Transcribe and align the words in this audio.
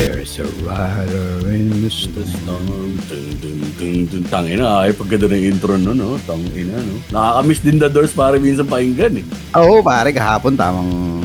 There's 0.00 0.40
a 0.40 0.48
rider 0.64 1.44
in 1.52 1.68
the 1.84 1.92
storm. 1.92 2.96
Tangina, 4.32 4.88
ay 4.88 4.96
pagkada 4.96 5.28
ng 5.28 5.44
intro 5.52 5.76
no, 5.76 5.92
no? 5.92 6.16
Tangina, 6.24 6.80
no? 6.80 6.96
Nakakamiss 7.12 7.60
din 7.60 7.76
The 7.76 7.92
Doors 7.92 8.16
para 8.16 8.40
minsan 8.40 8.64
pakinggan 8.64 9.20
eh. 9.20 9.24
Oo, 9.60 9.84
pare, 9.84 10.16
kahapon 10.16 10.56
tamang 10.56 11.20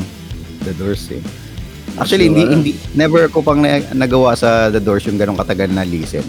The 0.68 0.76
Doors 0.76 1.16
eh. 1.16 1.24
Actually, 1.96 2.28
hindi, 2.28 2.44
hindi, 2.44 2.72
never 2.92 3.24
ko 3.32 3.40
pang 3.40 3.64
na, 3.64 3.80
nagawa 3.96 4.36
sa 4.36 4.68
The 4.68 4.84
Doors 4.84 5.08
yung 5.08 5.16
ganong 5.16 5.40
katagal 5.40 5.72
na 5.72 5.86
listen. 5.86 6.28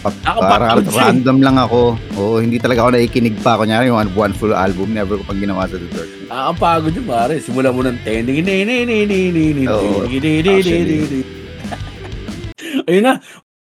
Pa, 0.00 0.08
para 0.32 0.72
Nakapagod 0.72 0.88
siya. 0.88 1.12
random 1.12 1.38
lang 1.44 1.60
ako. 1.60 1.92
Oo, 2.16 2.40
hindi 2.40 2.56
talaga 2.56 2.80
ako 2.82 2.90
nakikinig 2.96 3.36
pa. 3.44 3.60
Kunyari, 3.60 3.92
yung 3.92 4.00
one, 4.00 4.08
one 4.16 4.32
full 4.32 4.56
album, 4.56 4.96
never 4.96 5.20
ko 5.20 5.28
pang 5.28 5.36
ginawa 5.36 5.68
sa 5.68 5.76
The 5.76 5.88
Doors. 5.92 6.08
Nakakapagod 6.24 6.96
yun 6.96 7.04
pare. 7.04 7.34
Simula 7.36 7.68
mo 7.68 7.84
ng 7.84 8.00
10. 8.00 8.24
Ding, 8.24 8.40
ding, 8.40 8.64
ding, 8.64 8.88
ding, 8.88 9.04
ding, 9.04 9.32
ding, 9.36 9.52
ding, 9.60 9.68
Oo. 9.68 10.08
Ayun 12.88 13.04
na. 13.04 13.20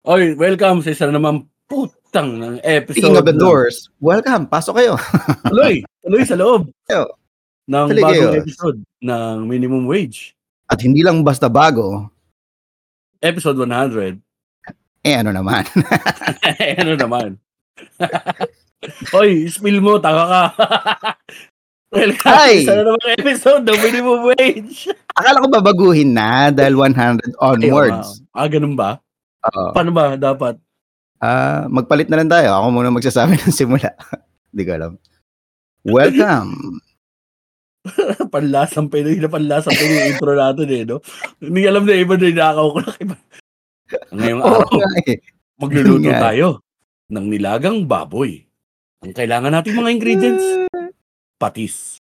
Oy, 0.01 0.33
welcome 0.33 0.79
sa 0.79 0.95
isa 0.95 1.11
na 1.11 1.19
naman 1.19 1.43
putang 1.67 2.39
ng 2.39 2.63
episode. 2.63 3.03
Speaking 3.03 3.19
of 3.19 3.27
The 3.27 3.35
Doors, 3.35 3.91
welcome, 3.99 4.47
pasok 4.47 4.79
kayo. 4.79 4.95
Tuloy, 5.51 5.83
tuloy 5.99 6.23
sa 6.23 6.39
loob. 6.39 6.71
Ayo. 6.87 7.11
Ng 7.67 7.87
Tuloy 7.91 8.01
bagong 8.01 8.31
kayo. 8.31 8.39
episode 8.39 8.79
ng 9.03 9.35
Minimum 9.45 9.83
Wage. 9.83 10.31
At 10.71 10.79
hindi 10.79 11.03
lang 11.03 11.27
basta 11.27 11.51
bago, 11.51 12.07
Episode 13.19 13.67
100. 13.67 14.30
Eh 15.01 15.15
ano 15.17 15.33
naman. 15.33 15.65
ano 16.81 16.93
naman. 16.93 17.29
Oy, 19.17 19.49
spill 19.49 19.81
mo, 19.81 19.97
taka 19.97 20.23
ka. 20.25 20.43
Welcome 21.91 22.31
Hi! 22.31 22.63
sa 22.63 22.71
isa 22.71 22.73
na 22.79 22.83
namang 22.87 23.13
episode 23.19 23.63
ng 23.67 23.79
Minimum 23.83 24.19
Wage. 24.31 24.95
Akala 25.11 25.43
ko 25.43 25.47
babaguhin 25.51 26.15
na 26.15 26.47
dahil 26.47 26.79
100 26.79 27.35
onwards. 27.35 28.23
Ah, 28.31 28.47
ganun 28.47 28.79
ba? 28.79 29.03
Oo. 29.51 29.75
Paano 29.75 29.91
ba 29.91 30.15
dapat? 30.15 30.55
Ah, 31.19 31.67
magpalit 31.67 32.07
na 32.07 32.23
lang 32.23 32.31
tayo. 32.31 32.47
Ako 32.55 32.71
muna 32.71 32.95
magsasabi 32.95 33.35
ng 33.35 33.51
simula. 33.51 33.91
Hindi 34.55 34.63
ko 34.63 34.71
alam. 34.71 34.93
Welcome. 35.83 36.79
panlasang 38.31 38.87
Pinoy 38.87 39.19
na 39.19 39.27
panlasang 39.27 39.75
Pinoy 39.75 39.97
yung 39.99 40.07
intro 40.15 40.31
natin 40.31 40.67
eh, 40.71 40.83
no? 40.87 41.03
Hindi 41.43 41.61
alam 41.67 41.83
na 41.83 41.97
iba 41.97 42.15
na 42.15 42.27
inakaw 42.29 42.67
ko 42.71 42.79
lang 42.87 42.97
iba. 43.03 43.15
Ngayong 44.11 44.41
Oo 44.41 44.49
araw, 44.61 44.69
nga 44.73 44.89
eh. 45.05 45.17
magluluto 45.55 46.09
Nga. 46.09 46.21
tayo 46.21 46.47
ng 47.07 47.25
nilagang 47.27 47.83
baboy. 47.85 48.43
Ang 49.01 49.13
kailangan 49.13 49.51
nating 49.51 49.75
mga 49.75 49.91
ingredients, 49.91 50.45
patis. 51.41 51.97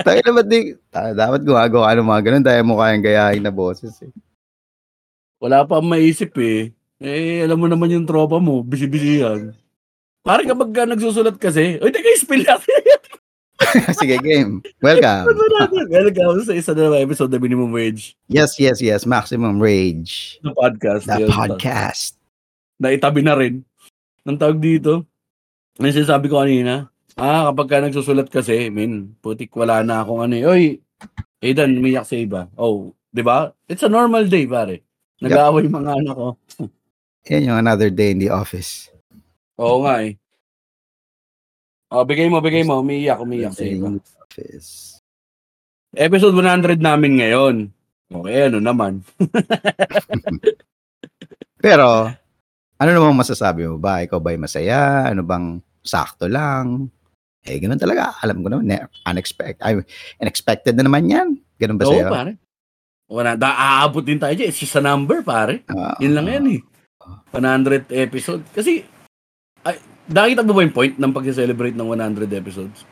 Tayo 0.00 0.18
na 0.20 0.32
ba't 0.32 0.46
di, 0.46 0.58
ta- 0.88 1.14
dapat 1.14 1.42
gumagawa 1.42 1.94
ng 1.94 2.06
mga 2.06 2.22
ganun 2.22 2.44
dahil 2.44 2.62
mo 2.62 2.78
kayang 2.78 3.02
gayahin 3.02 3.42
na 3.42 3.50
boses 3.50 3.94
eh. 4.02 4.12
Wala 5.38 5.66
pa 5.66 5.78
akong 5.78 5.90
maisip 5.90 6.32
eh. 6.38 6.70
Eh, 7.02 7.42
alam 7.42 7.58
mo 7.58 7.66
naman 7.66 7.90
yung 7.90 8.06
tropa 8.06 8.38
mo, 8.38 8.62
busy-busy 8.62 9.20
yan. 9.20 9.52
Parang 10.22 10.48
kapag 10.48 10.70
ka 10.72 10.82
nagsusulat 10.88 11.36
kasi, 11.36 11.76
Uy, 11.82 11.90
teka, 11.92 12.08
spill 12.16 12.46
natin. 12.46 12.70
Sige, 14.00 14.16
game. 14.20 14.60
Welcome. 14.80 15.24
Welcome 15.90 16.44
sa 16.44 16.52
isa 16.54 16.72
na 16.72 16.88
naman 16.88 17.04
episode 17.04 17.30
ng 17.32 17.42
Minimum 17.42 17.70
Wage 17.72 18.16
Yes, 18.28 18.56
yes, 18.60 18.80
yes. 18.80 19.04
Maximum 19.08 19.60
Rage. 19.60 20.38
na 20.44 20.52
podcast. 20.52 21.04
The 21.08 21.26
Yun. 21.26 21.30
podcast. 21.30 22.18
naitabi 22.80 23.20
na 23.22 23.34
rin. 23.38 23.62
Ang 24.26 24.36
tawag 24.40 24.58
dito, 24.58 25.06
may 25.78 25.94
sinasabi 25.94 26.26
ko 26.26 26.42
kanina, 26.42 26.90
ah, 27.16 27.48
kapag 27.52 27.68
ka 27.70 27.76
nagsusulat 27.80 28.28
kasi, 28.28 28.68
min, 28.68 29.14
putik, 29.22 29.52
wala 29.54 29.80
na 29.86 30.02
akong 30.02 30.26
ano, 30.26 30.34
eh. 30.34 30.44
oy, 30.44 30.64
Aidan, 31.44 31.76
umiyak 31.76 32.08
sa 32.08 32.16
iba. 32.16 32.48
Oh, 32.56 32.96
di 33.12 33.20
ba? 33.20 33.52
It's 33.68 33.84
a 33.84 33.90
normal 33.92 34.26
day, 34.26 34.48
pare. 34.48 34.80
Nag-aaway 35.20 35.68
yung 35.68 35.76
mga 35.76 35.92
anak 35.92 36.16
ko. 36.16 36.28
Yan 37.30 37.48
yung 37.52 37.58
another 37.60 37.88
day 37.88 38.12
in 38.12 38.20
the 38.20 38.32
office. 38.32 38.88
Oo 39.60 39.84
nga 39.84 40.02
eh. 40.02 40.18
Oh, 41.92 42.04
bigay 42.04 42.28
mo, 42.28 42.40
bigay 42.40 42.62
mo. 42.62 42.80
Umiiyak, 42.80 43.20
umiiyak 43.20 43.52
sa 43.52 43.64
iba. 43.64 43.92
office. 44.24 44.98
Episode 45.94 46.34
100 46.34 46.80
namin 46.80 47.20
ngayon. 47.20 47.54
Okay, 48.10 48.46
ano 48.46 48.58
naman. 48.58 49.02
Pero, 51.64 52.10
ano 52.76 52.90
namang 52.90 53.16
masasabi 53.16 53.64
mo 53.64 53.78
ba? 53.78 54.02
Ikaw 54.02 54.18
ba'y 54.18 54.36
masaya? 54.36 55.08
Ano 55.08 55.22
bang 55.22 55.62
sakto 55.80 56.26
lang? 56.26 56.90
Eh, 57.44 57.60
ganun 57.60 57.78
talaga. 57.78 58.16
Alam 58.20 58.42
ko 58.42 58.48
naman, 58.50 58.66
ne- 58.66 58.88
unexpected. 59.06 59.60
Ay, 59.60 59.78
unexpected 60.18 60.74
na 60.74 60.84
naman 60.84 61.06
yan. 61.06 61.28
Ganun 61.60 61.78
ba 61.78 61.86
Oo, 61.86 61.92
sa'yo? 61.94 62.08
pare. 62.10 62.32
Wala, 63.04 63.36
da, 63.36 63.52
aabot 63.52 64.00
din 64.00 64.18
tayo 64.18 64.32
dyan. 64.32 64.48
It's 64.48 64.58
just 64.58 64.74
a 64.74 64.82
number, 64.82 65.20
pare. 65.20 65.62
Ah, 65.68 65.94
Yun 66.00 66.16
lang 66.16 66.26
yan 66.26 66.44
eh. 66.58 66.60
100 67.30 67.92
episode. 67.92 68.42
Kasi, 68.50 68.80
ay, 69.62 69.76
nakita 70.08 70.44
mo 70.44 70.52
ba 70.56 70.64
yung 70.64 70.74
point 70.74 70.94
ng 70.96 71.12
pag-celebrate 71.12 71.76
ng 71.76 71.88
100 71.88 72.28
episodes? 72.34 72.84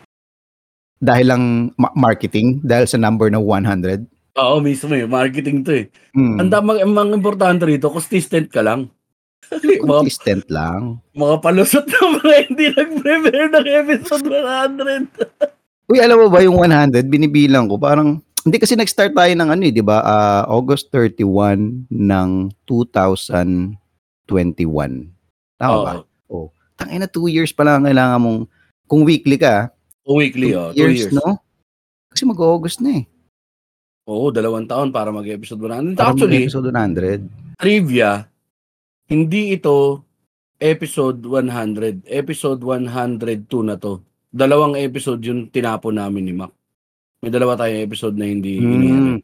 Dahil 1.03 1.27
lang 1.29 1.43
ma- 1.75 1.95
marketing, 1.99 2.63
dahil 2.63 2.87
sa 2.87 3.01
number 3.01 3.27
na 3.29 3.43
100. 3.43 4.07
Oo, 4.39 4.65
mismo 4.65 4.95
eh. 4.97 5.05
Marketing 5.05 5.61
to 5.61 5.73
eh. 5.77 5.87
Hmm. 6.17 6.41
Ang 6.41 6.49
damang, 6.49 6.79
ang 6.81 6.93
mga 6.95 7.13
importante 7.13 7.69
rito, 7.69 7.93
consistent 7.93 8.49
ka 8.49 8.65
lang. 8.65 8.89
mga, 9.53 9.83
Consistent 9.83 10.47
lang. 10.49 11.03
mga 11.13 11.37
palusot 11.43 11.85
na 11.85 12.01
mga 12.17 12.35
hindi 12.49 12.65
nag-prepare 12.73 13.49
ng 13.53 13.67
episode 13.85 14.25
100. 14.25 15.11
Uy, 15.93 15.99
alam 16.01 16.17
mo 16.17 16.33
ba 16.33 16.41
yung 16.41 16.57
100, 16.57 17.05
binibilang 17.05 17.69
ko, 17.69 17.77
parang, 17.77 18.23
hindi 18.43 18.57
kasi 18.57 18.73
nag-start 18.73 19.13
tayo 19.13 19.33
ng 19.37 19.51
ano 19.53 19.63
eh, 19.69 19.73
di 19.75 19.85
ba? 19.85 20.01
Ah, 20.01 20.43
August 20.49 20.89
31 20.95 21.85
ng 21.93 22.31
2021. 22.65 23.77
Tama 25.61 25.77
ba? 25.85 25.93
Oo. 26.33 26.49
Tangina, 26.85 27.07
two 27.09 27.29
years 27.31 27.51
pa 27.55 27.63
lang 27.63 27.83
ang 27.83 27.87
kailangan 27.89 28.19
mong, 28.21 28.41
kung 28.87 29.03
weekly 29.07 29.39
ka, 29.39 29.71
weekly, 30.07 30.53
two 30.53 30.59
oh. 30.59 30.71
Two 30.75 30.91
years. 30.91 31.15
no? 31.15 31.39
Kasi 32.11 32.27
mag-August 32.27 32.83
na 32.83 33.03
eh. 33.03 33.05
Oo, 34.05 34.35
dalawang 34.35 34.67
taon 34.67 34.91
para 34.91 35.15
mag-episode 35.15 35.63
100. 35.63 35.95
Para 35.95 36.11
Actually, 36.11 36.45
episode 36.45 36.69
100. 36.75 37.23
trivia, 37.57 38.27
hindi 39.07 39.55
ito 39.55 40.03
episode 40.59 41.23
100. 41.23 42.07
Episode 42.07 42.61
102 42.61 43.47
na 43.63 43.79
to. 43.79 44.03
Dalawang 44.33 44.75
episode 44.79 45.23
yung 45.23 45.47
tinapon 45.49 45.99
namin 45.99 46.25
ni 46.27 46.35
Mac. 46.35 46.51
May 47.23 47.31
dalawa 47.31 47.55
tayong 47.55 47.87
episode 47.87 48.19
na 48.19 48.27
hindi 48.27 48.59
Mm. 48.59 49.23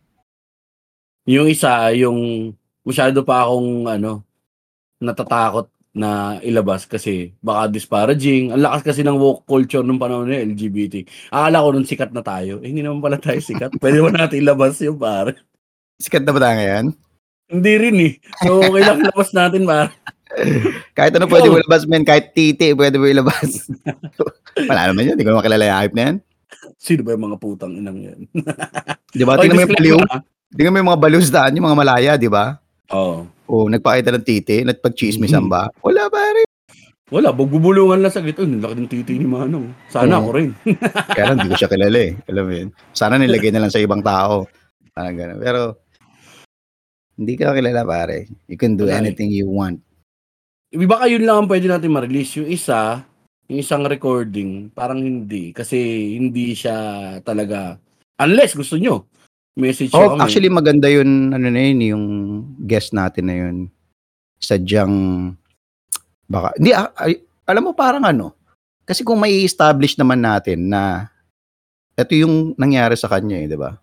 Yung 1.29 1.47
isa, 1.51 1.91
yung 1.93 2.51
masyado 2.87 3.21
pa 3.21 3.45
akong 3.45 3.85
ano, 3.85 4.23
natatakot 4.97 5.69
na 5.99 6.39
ilabas 6.41 6.87
kasi 6.87 7.35
baka 7.43 7.67
disparaging. 7.69 8.55
Ang 8.55 8.63
lakas 8.63 8.95
kasi 8.95 9.03
ng 9.03 9.19
woke 9.19 9.45
culture 9.45 9.83
nung 9.83 9.99
panahon 9.99 10.31
na 10.31 10.39
LGBT. 10.41 11.03
Akala 11.35 11.67
ko 11.67 11.69
nung 11.75 11.89
sikat 11.89 12.15
na 12.15 12.23
tayo. 12.23 12.63
Eh, 12.63 12.71
hindi 12.71 12.87
naman 12.87 13.03
pala 13.03 13.19
tayo 13.19 13.43
sikat. 13.43 13.77
Pwede 13.83 13.99
mo 13.99 14.09
natin 14.09 14.39
ilabas 14.41 14.79
yung 14.81 14.97
pare. 14.97 15.37
Sikat 15.99 16.23
na 16.23 16.31
ba 16.31 16.41
tayo 16.41 16.57
ngayon? 16.57 16.87
Hindi 17.49 17.73
rin 17.75 17.97
eh. 17.99 18.13
So, 18.47 18.61
okay 18.65 18.83
lang 18.87 19.03
ilabas 19.03 19.31
natin 19.35 19.67
pare. 19.67 19.91
Kahit 20.93 21.17
ano 21.17 21.25
pwede 21.25 21.49
mo 21.49 21.57
ilabas, 21.57 21.89
men. 21.89 22.05
Kahit 22.05 22.37
titi, 22.37 22.77
pwede 22.77 23.01
mo 23.01 23.09
ilabas. 23.09 23.67
Wala 24.71 24.93
naman 24.93 25.09
yun. 25.09 25.15
Hindi 25.17 25.25
ko 25.25 25.33
naman 25.35 25.45
kilala 25.49 25.65
yung 25.67 25.79
hype 25.83 25.97
na 25.97 26.03
yan. 26.05 26.17
Sino 26.79 27.01
ba 27.03 27.11
yung 27.17 27.25
mga 27.27 27.39
putang 27.43 27.73
inang 27.75 27.99
yan? 27.99 28.21
Di 29.11 29.25
ba? 29.25 29.41
Tingnan 29.41 29.57
mo 29.57 29.63
yung 29.67 29.75
baliw. 29.75 29.99
ah. 30.07 30.21
Tingnan 30.53 30.73
mo 30.73 30.79
yung 30.79 30.91
mga 30.95 31.03
baliws 31.03 31.29
daan, 31.33 31.57
yung 31.57 31.67
mga 31.67 31.81
malaya, 31.81 32.13
di 32.21 32.29
ba? 32.31 32.61
Oo. 32.93 33.38
O, 33.49 33.65
nagpakita 33.73 34.13
ng 34.13 34.27
titi, 34.29 34.61
nagpag-chismisan 34.61 35.49
ba? 35.49 35.73
Wala 35.81 36.13
pare. 36.13 36.45
Wala, 37.09 37.33
bugbubulungan 37.33 38.05
lang 38.05 38.13
sa 38.13 38.21
gito. 38.21 38.45
Ang 38.45 38.61
laki 38.61 38.77
ng 38.77 38.91
titi 38.93 39.17
ni 39.17 39.25
Manong. 39.25 39.73
Sana 39.89 40.21
Oo. 40.21 40.29
ako 40.29 40.31
rin. 40.37 40.53
Kaya 41.17 41.33
lang, 41.33 41.41
hindi 41.41 41.57
ko 41.57 41.59
siya 41.65 41.73
kilala 41.73 41.99
eh. 42.05 42.13
Alam 42.29 42.45
mo 42.45 42.53
yun. 42.53 42.69
Sana 42.93 43.17
nilagay 43.17 43.49
na 43.49 43.65
lang 43.65 43.73
sa 43.73 43.81
ibang 43.81 44.05
tao. 44.05 44.45
Parang 44.93 45.17
gano'n. 45.17 45.41
Pero, 45.41 45.61
hindi 47.17 47.33
ka 47.41 47.57
kilala 47.57 47.89
pare. 47.89 48.29
You 48.45 48.61
can 48.61 48.77
do 48.77 48.85
Wala 48.85 49.01
eh. 49.01 49.09
anything 49.09 49.33
you 49.33 49.49
want. 49.49 49.81
Baka 50.69 51.09
yun 51.09 51.25
lang 51.25 51.45
ang 51.45 51.49
pwede 51.49 51.65
natin 51.65 51.97
ma-release. 51.97 52.45
Yung 52.45 52.53
isa, 52.53 53.01
yung 53.49 53.65
isang 53.65 53.89
recording, 53.89 54.69
parang 54.77 55.01
hindi. 55.01 55.57
Kasi 55.57 56.13
hindi 56.13 56.53
siya 56.53 56.77
talaga, 57.25 57.81
unless 58.21 58.53
gusto 58.53 58.77
nyo, 58.77 59.09
message 59.59 59.91
Oh, 59.93 60.15
kami. 60.15 60.23
actually 60.23 60.49
maganda 60.49 60.87
yun, 60.87 61.35
ano 61.35 61.47
na 61.51 61.61
yun, 61.61 61.79
yung 61.83 62.05
guest 62.65 62.95
natin 62.95 63.25
na 63.27 63.37
yun. 63.37 63.57
Sadyang, 64.39 64.95
baka, 66.31 66.55
hindi, 66.57 66.71
ah, 66.71 66.95
ay- 67.03 67.27
alam 67.43 67.67
mo 67.67 67.73
parang 67.75 68.07
ano, 68.07 68.39
kasi 68.87 69.03
kung 69.03 69.19
may 69.19 69.43
establish 69.43 69.99
naman 69.99 70.23
natin 70.23 70.71
na 70.71 71.11
ito 71.99 72.15
yung 72.15 72.55
nangyari 72.55 72.95
sa 72.95 73.11
kanya 73.11 73.43
eh, 73.43 73.51
di 73.51 73.59
ba? 73.59 73.75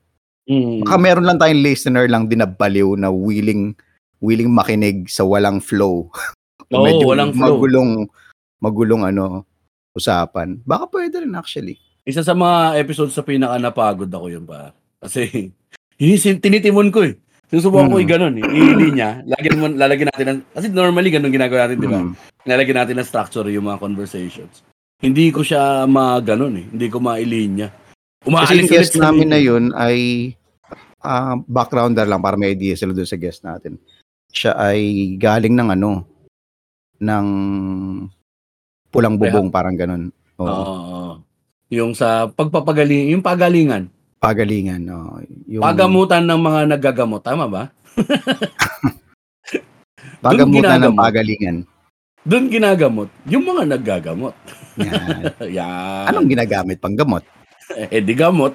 Mm. 0.48 0.88
Baka 0.88 0.96
meron 0.98 1.28
lang 1.28 1.38
tayong 1.38 1.62
listener 1.62 2.06
lang 2.08 2.32
din 2.32 2.40
na 2.40 2.48
baliw 2.48 2.96
na 2.96 3.12
willing 3.12 3.76
willing 4.24 4.50
makinig 4.50 5.06
sa 5.12 5.28
walang 5.28 5.60
flow. 5.60 6.08
Oo, 6.74 7.06
walang 7.06 7.36
flow. 7.36 7.60
Magulong, 7.60 8.08
magulong 8.64 9.04
ano, 9.06 9.44
usapan. 9.94 10.62
Baka 10.64 10.90
pwede 10.90 11.22
rin 11.22 11.36
actually. 11.36 11.78
Isa 12.06 12.22
sa 12.22 12.38
mga 12.38 12.78
episodes 12.82 13.14
sa 13.18 13.26
pinaka 13.26 13.58
napagod 13.58 14.10
ako 14.10 14.26
yun 14.30 14.46
pa. 14.46 14.74
Kasi 15.02 15.50
Hinisin, 15.96 16.44
tinitimon 16.44 16.92
ko 16.92 17.08
eh. 17.08 17.16
Sinusubukan 17.48 17.88
ko 17.88 17.96
Mm. 17.96 18.02
yung 18.04 18.12
ganun 18.12 18.36
eh. 18.42 18.46
Ilinya. 18.46 19.10
Lagyan 19.24 19.56
mo, 19.62 19.66
lalagyan 19.70 20.10
natin 20.12 20.26
ng, 20.28 20.40
kasi 20.52 20.68
normally 20.68 21.14
ganun 21.14 21.32
ginagawa 21.32 21.70
natin, 21.70 21.78
di 21.80 21.88
ba? 21.88 22.00
Mm. 22.02 22.12
Lalagyan 22.46 22.78
natin 22.84 22.96
ng 23.00 23.08
structure 23.08 23.48
yung 23.48 23.66
mga 23.70 23.80
conversations. 23.80 24.66
Hindi 25.00 25.30
ko 25.30 25.46
siya 25.46 25.86
ma-ganon 25.86 26.56
eh. 26.58 26.66
Hindi 26.68 26.88
ko 26.90 26.98
mailinya. 27.00 27.70
Kasi 27.70 28.28
Umaalis 28.28 28.50
yung 28.58 28.72
guest 28.74 28.94
namin 28.98 29.28
na 29.30 29.40
yun 29.40 29.64
ay 29.78 29.98
ah, 31.06 31.38
backgrounder 31.38 32.10
lang 32.10 32.20
para 32.20 32.34
may 32.34 32.58
idea 32.58 32.74
sila 32.74 32.90
doon 32.90 33.06
sa 33.06 33.22
guest 33.22 33.46
natin. 33.46 33.78
Siya 34.34 34.58
ay 34.58 35.14
galing 35.16 35.54
ng 35.54 35.70
ano, 35.78 36.02
ng 36.98 37.28
pulang 38.90 39.16
bubong, 39.16 39.54
parang 39.54 39.78
ganun. 39.78 40.10
Oo. 40.42 40.50
Oo. 40.50 41.04
Yung 41.70 41.94
sa 41.94 42.26
pagpapagaling, 42.26 43.14
yung 43.14 43.22
pagalingan. 43.22 43.88
Pagalingan. 44.20 44.82
oo. 44.90 45.22
Yung, 45.50 45.64
Pagamutan 45.64 46.26
ng 46.26 46.42
mga 46.42 46.60
nagagamot. 46.76 47.22
Tama 47.22 47.46
ba? 47.46 47.64
Pagamutan 50.26 50.82
ng 50.82 50.98
pagalingan. 50.98 51.58
Doon 52.26 52.50
ginagamot. 52.50 53.10
Yung 53.30 53.46
mga 53.46 53.78
naggagamot. 53.78 54.34
Yan. 54.82 55.22
Yan. 55.62 56.06
Anong 56.10 56.30
ginagamit 56.30 56.82
pang 56.82 56.98
gamot? 56.98 57.24
Eh, 57.90 57.98
di 57.98 58.14
gamot. 58.14 58.54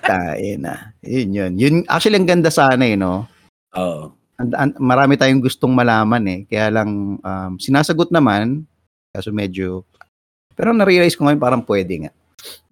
Tae 0.00 0.56
na. 0.56 0.96
Yun 1.04 1.36
yun. 1.36 1.52
Yun, 1.60 1.74
actually, 1.84 2.16
ang 2.16 2.24
ganda 2.24 2.48
sana 2.48 2.80
eh, 2.80 2.96
no? 2.96 3.28
Oo. 3.76 4.08
And, 4.40 4.56
and, 4.56 4.72
marami 4.80 5.20
tayong 5.20 5.44
gustong 5.44 5.76
malaman 5.76 6.24
eh. 6.24 6.40
Kaya 6.48 6.72
lang, 6.72 7.20
um, 7.20 7.52
sinasagot 7.60 8.08
naman, 8.08 8.64
kaso 9.12 9.36
medyo, 9.36 9.84
pero 10.56 10.72
na-realize 10.72 11.12
ko 11.12 11.28
ngayon 11.28 11.44
parang 11.44 11.62
pwede 11.68 12.08
nga. 12.08 12.12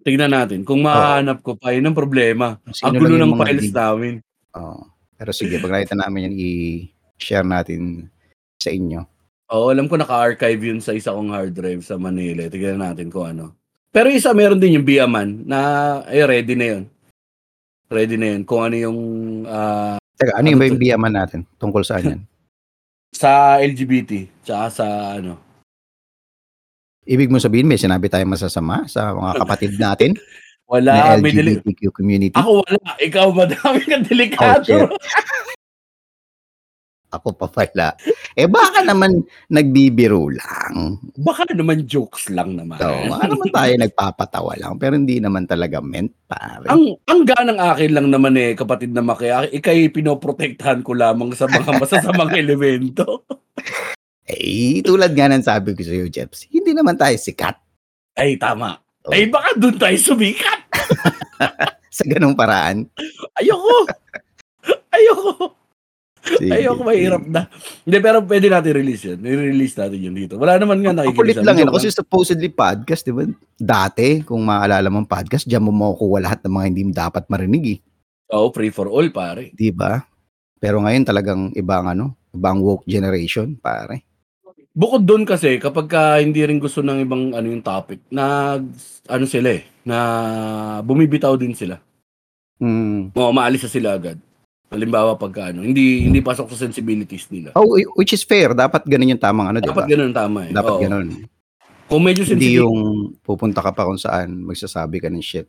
Tignan 0.03 0.35
natin. 0.35 0.67
Kung 0.67 0.83
mahanap 0.83 1.41
ko 1.41 1.55
pa, 1.55 1.71
yun 1.71 1.87
ang 1.87 1.95
problema. 1.95 2.59
Sino 2.71 2.91
ang 2.91 2.99
gulo 2.99 3.15
ng 3.15 3.39
files 3.39 3.71
link? 3.71 3.75
namin. 3.75 4.13
Oo. 4.59 4.83
Pero 5.15 5.31
sige, 5.31 5.63
pag 5.63 5.79
nakita 5.79 5.95
namin 5.95 6.27
yan, 6.27 6.35
i-share 6.35 7.47
natin 7.47 8.11
sa 8.59 8.75
inyo. 8.75 9.07
Oo, 9.55 9.71
alam 9.71 9.87
ko 9.87 9.95
naka-archive 9.95 10.59
yun 10.59 10.81
sa 10.83 10.91
isa 10.91 11.15
kong 11.15 11.31
hard 11.31 11.55
drive 11.55 11.87
sa 11.87 11.95
Manila. 11.95 12.51
Tignan 12.51 12.83
natin 12.83 13.07
kung 13.07 13.31
ano. 13.31 13.55
Pero 13.93 14.09
isa, 14.09 14.33
meron 14.33 14.59
din 14.59 14.81
yung 14.81 14.89
Biaman 14.89 15.45
na, 15.45 15.59
ay, 16.09 16.25
ready 16.25 16.57
na 16.57 16.67
yun. 16.67 16.85
Ready 17.87 18.17
na 18.17 18.27
yun. 18.35 18.43
Kung 18.43 18.65
ano 18.65 18.75
yung 18.75 18.99
ah, 19.47 20.01
Teka, 20.17 20.33
ano 20.35 20.41
Ano 20.41 20.47
yung 20.51 20.59
ba 20.59 20.65
to? 20.65 20.71
yung 20.73 20.81
biyaman 20.83 21.13
natin? 21.13 21.41
Tungkol 21.61 21.83
saan 21.85 22.05
yan? 22.09 22.21
sa 23.23 23.61
LGBT, 23.61 24.11
tsaka 24.43 24.65
sa 24.73 24.87
ano. 25.15 25.37
Ibig 27.03 27.29
mo 27.29 27.39
sabihin, 27.39 27.67
may 27.67 27.77
sinabi 27.77 28.07
tayong 28.07 28.31
masasama 28.31 28.87
sa 28.87 29.11
mga 29.11 29.43
kapatid 29.43 29.73
natin 29.75 30.15
Wala, 30.71 31.19
na 31.19 31.19
may 31.19 31.35
deli- 31.35 31.59
LGBTQ 31.59 31.91
community? 31.91 32.37
Ako 32.39 32.63
wala. 32.63 32.79
Ikaw, 32.97 33.27
madami 33.35 33.81
kang 33.91 34.05
Oh, 34.05 34.09
delikado. 34.09 34.65
shit. 34.65 34.91
Ako 37.13 37.37
pa 37.37 37.45
pala. 37.45 37.93
Eh 38.33 38.49
baka 38.49 38.81
naman 38.81 39.21
nagbibiro 39.53 40.33
lang. 40.33 40.97
Baka 41.21 41.45
naman 41.53 41.85
jokes 41.85 42.33
lang 42.33 42.57
naman. 42.57 42.81
So, 42.81 42.89
baka 42.89 43.29
naman 43.29 43.49
tayo 43.53 43.73
nagpapatawa 43.77 44.53
lang. 44.57 44.81
Pero 44.81 44.97
hindi 44.97 45.21
naman 45.21 45.45
talaga 45.45 45.85
meant, 45.85 46.09
pare. 46.25 46.65
ang 46.73 46.97
ang 47.05 47.21
ganang 47.29 47.61
akin 47.61 47.93
lang 47.93 48.09
naman 48.09 48.33
eh, 48.41 48.57
kapatid 48.57 48.97
na 48.97 49.05
Maki, 49.05 49.29
ikay 49.53 49.93
pinoprotektahan 49.93 50.81
ko 50.81 50.97
lamang 50.97 51.37
sa 51.37 51.45
mga 51.45 51.69
masasamang 51.85 52.33
elemento. 52.33 53.29
Eh, 54.27 54.79
tulad 54.87 55.11
nga 55.13 55.27
ng 55.27 55.43
sabi 55.43 55.75
ko 55.75 55.83
sa 55.83 55.95
iyo, 55.95 56.07
Jeps, 56.07 56.47
hindi 56.47 56.71
naman 56.71 56.95
tayo 56.95 57.15
sikat 57.19 57.59
Ay, 58.15 58.39
tama. 58.39 58.79
Oh. 59.03 59.11
Ay, 59.11 59.27
baka 59.27 59.57
doon 59.59 59.77
tayo 59.81 59.97
sumikat. 59.99 60.69
sa 61.97 62.05
ganong 62.09 62.37
paraan. 62.37 62.89
Ayoko. 63.37 63.89
Ayoko. 64.95 65.57
Sige. 66.23 66.55
Ayoko, 66.55 66.87
mahirap 66.87 67.25
na. 67.27 67.51
Hindi, 67.83 67.99
pero 67.99 68.23
pwede 68.23 68.47
natin 68.47 68.73
release 68.79 69.03
yun. 69.11 69.19
I-release 69.27 69.75
natin 69.75 69.99
yun 69.99 70.15
dito. 70.15 70.39
Wala 70.39 70.55
naman 70.55 70.79
nga 70.81 70.95
nakikinig 70.95 71.19
kulit 71.19 71.37
lang 71.43 71.59
yun. 71.59 71.73
Kasi 71.75 71.91
supposedly 71.91 72.47
podcast, 72.47 73.03
di 73.03 73.11
ba? 73.11 73.27
Dati, 73.59 74.23
kung 74.23 74.47
maalala 74.47 74.87
mong 74.87 75.11
podcast, 75.11 75.51
diyan 75.51 75.67
mo 75.67 75.75
makukuha 75.75 76.23
lahat 76.23 76.41
ng 76.47 76.53
mga 76.55 76.67
hindi 76.71 76.83
mo 76.87 76.93
dapat 76.95 77.25
marinig 77.27 77.65
eh. 77.75 77.79
Oo, 78.33 78.55
free 78.55 78.71
for 78.71 78.87
all, 78.87 79.11
pare. 79.11 79.51
Di 79.51 79.75
ba? 79.75 79.99
Pero 80.63 80.79
ngayon 80.79 81.05
talagang 81.05 81.51
ibang 81.59 81.91
ano, 81.91 82.15
ibang 82.31 82.63
woke 82.63 82.87
generation, 82.87 83.59
pare. 83.59 84.12
Bukod 84.73 85.05
doon 85.05 85.29
kasi, 85.29 85.61
kapag 85.61 85.85
ka 85.85 86.17
hindi 86.17 86.41
rin 86.41 86.57
gusto 86.57 86.81
ng 86.81 87.05
ibang 87.05 87.37
ano 87.37 87.45
yung 87.45 87.61
topic, 87.61 88.01
na 88.09 88.57
ano 89.05 89.25
sila 89.29 89.53
eh, 89.53 89.69
na 89.85 89.97
bumibitaw 90.81 91.37
din 91.37 91.53
sila. 91.53 91.77
Hmm. 92.57 93.13
O, 93.13 93.33
maalis 93.37 93.69
na 93.69 93.71
sila 93.71 93.89
agad. 94.01 94.17
Halimbawa 94.73 95.21
pagka 95.21 95.53
ano, 95.53 95.61
hindi 95.61 96.09
hindi 96.09 96.25
pasok 96.25 96.49
sa 96.57 96.65
sensibilities 96.65 97.29
nila. 97.29 97.53
Oh, 97.53 97.77
which 98.01 98.17
is 98.17 98.25
fair. 98.25 98.57
Dapat 98.57 98.89
ganun 98.89 99.13
yung 99.13 99.21
tamang 99.21 99.53
ano? 99.53 99.61
Dapat 99.61 99.85
ganun 99.85 100.17
tama 100.17 100.49
eh. 100.49 100.53
Dapat 100.57 100.73
Oo. 100.73 100.81
ganun. 100.81 101.09
Kung 101.93 102.01
medyo 102.01 102.25
Hindi 102.25 102.57
sensitive. 102.57 102.65
yung 102.65 102.77
pupunta 103.21 103.61
ka 103.61 103.77
pa 103.77 103.85
kung 103.85 104.01
saan, 104.01 104.49
magsasabi 104.49 104.97
ka 105.05 105.13
ng 105.13 105.21
shit. 105.21 105.45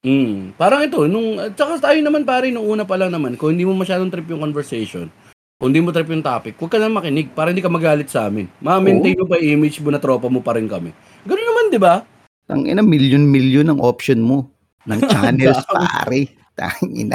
Mm, 0.00 0.56
parang 0.56 0.80
ito, 0.80 1.04
nung, 1.04 1.36
at 1.36 1.52
saka 1.52 1.92
tayo 1.92 2.00
naman 2.00 2.24
pare, 2.24 2.48
nung 2.48 2.64
una 2.64 2.88
pa 2.88 2.96
lang 2.96 3.12
naman, 3.12 3.36
kung 3.36 3.52
hindi 3.52 3.68
mo 3.68 3.76
masyadong 3.76 4.08
trip 4.08 4.24
yung 4.32 4.40
conversation, 4.40 5.12
kung 5.62 5.70
hindi 5.70 5.78
mo 5.78 5.94
trip 5.94 6.10
yung 6.10 6.26
topic, 6.26 6.58
huwag 6.58 6.74
ka 6.74 6.82
na 6.82 6.90
makinig 6.90 7.30
para 7.38 7.54
hindi 7.54 7.62
ka 7.62 7.70
magalit 7.70 8.10
sa 8.10 8.26
amin. 8.26 8.50
Ma-maintain 8.58 9.14
mo 9.14 9.30
pa 9.30 9.38
yung 9.38 9.62
image 9.62 9.78
mo 9.78 9.94
na 9.94 10.02
tropa 10.02 10.26
mo 10.26 10.42
pa 10.42 10.58
rin 10.58 10.66
kami. 10.66 10.90
Ganun 11.22 11.46
naman, 11.46 11.64
di 11.70 11.78
ba? 11.78 12.02
Ang 12.50 12.66
ina, 12.66 12.82
million-million 12.82 13.70
ang 13.70 13.78
option 13.78 14.18
mo 14.18 14.50
ng 14.90 14.98
channels, 15.14 15.62
pare. 15.70 16.34
Tangina. 16.58 17.14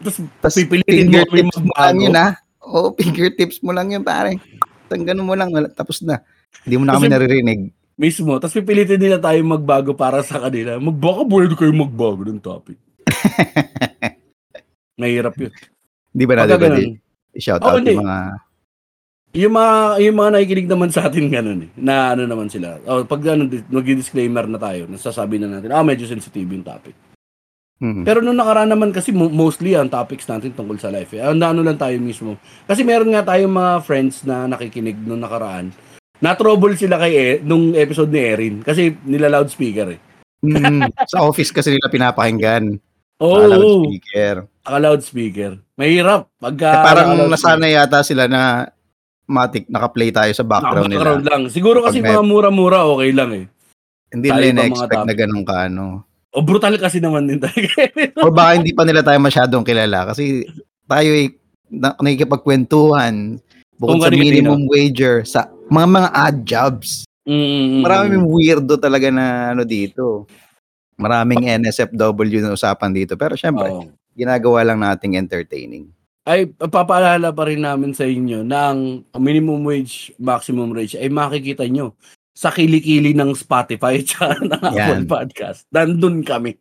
Tapos 0.00 0.16
Tapos 0.40 0.56
pipilitin 0.64 1.12
mo 1.12 1.20
lang 1.20 1.52
magbago. 1.52 2.00
yun, 2.00 2.16
ha? 2.16 2.40
Oo, 2.64 2.96
fingertips 2.96 3.60
mo 3.60 3.76
lang 3.76 3.92
yun, 3.92 4.00
pare. 4.00 4.40
Tang 4.88 5.04
ganun 5.04 5.28
mo 5.28 5.36
lang, 5.36 5.52
tapos 5.76 6.00
na. 6.00 6.24
Hindi 6.64 6.80
mo 6.80 6.88
na 6.88 6.96
kami 6.96 7.12
naririnig. 7.12 7.68
Mismo. 8.00 8.40
Tapos 8.40 8.56
pipilitin 8.56 8.96
nila 8.96 9.20
tayo 9.20 9.36
magbago 9.44 9.92
para 9.92 10.24
sa 10.24 10.40
kanila. 10.40 10.80
Magbaka, 10.80 11.28
pwede 11.28 11.52
kayo 11.52 11.72
magbago 11.76 12.24
ng 12.24 12.40
topic. 12.40 12.80
Mahirap 15.04 15.36
yun. 15.36 15.52
Hindi 16.16 16.24
ba 16.24 16.34
natin 16.40 16.56
pwede 16.56 17.09
ganun. 17.30 17.38
shout 17.38 17.62
Oo, 17.62 17.68
out 17.68 17.78
hindi. 17.78 17.94
yung 17.94 18.04
mga... 18.04 18.18
Yung 19.30 19.54
mga, 19.54 19.74
yung 20.02 20.16
mga 20.18 20.30
nakikinig 20.34 20.66
naman 20.68 20.90
sa 20.90 21.06
atin 21.06 21.30
ganun 21.30 21.60
eh. 21.62 21.70
Na 21.78 22.12
ano 22.12 22.26
naman 22.26 22.50
sila. 22.50 22.82
Oh, 22.82 23.06
pag 23.06 23.22
ano, 23.30 23.46
nag-disclaimer 23.46 24.42
na 24.44 24.58
tayo, 24.58 24.90
nasasabi 24.90 25.38
na 25.38 25.46
natin, 25.46 25.70
ah, 25.70 25.86
medyo 25.86 26.02
sensitive 26.02 26.50
yung 26.50 26.66
topic. 26.66 26.98
Hmm. 27.78 28.02
Pero 28.02 28.20
nung 28.20 28.36
nakaraan 28.36 28.68
naman 28.68 28.90
kasi 28.90 29.08
mo- 29.08 29.30
mostly 29.30 29.72
ang 29.72 29.88
topics 29.88 30.26
natin 30.26 30.52
tungkol 30.52 30.76
sa 30.76 30.90
life. 30.90 31.14
Eh. 31.14 31.22
Ano, 31.22 31.40
ano 31.40 31.62
lang 31.62 31.78
tayo 31.78 31.96
mismo. 31.96 32.36
Kasi 32.66 32.82
meron 32.82 33.08
nga 33.08 33.24
tayong 33.24 33.54
mga 33.54 33.72
friends 33.80 34.26
na 34.26 34.44
nakikinig 34.44 34.98
nung 35.00 35.22
nakaraan. 35.22 35.70
Na-trouble 36.20 36.76
sila 36.76 37.00
kay 37.00 37.12
e- 37.14 37.40
nung 37.40 37.72
episode 37.72 38.12
ni 38.12 38.20
Erin. 38.20 38.56
Kasi 38.60 38.98
nila 39.06 39.32
loudspeaker 39.32 39.96
eh. 39.96 40.00
Hmm. 40.42 40.90
Sa 41.06 41.24
office 41.24 41.54
kasi 41.54 41.70
nila 41.70 41.86
pinapakinggan. 41.86 42.76
Oo, 43.22 43.36
Oh, 43.36 43.48
oh, 43.48 43.80
speaker. 43.86 44.44
loudspeaker. 44.66 45.52
Mahirap. 45.80 46.28
Pagka, 46.36 46.68
Eh, 46.68 46.84
parang 46.84 47.06
naka-loudspeaker. 47.16 47.32
nasanay 47.32 47.72
yata 47.72 47.98
sila 48.04 48.24
na 48.28 48.68
matik 49.24 49.64
naka-play 49.72 50.12
tayo 50.12 50.28
sa 50.36 50.44
background 50.44 50.92
nila. 50.92 51.00
Naka-background 51.00 51.24
lang. 51.24 51.42
Siguro 51.48 51.80
kasi 51.80 52.04
Pag 52.04 52.12
mga 52.12 52.22
mura-mura, 52.28 52.84
okay 52.84 53.10
lang 53.16 53.30
eh. 53.32 53.44
Hindi 54.12 54.28
nila 54.28 54.60
na-expect 54.60 55.06
na 55.08 55.14
ganun 55.16 55.44
ka, 55.46 55.70
ano. 55.70 56.04
O 56.30 56.44
brutal 56.44 56.76
kasi 56.76 57.00
naman 57.00 57.26
din 57.26 57.40
tayo. 57.40 57.56
Or 58.26 58.30
baka 58.30 58.60
hindi 58.60 58.70
pa 58.70 58.84
nila 58.84 59.00
tayo 59.00 59.18
masyadong 59.18 59.64
kilala 59.64 60.06
kasi 60.06 60.46
tayo 60.84 61.08
ay 61.10 61.34
na, 61.70 61.94
nakikipagkwentuhan 61.98 63.38
bukod 63.74 64.02
sa 64.02 64.10
minimum 64.12 64.66
wager 64.68 65.22
sa 65.24 65.50
mga 65.66 65.86
mga 65.88 66.08
odd 66.12 66.38
jobs. 66.44 66.90
mm, 67.24 67.82
Maraming 67.82 68.26
weirdo 68.26 68.78
talaga 68.78 69.10
na 69.10 69.54
ano 69.54 69.62
dito. 69.66 70.26
Maraming 71.00 71.48
NSFW 71.64 72.44
na 72.44 72.52
usapan 72.52 72.92
dito. 72.92 73.16
Pero 73.16 73.32
syempre, 73.34 73.70
Oo. 73.72 73.88
Ginagawa 74.20 74.60
lang 74.62 74.78
nating 74.78 75.16
entertaining. 75.16 75.88
ay 76.22 76.44
papaalala 76.46 77.32
pa 77.32 77.48
rin 77.48 77.64
namin 77.64 77.90
sa 77.90 78.04
inyo 78.04 78.44
na 78.44 78.70
ang 78.70 79.02
minimum 79.16 79.64
wage, 79.64 80.12
maximum 80.16 80.70
wage 80.70 80.94
ay 80.94 81.08
makikita 81.08 81.64
nyo 81.64 81.96
sa 82.30 82.52
kilikili 82.52 83.10
ng 83.12 83.32
Spotify 83.32 83.98
at 83.98 84.38
ng 84.38 84.62
Apple 84.62 85.02
Yan. 85.02 85.08
Podcast. 85.08 85.64
Nandun 85.68 86.20
kami. 86.22 86.54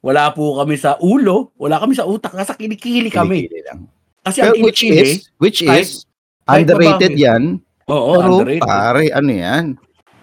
Wala 0.00 0.30
po 0.30 0.56
kami 0.56 0.78
sa 0.78 0.94
ulo, 0.98 1.50
wala 1.54 1.76
kami 1.76 1.92
sa 1.92 2.06
utak, 2.06 2.32
nasa 2.32 2.54
kilikili 2.54 3.10
kami. 3.10 3.44
Kilikili 3.44 3.62
lang. 3.66 3.80
Kasi 4.22 4.38
Pero 4.40 4.54
ang 4.54 4.62
which 4.62 4.82
is, 4.82 5.10
which 5.36 5.60
kahit- 5.60 5.82
is, 5.82 6.06
kahit 6.42 6.64
underrated 6.64 7.12
mabakit. 7.12 7.20
yan. 7.20 7.42
oo, 7.86 8.12
pero 8.16 8.32
underrated. 8.38 8.62
pare, 8.62 9.04
ano 9.10 9.30
yan? 9.30 9.64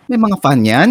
May 0.08 0.18
mga 0.18 0.38
fan 0.40 0.62
yan. 0.64 0.90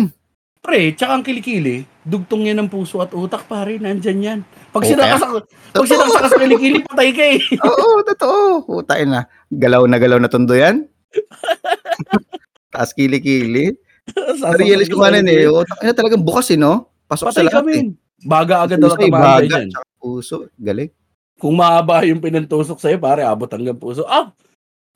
Pre, 0.63 0.95
tsaka 0.95 1.19
ang 1.19 1.25
kilikili, 1.27 1.83
dugtong 2.01 2.47
yan 2.47 2.63
ng 2.63 2.71
puso 2.71 3.01
at 3.01 3.11
utak, 3.11 3.45
pare, 3.45 3.77
nandyan 3.77 4.21
yan. 4.23 4.41
Pag 4.73 4.81
Okay. 4.81 4.91
sinakasak, 4.91 5.29
pag 5.29 5.45
Totoo. 5.71 5.85
sinakasak 5.87 6.25
sa 6.27 6.39
kilikili, 6.39 6.79
patay 6.83 7.09
ka 7.13 7.25
eh. 7.29 7.41
Oo, 7.69 8.01
totoo. 8.03 8.41
Putain 8.65 9.05
na. 9.07 9.21
Galaw 9.47 9.85
na 9.85 9.97
galaw 9.97 10.17
na 10.17 10.27
tundo 10.27 10.53
yan. 10.53 10.89
Taas 12.73 12.91
kili-kili. 12.91 13.77
Sasapak 14.09 14.59
Realize 14.59 14.89
ko 14.89 14.99
sa 14.99 15.13
kanan 15.13 15.29
eh. 15.29 15.45
Utak 15.47 15.79
na 15.79 15.93
talagang 15.93 16.25
bukas 16.25 16.49
eh, 16.49 16.57
no? 16.57 16.89
Pasok 17.05 17.29
sa 17.29 17.31
Patay 17.31 17.45
lahat 17.45 17.57
kami. 17.61 17.73
eh. 17.77 17.85
Baga 18.23 18.55
agad 18.63 18.79
daw 18.79 18.91
tatamaan 18.91 19.13
sa'yo 19.13 19.13
baga, 19.13 19.51
dyan. 19.53 19.69
puso. 19.99 20.37
Galing. 20.57 20.91
Kung 21.37 21.55
mahaba 21.55 22.01
yung 22.03 22.23
pinantusok 22.23 22.79
sa'yo, 22.79 22.97
pare, 22.97 23.23
abot 23.23 23.47
hanggang 23.47 23.77
puso. 23.77 24.07
Ah! 24.07 24.33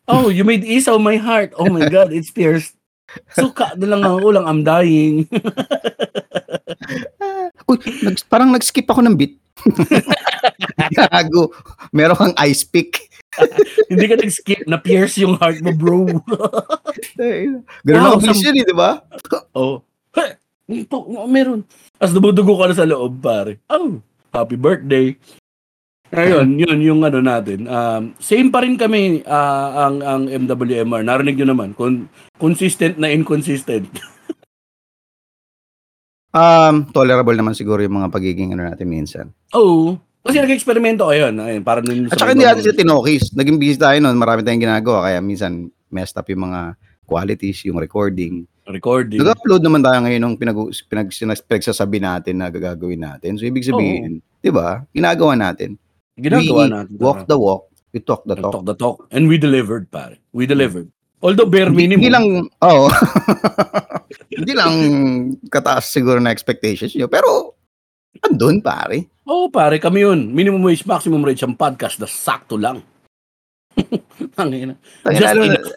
Oh, 0.06 0.30
you 0.30 0.40
made 0.40 0.62
Esau 0.62 0.96
my 0.96 1.18
heart. 1.18 1.50
Oh 1.52 1.66
my 1.66 1.84
God, 1.92 2.10
it's 2.10 2.30
pierced. 2.30 2.78
Suka 3.30 3.74
na 3.74 3.86
lang 3.86 4.02
ang 4.02 4.18
ulang, 4.18 4.46
I'm 4.46 4.62
dying. 4.62 5.26
Uy, 7.66 7.76
nag, 8.02 8.16
parang 8.30 8.50
nag-skip 8.54 8.86
ako 8.86 9.02
ng 9.02 9.16
beat. 9.18 9.34
Gago. 10.96 11.50
Meron 11.90 12.14
kang 12.16 12.36
ice 12.46 12.62
pick. 12.62 13.10
Hindi 13.90 14.06
ka 14.06 14.16
nag-skip, 14.16 14.60
na-pierce 14.64 15.20
yung 15.20 15.36
heart 15.36 15.60
mo, 15.60 15.72
bro. 15.74 15.98
Ganun 17.86 18.00
Wow, 18.00 18.16
ako 18.16 18.32
yun 18.32 18.60
eh, 18.60 18.64
di 18.64 18.76
ba? 18.76 19.02
oh. 19.52 19.82
Hey, 20.16 20.40
ito, 20.86 20.96
meron. 21.28 21.66
As 22.00 22.14
dumudugo 22.14 22.56
ka 22.56 22.70
na 22.70 22.74
sa 22.74 22.88
loob, 22.88 23.20
pare. 23.20 23.60
Oh, 23.68 24.00
happy 24.32 24.56
birthday. 24.56 25.14
Ayun, 26.14 26.54
yun 26.56 26.78
yung 26.80 27.00
ano 27.02 27.18
natin. 27.18 27.66
Um, 27.66 28.14
same 28.22 28.48
pa 28.48 28.62
rin 28.62 28.78
kami 28.78 29.26
ah, 29.26 29.90
ang 29.90 30.00
ang 30.00 30.22
MWMR. 30.30 31.02
Narinig 31.02 31.34
nyo 31.36 31.50
naman, 31.50 31.74
con- 31.74 32.06
consistent 32.38 32.94
na 32.96 33.10
inconsistent. 33.10 33.90
Um, 36.36 36.84
tolerable 36.92 37.32
naman 37.32 37.56
siguro 37.56 37.80
yung 37.80 37.96
mga 37.96 38.12
pagiging 38.12 38.52
ano 38.52 38.68
natin 38.68 38.86
minsan. 38.92 39.26
Oo. 39.56 39.96
Kasi 40.26 40.42
nag-eksperimento 40.42 41.08
kayo. 41.08 41.32
Ayun, 41.32 41.64
para 41.64 41.80
nun 41.80 42.12
At 42.12 42.18
saka 42.20 42.34
hindi 42.36 42.44
natin 42.44 42.60
siya 42.66 42.76
tinokis. 42.76 43.32
Naging 43.32 43.56
busy 43.56 43.78
tayo 43.80 43.96
noon, 44.02 44.18
marami 44.20 44.44
tayong 44.44 44.68
ginagawa. 44.68 45.08
Kaya 45.08 45.22
minsan 45.24 45.70
messed 45.88 46.18
up 46.18 46.28
yung 46.28 46.50
mga 46.50 46.76
qualities, 47.06 47.62
yung 47.64 47.78
recording. 47.78 48.44
recording. 48.66 49.22
Nag-upload 49.22 49.62
naman 49.62 49.80
tayo 49.86 50.02
ngayon 50.02 50.22
ng 50.26 50.34
pinag, 50.36 50.58
pinag, 50.90 51.08
pinagsasabi 51.46 52.02
natin 52.02 52.42
na 52.42 52.50
gagawin 52.50 52.98
natin. 52.98 53.38
So, 53.38 53.46
ibig 53.46 53.62
sabihin, 53.62 54.18
di 54.42 54.50
ba, 54.50 54.82
ginagawa 54.90 55.38
natin. 55.38 55.78
Ginagawa 56.18 56.66
we 56.66 56.74
natin. 56.74 56.94
Walk 56.98 57.30
the 57.30 57.38
walk, 57.38 57.70
we 57.94 58.02
talk 58.02 58.26
the 58.26 58.34
talk. 58.34 58.50
talk 58.50 58.66
the 58.66 58.74
talk. 58.74 59.06
And 59.14 59.30
we 59.30 59.38
delivered, 59.38 59.86
pare. 59.94 60.18
We 60.34 60.50
delivered. 60.50 60.90
Although 61.22 61.46
bare 61.46 61.70
minimum. 61.70 62.02
Hindi 62.02 62.10
lang, 62.10 62.26
oo. 62.60 62.86
hindi 64.36 64.52
lang 64.52 64.72
kataas 65.48 65.88
siguro 65.88 66.20
na 66.20 66.30
expectations 66.30 66.92
nyo. 66.92 67.08
Pero, 67.08 67.56
andun 68.22 68.60
pare. 68.60 69.08
Oo, 69.26 69.48
pare, 69.50 69.80
kami 69.80 70.04
yun. 70.06 70.30
Minimum 70.30 70.62
wage, 70.62 70.84
maximum 70.86 71.24
wage 71.24 71.42
ang 71.42 71.56
podcast 71.56 71.98
na 71.98 72.06
sakto 72.06 72.54
lang. 72.54 72.84
Ang 74.40 74.52
ina. 74.56 74.74
Tayo, 75.04 75.16
Just 75.20 75.36
enough. 75.36 75.76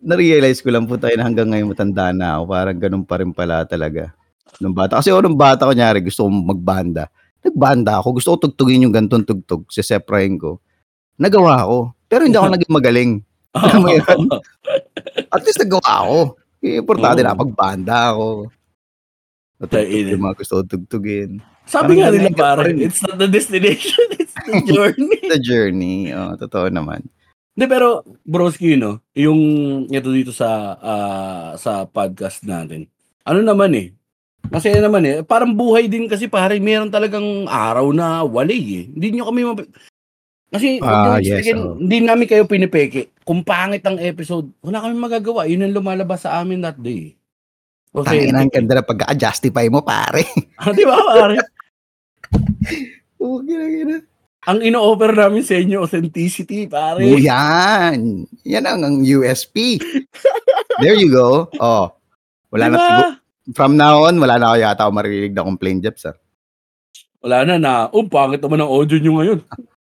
na-realize 0.00 0.64
ko 0.64 0.72
lang 0.72 0.88
po 0.88 0.96
tayo 0.96 1.12
na 1.14 1.28
hanggang 1.28 1.52
ngayon 1.52 1.68
matanda 1.68 2.08
na 2.08 2.40
ako. 2.40 2.42
Parang 2.48 2.78
ganun 2.80 3.04
pa 3.04 3.20
rin 3.20 3.32
pala 3.36 3.68
talaga. 3.68 4.16
Nung 4.60 4.72
bata. 4.72 4.96
Kasi 5.00 5.12
ako 5.12 5.20
nung 5.24 5.36
bata, 5.36 5.68
kunyari, 5.68 6.00
gusto 6.00 6.24
kong 6.24 6.40
magbanda. 6.48 7.12
Nagbanda 7.44 8.00
ako. 8.00 8.16
Gusto 8.16 8.28
ko 8.32 8.48
tugtugin 8.48 8.88
yung 8.88 8.94
gantong 8.96 9.28
tugtog. 9.28 9.68
Siseprahin 9.68 10.40
ko. 10.40 10.60
Nagawa 11.20 11.68
ko. 11.68 11.92
Pero 12.08 12.24
hindi 12.24 12.36
ako 12.40 12.48
naging 12.56 12.72
magaling. 12.72 13.12
Alam 13.52 13.80
mo 13.84 13.88
yun? 13.92 14.20
At 15.28 15.42
least 15.44 15.60
nagawa 15.60 15.84
ako. 15.84 16.18
Eh, 16.62 16.78
Importante 16.78 17.20
Oo. 17.20 17.26
na 17.26 17.34
pagbanda 17.34 18.14
ako. 18.14 18.26
Natugtog 19.58 19.86
Tayo, 19.86 20.10
yung 20.10 20.22
mga 20.22 20.36
gusto 20.38 20.54
tugtugin. 20.62 21.30
Sabi 21.62 21.94
Parang 21.94 21.98
nga 21.98 22.08
nila, 22.10 22.30
ganun, 22.30 22.34
ganun 22.34 22.42
pare, 22.42 22.58
pa 22.58 22.66
rin. 22.66 22.76
it's 22.82 23.00
not 23.02 23.16
the 23.18 23.30
destination, 23.30 24.06
it's 24.18 24.34
the 24.34 24.58
journey. 24.66 25.18
The 25.32 25.38
journey. 25.38 25.98
Oh, 26.10 26.34
totoo 26.34 26.66
naman. 26.66 27.06
Hindi, 27.54 27.66
pero, 27.68 28.02
broski, 28.24 28.74
no, 28.74 28.98
yung 29.14 29.38
ito 29.86 30.08
dito 30.10 30.34
sa 30.34 30.48
ah, 30.80 31.50
sa 31.54 31.84
podcast 31.86 32.42
natin, 32.42 32.88
ano 33.22 33.38
naman 33.38 33.70
eh, 33.76 33.94
masaya 34.50 34.82
naman 34.82 35.06
eh, 35.06 35.16
parang 35.22 35.54
buhay 35.54 35.86
din 35.86 36.10
kasi 36.10 36.26
pare, 36.26 36.58
meron 36.58 36.90
talagang 36.90 37.46
araw 37.46 37.94
na 37.94 38.26
wali 38.26 38.58
eh. 38.82 38.84
Hindi 38.90 39.14
nyo 39.14 39.30
kami 39.30 39.40
mab- 39.46 39.70
kasi 40.52 40.76
nyo 40.84 41.16
yes, 41.16 41.40
expectin, 41.40 41.58
oo. 41.64 41.80
hindi 41.80 42.04
namin 42.04 42.28
kayo 42.28 42.44
pinipeke. 42.44 43.16
Kung 43.24 43.40
pangit 43.40 43.80
ang 43.88 43.96
episode, 43.96 44.52
wala 44.60 44.84
kami 44.84 45.00
magagawa. 45.00 45.48
Yun 45.48 45.64
ang 45.64 45.72
lumalabas 45.80 46.28
sa 46.28 46.44
amin 46.44 46.60
that 46.60 46.76
day. 46.76 47.16
Okay. 47.88 48.28
Tangin 48.28 48.36
ang 48.36 48.52
ganda 48.52 48.76
na 48.76 48.84
pagka-justify 48.84 49.72
mo, 49.72 49.80
pare. 49.80 50.28
Ah, 50.62 50.76
di 50.76 50.84
ba, 50.84 50.94
pare? 51.00 51.40
Oo, 53.16 53.40
gina, 53.40 53.64
gina. 53.64 53.96
Ang 54.44 54.60
ino-offer 54.60 55.16
namin 55.16 55.40
sa 55.40 55.56
inyo, 55.56 55.88
authenticity, 55.88 56.68
pare. 56.68 57.00
Oh, 57.00 57.16
yan. 57.16 58.28
Yan 58.44 58.64
ang, 58.68 58.84
ang 58.84 58.96
USP. 59.00 59.80
There 60.84 61.00
you 61.00 61.08
go. 61.08 61.48
Oh. 61.56 61.96
Wala 62.52 62.68
na 62.68 62.76
Diba? 62.76 62.84
siguro. 62.84 63.08
From 63.56 63.72
now 63.74 64.04
on, 64.04 64.20
wala 64.20 64.36
na 64.36 64.52
ako 64.52 64.56
yata 64.60 64.82
ako 64.84 64.92
maririnig 64.92 65.32
na 65.32 65.48
complaint, 65.48 65.80
Jeps. 65.80 66.04
ah. 66.04 66.16
Wala 67.24 67.48
na 67.48 67.54
na, 67.56 67.72
oh, 67.88 68.04
pangit 68.04 68.44
naman 68.44 68.60
ang 68.60 68.70
audio 68.70 69.00
nyo 69.00 69.12
ngayon. 69.16 69.40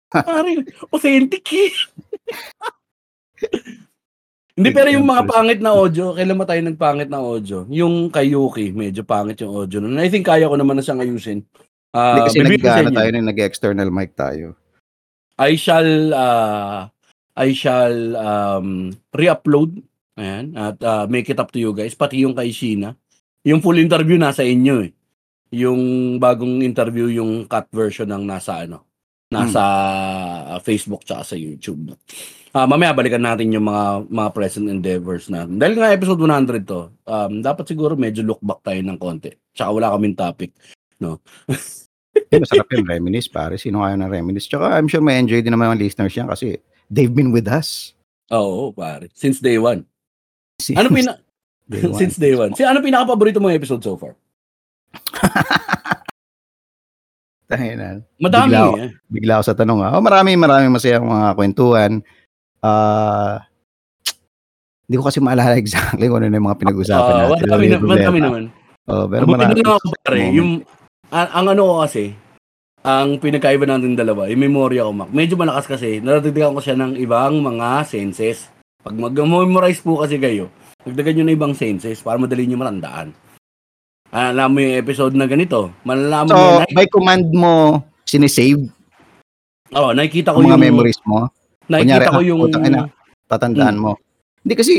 Pare, 0.10 0.66
authentic 0.90 1.46
eh. 1.54 1.72
Hindi, 4.60 4.76
pero 4.76 4.92
yung 4.92 5.08
mga 5.08 5.24
pangit 5.24 5.60
na 5.64 5.72
audio, 5.72 6.12
kailan 6.12 6.36
ba 6.36 6.44
tayo 6.44 6.60
nagpangit 6.66 7.08
na 7.08 7.24
audio? 7.24 7.64
Yung 7.72 8.12
kay 8.12 8.36
Yuki, 8.36 8.76
medyo 8.76 9.08
pangit 9.08 9.40
yung 9.40 9.56
audio. 9.56 9.80
nun. 9.80 9.96
I 9.96 10.12
think 10.12 10.28
kaya 10.28 10.52
ko 10.52 10.60
naman 10.60 10.76
na 10.76 10.84
siyang 10.84 11.00
ayusin. 11.00 11.46
Hindi 11.96 12.20
Uh, 12.22 12.26
kasi 12.30 12.46
nag, 12.46 12.62
tayo 12.62 13.10
na 13.10 13.34
nag-external 13.34 13.90
mic 13.90 14.14
tayo. 14.14 14.54
I 15.42 15.58
shall, 15.58 16.14
uh, 16.14 16.86
I 17.34 17.50
shall 17.56 18.14
um, 18.14 18.94
re-upload. 19.16 19.80
Ayan, 20.20 20.52
at 20.60 20.78
uh, 20.84 21.08
make 21.08 21.32
it 21.32 21.40
up 21.40 21.50
to 21.56 21.64
you 21.64 21.72
guys. 21.72 21.96
Pati 21.96 22.28
yung 22.28 22.36
kay 22.36 22.52
Sheena. 22.52 22.92
Yung 23.48 23.64
full 23.64 23.80
interview 23.80 24.20
nasa 24.20 24.44
inyo 24.44 24.84
eh. 24.84 24.92
Yung 25.56 26.20
bagong 26.20 26.60
interview, 26.60 27.08
yung 27.08 27.48
cut 27.48 27.72
version 27.72 28.12
ng 28.12 28.28
nasa 28.28 28.68
ano, 28.68 28.89
nasa 29.30 29.62
uh, 30.58 30.60
Facebook 30.62 31.06
tsaka 31.06 31.22
sa 31.22 31.36
YouTube. 31.38 31.94
Ah, 32.50 32.66
mamaya 32.66 32.98
balikan 32.98 33.22
natin 33.22 33.54
yung 33.54 33.70
mga 33.70 34.10
mga 34.10 34.30
present 34.34 34.66
endeavors 34.74 35.30
natin. 35.30 35.62
Dahil 35.62 35.78
nga 35.78 35.94
episode 35.94 36.18
100 36.18 36.66
to, 36.66 36.90
um, 37.06 37.46
dapat 37.46 37.70
siguro 37.70 37.94
medyo 37.94 38.26
look 38.26 38.42
back 38.42 38.66
tayo 38.66 38.82
ng 38.82 38.98
konti. 38.98 39.30
Tsaka 39.54 39.70
wala 39.70 39.94
kaming 39.94 40.18
topic. 40.18 40.50
Eh, 40.98 42.40
masarap 42.42 42.66
yung 42.74 42.90
reminisce, 42.90 43.30
pare. 43.30 43.62
Sino 43.62 43.86
kaya 43.86 43.94
ng 44.02 44.10
reminisce? 44.10 44.50
Tsaka 44.50 44.74
I'm 44.74 44.90
sure 44.90 45.06
may 45.06 45.22
enjoy 45.22 45.46
din 45.46 45.54
naman 45.54 45.78
ang 45.78 45.78
listeners 45.78 46.18
yan 46.18 46.26
kasi 46.26 46.58
they've 46.90 47.14
been 47.14 47.30
with 47.30 47.46
us. 47.46 47.94
Oo, 48.34 48.74
pare. 48.74 49.14
Since 49.14 49.46
day 49.46 49.62
one. 49.62 49.86
Since 50.58 50.82
Ano 50.82 50.90
pina 50.90 51.22
day 51.70 51.86
one. 51.86 51.98
since 52.02 52.18
day 52.18 52.34
one. 52.34 52.58
Si 52.58 52.66
ano 52.66 52.82
pinaka-paborito 52.82 53.38
mong 53.38 53.54
episode 53.54 53.86
so 53.86 53.94
far? 53.94 54.18
Tayo 57.50 57.74
na. 57.74 57.88
Madami 58.22 58.46
Bigla 58.48 58.62
ako. 58.62 58.76
eh. 58.78 58.90
Bigla 59.10 59.32
ako 59.36 59.44
sa 59.44 59.56
tanong. 59.58 59.80
Ah. 59.82 59.92
Oh, 59.98 60.04
marami, 60.06 60.38
marami 60.38 60.66
masayang 60.70 61.02
mga 61.02 61.28
kwentuhan. 61.34 61.92
Ah, 62.62 63.42
hindi 64.86 64.96
ko 64.96 65.06
kasi 65.06 65.18
maalala 65.18 65.58
exactly 65.58 66.06
kung 66.06 66.22
ano 66.22 66.30
na 66.30 66.38
yung 66.38 66.46
mga 66.46 66.60
pinag-usapan 66.62 67.10
Ah, 67.12 67.20
natin. 67.26 67.42
madami, 67.42 67.66
na, 67.66 67.78
madami 67.80 68.20
naman. 68.22 68.44
Oh, 68.86 69.06
pero 69.06 69.24
Mabuti 69.26 69.34
marami. 69.46 69.54
na 69.56 69.70
ako 69.72 69.86
pare. 70.00 70.22
Yung, 70.34 70.52
ang, 71.10 71.30
ang 71.32 71.46
ano 71.48 71.62
ko 71.64 71.74
kasi, 71.82 72.04
ang 72.80 73.10
pinagkaiba 73.18 73.66
natin 73.66 73.94
dalawa, 73.94 74.30
yung 74.30 74.42
memorya 74.42 74.86
ko, 74.86 74.92
Mac. 74.94 75.10
Medyo 75.10 75.34
malakas 75.36 75.66
kasi, 75.68 76.02
natatidigan 76.02 76.54
ko 76.54 76.62
siya 76.62 76.74
ng 76.74 76.98
ibang 76.98 77.38
mga 77.38 77.82
senses. 77.84 78.50
Pag 78.80 78.94
mag-memorize 78.94 79.82
po 79.82 80.02
kasi 80.02 80.18
kayo, 80.18 80.50
dagdagan 80.82 81.18
nyo 81.18 81.26
na 81.26 81.36
ibang 81.36 81.54
senses 81.54 81.98
para 82.00 82.18
madali 82.18 82.46
nyo 82.46 82.58
matandaan. 82.58 83.10
Ah, 84.10 84.34
alam 84.34 84.50
mo 84.50 84.58
yung 84.58 84.74
episode 84.74 85.14
na 85.14 85.30
ganito, 85.30 85.70
malalaman 85.86 86.34
mo 86.34 86.34
So, 86.34 86.60
na, 86.66 86.74
by 86.74 86.88
command 86.90 87.30
mo, 87.30 87.86
sinisave 88.10 88.66
oh, 89.78 89.94
nakikita 89.94 90.34
ko 90.34 90.42
mga 90.42 90.58
yung, 90.58 90.66
memories 90.66 90.98
mo, 91.06 91.30
kunyari, 91.70 91.86
nakikita 91.86 92.10
ko 92.10 92.22
ah, 92.22 92.26
yung, 92.26 92.40
putang 92.42 92.66
ina. 92.66 92.82
tatandaan 93.30 93.78
Hmm. 93.78 93.84
mo. 93.86 93.92
Hindi 94.42 94.54
kasi, 94.58 94.74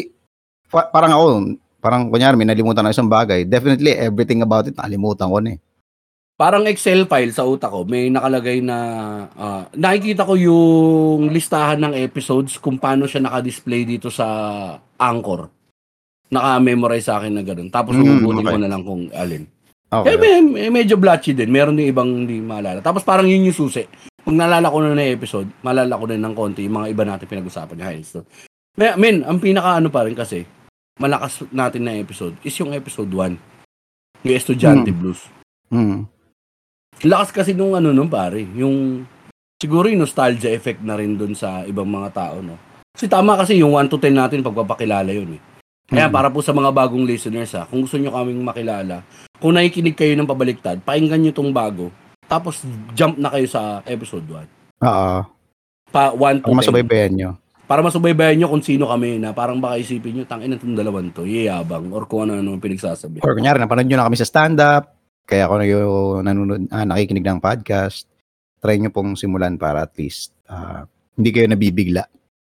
pa- 0.67 0.91
parang 0.91 1.15
ako, 1.15 1.25
parang 1.79 2.11
kunyari, 2.11 2.35
may 2.35 2.51
nalimutan 2.51 2.83
na 2.83 2.91
isang 2.91 3.07
bagay. 3.07 3.47
Definitely, 3.47 3.95
everything 3.95 4.43
about 4.43 4.67
it, 4.67 4.75
nakalimutan 4.75 5.31
ko 5.31 5.39
na 5.39 5.55
eh. 5.55 5.61
parang 6.35 6.65
Excel 6.65 7.05
file 7.05 7.37
sa 7.37 7.45
utak 7.45 7.69
ko, 7.69 7.85
may 7.85 8.09
nakalagay 8.09 8.65
na, 8.65 8.77
ah, 9.37 9.63
nakikita 9.77 10.27
ko 10.27 10.35
yung 10.35 11.31
listahan 11.31 11.79
ng 11.87 11.95
episodes 11.95 12.57
kung 12.59 12.81
paano 12.81 13.05
siya 13.07 13.23
naka-display 13.23 13.85
dito 13.87 14.09
sa 14.11 14.27
Anchor. 14.99 15.60
Naka-memorize 16.31 17.07
sa 17.07 17.19
akin 17.19 17.35
na 17.35 17.43
ganun. 17.43 17.69
Tapos 17.69 17.99
Mm, 17.99 18.23
hugutin 18.23 18.47
okay. 18.47 18.55
ko 18.55 18.59
na 18.63 18.71
lang 18.71 18.83
kung 18.87 19.11
alin. 19.11 19.45
Okay. 19.91 20.15
Eh, 20.15 20.19
may, 20.39 20.71
medyo 20.71 20.95
blotchy 20.95 21.35
din. 21.35 21.51
Meron 21.51 21.75
din 21.75 21.91
ibang 21.91 22.07
hindi 22.07 22.39
maalala. 22.39 22.79
Tapos 22.79 23.03
parang 23.03 23.27
yun 23.27 23.51
yung 23.51 23.59
susi. 23.59 23.83
Pag 24.23 24.39
nalala 24.39 24.71
ko 24.71 24.79
na 24.79 24.95
na 24.95 25.11
episode, 25.11 25.51
maalala 25.67 25.99
ko 25.99 26.07
na 26.07 26.23
ng 26.23 26.35
konti 26.39 26.63
yung 26.63 26.79
mga 26.79 26.89
iba 26.95 27.03
natin 27.03 27.27
pinag-usapan 27.27 27.75
ni 27.75 27.83
Hines. 27.83 28.15
So, 28.15 28.23
may, 28.79 28.95
men, 28.95 29.27
ang 29.27 29.43
pinaka 29.43 29.83
ano 29.83 29.91
pa 29.91 30.07
rin 30.07 30.15
kasi, 30.15 30.47
malakas 31.03 31.43
natin 31.51 31.83
na 31.83 31.99
episode 31.99 32.39
is 32.47 32.55
yung 32.63 32.71
episode 32.71 33.11
1. 33.11 33.35
Yung 34.23 34.37
Estudyante 34.37 34.95
Blues. 34.95 35.27
Hmm. 35.67 36.07
Lakas 37.03 37.35
kasi 37.35 37.51
nung 37.57 37.75
ano 37.75 37.91
nung 37.91 38.13
pare, 38.13 38.45
yung 38.55 39.09
siguro 39.59 39.89
yung 39.89 40.05
nostalgia 40.05 40.53
effect 40.53 40.85
na 40.85 40.95
rin 40.95 41.17
dun 41.17 41.33
sa 41.35 41.65
ibang 41.65 41.89
mga 41.89 42.13
tao, 42.13 42.39
no? 42.45 42.61
Kasi 42.93 43.09
tama 43.09 43.35
kasi 43.35 43.57
yung 43.59 43.75
1 43.75 43.89
to 43.89 43.97
10 43.97 44.13
natin 44.13 44.45
pagpapakilala 44.45 45.11
yun 45.11 45.35
eh. 45.35 45.41
Kaya 45.91 46.07
Mm. 46.07 46.15
para 46.15 46.31
po 46.31 46.39
sa 46.39 46.55
mga 46.55 46.71
bagong 46.71 47.03
listeners 47.03 47.51
ha, 47.59 47.67
kung 47.67 47.83
gusto 47.83 47.99
nyo 47.99 48.15
kaming 48.15 48.47
makilala, 48.47 49.03
kung 49.43 49.59
nakikinig 49.59 49.99
kayo 49.99 50.15
ng 50.15 50.31
pabaliktad, 50.31 50.79
pakinggan 50.81 51.19
nyo 51.19 51.33
tong 51.35 51.51
bago. 51.51 51.91
Tapos 52.31 52.63
jump 52.95 53.19
na 53.19 53.27
kayo 53.27 53.51
sa 53.51 53.83
episode 53.83 54.23
1. 54.23 54.47
Oo. 54.87 55.19
Pa 55.91 56.15
1 56.15 56.47
to 56.47 56.55
10. 56.55 56.63
masubaybayan 56.63 57.13
nyo. 57.19 57.31
Para 57.67 57.83
masubaybayan 57.83 58.39
nyo 58.39 58.47
kung 58.47 58.63
sino 58.63 58.87
kami 58.87 59.19
na 59.19 59.35
parang 59.35 59.59
baka 59.59 59.83
isipin 59.83 60.15
nyo, 60.15 60.25
tangin 60.27 60.55
na 60.55 60.59
itong 60.59 60.79
dalawan 60.79 61.11
to, 61.11 61.27
yayabang, 61.27 61.91
or 61.91 62.07
kung 62.07 62.27
ano-ano 62.27 62.55
pinagsasabi. 62.55 63.19
Or 63.27 63.35
kunyari, 63.35 63.59
napanood 63.59 63.91
nyo 63.91 63.99
na 63.99 64.07
kami 64.07 64.19
sa 64.19 64.27
stand-up, 64.27 64.95
kaya 65.27 65.51
ako 65.51 65.55
na 65.59 65.67
yung 65.67 66.23
nanonood, 66.23 66.63
ah, 66.71 66.87
nakikinig 66.87 67.27
ng 67.27 67.43
podcast, 67.43 68.07
try 68.63 68.79
nyo 68.79 68.95
pong 68.95 69.19
simulan 69.19 69.59
para 69.59 69.83
at 69.83 69.95
least 69.99 70.35
ah, 70.47 70.87
hindi 71.15 71.31
kayo 71.31 71.51
nabibigla. 71.51 72.07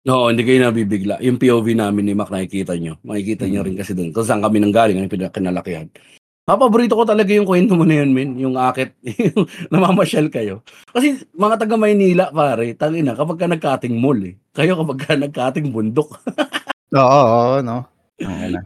Oo, 0.04 0.28
hindi 0.28 0.44
kayo 0.44 0.68
nabibigla. 0.68 1.16
Yung 1.24 1.40
POV 1.40 1.80
namin 1.80 2.04
ni 2.04 2.14
Mac, 2.14 2.28
nakikita 2.28 2.76
nyo. 2.76 3.00
Makikita 3.08 3.48
nyo 3.48 3.64
rin 3.64 3.80
kasi 3.80 3.96
doon. 3.96 4.12
Kung 4.12 4.28
saan 4.28 4.44
kami 4.44 4.60
nanggaling, 4.60 5.00
yung 5.00 5.08
kinalakihan. 5.08 5.88
Ah, 6.44 6.60
paborito 6.60 7.00
ko 7.00 7.08
talaga 7.08 7.32
yung 7.32 7.48
kwento 7.48 7.72
mo 7.72 7.88
na 7.88 8.04
yun, 8.04 8.12
men. 8.12 8.36
Yung 8.36 8.60
akit, 8.60 9.00
yung 9.00 9.48
namamasyal 9.72 10.28
kayo. 10.28 10.60
Kasi 10.92 11.24
mga 11.32 11.56
taga 11.56 11.80
Maynila, 11.80 12.36
pare, 12.36 12.76
tangina, 12.76 13.16
kapag 13.16 13.40
ka 13.40 13.48
nagkating 13.48 13.96
mall 13.96 14.20
eh. 14.20 14.36
Kayo 14.52 14.76
kapag 14.76 15.00
ka 15.00 15.16
nagkating 15.16 15.72
bundok. 15.72 16.20
Oo, 17.00 17.22
oo, 17.26 17.56
no? 17.64 17.88
Okay 18.20 18.54
na. 18.54 18.62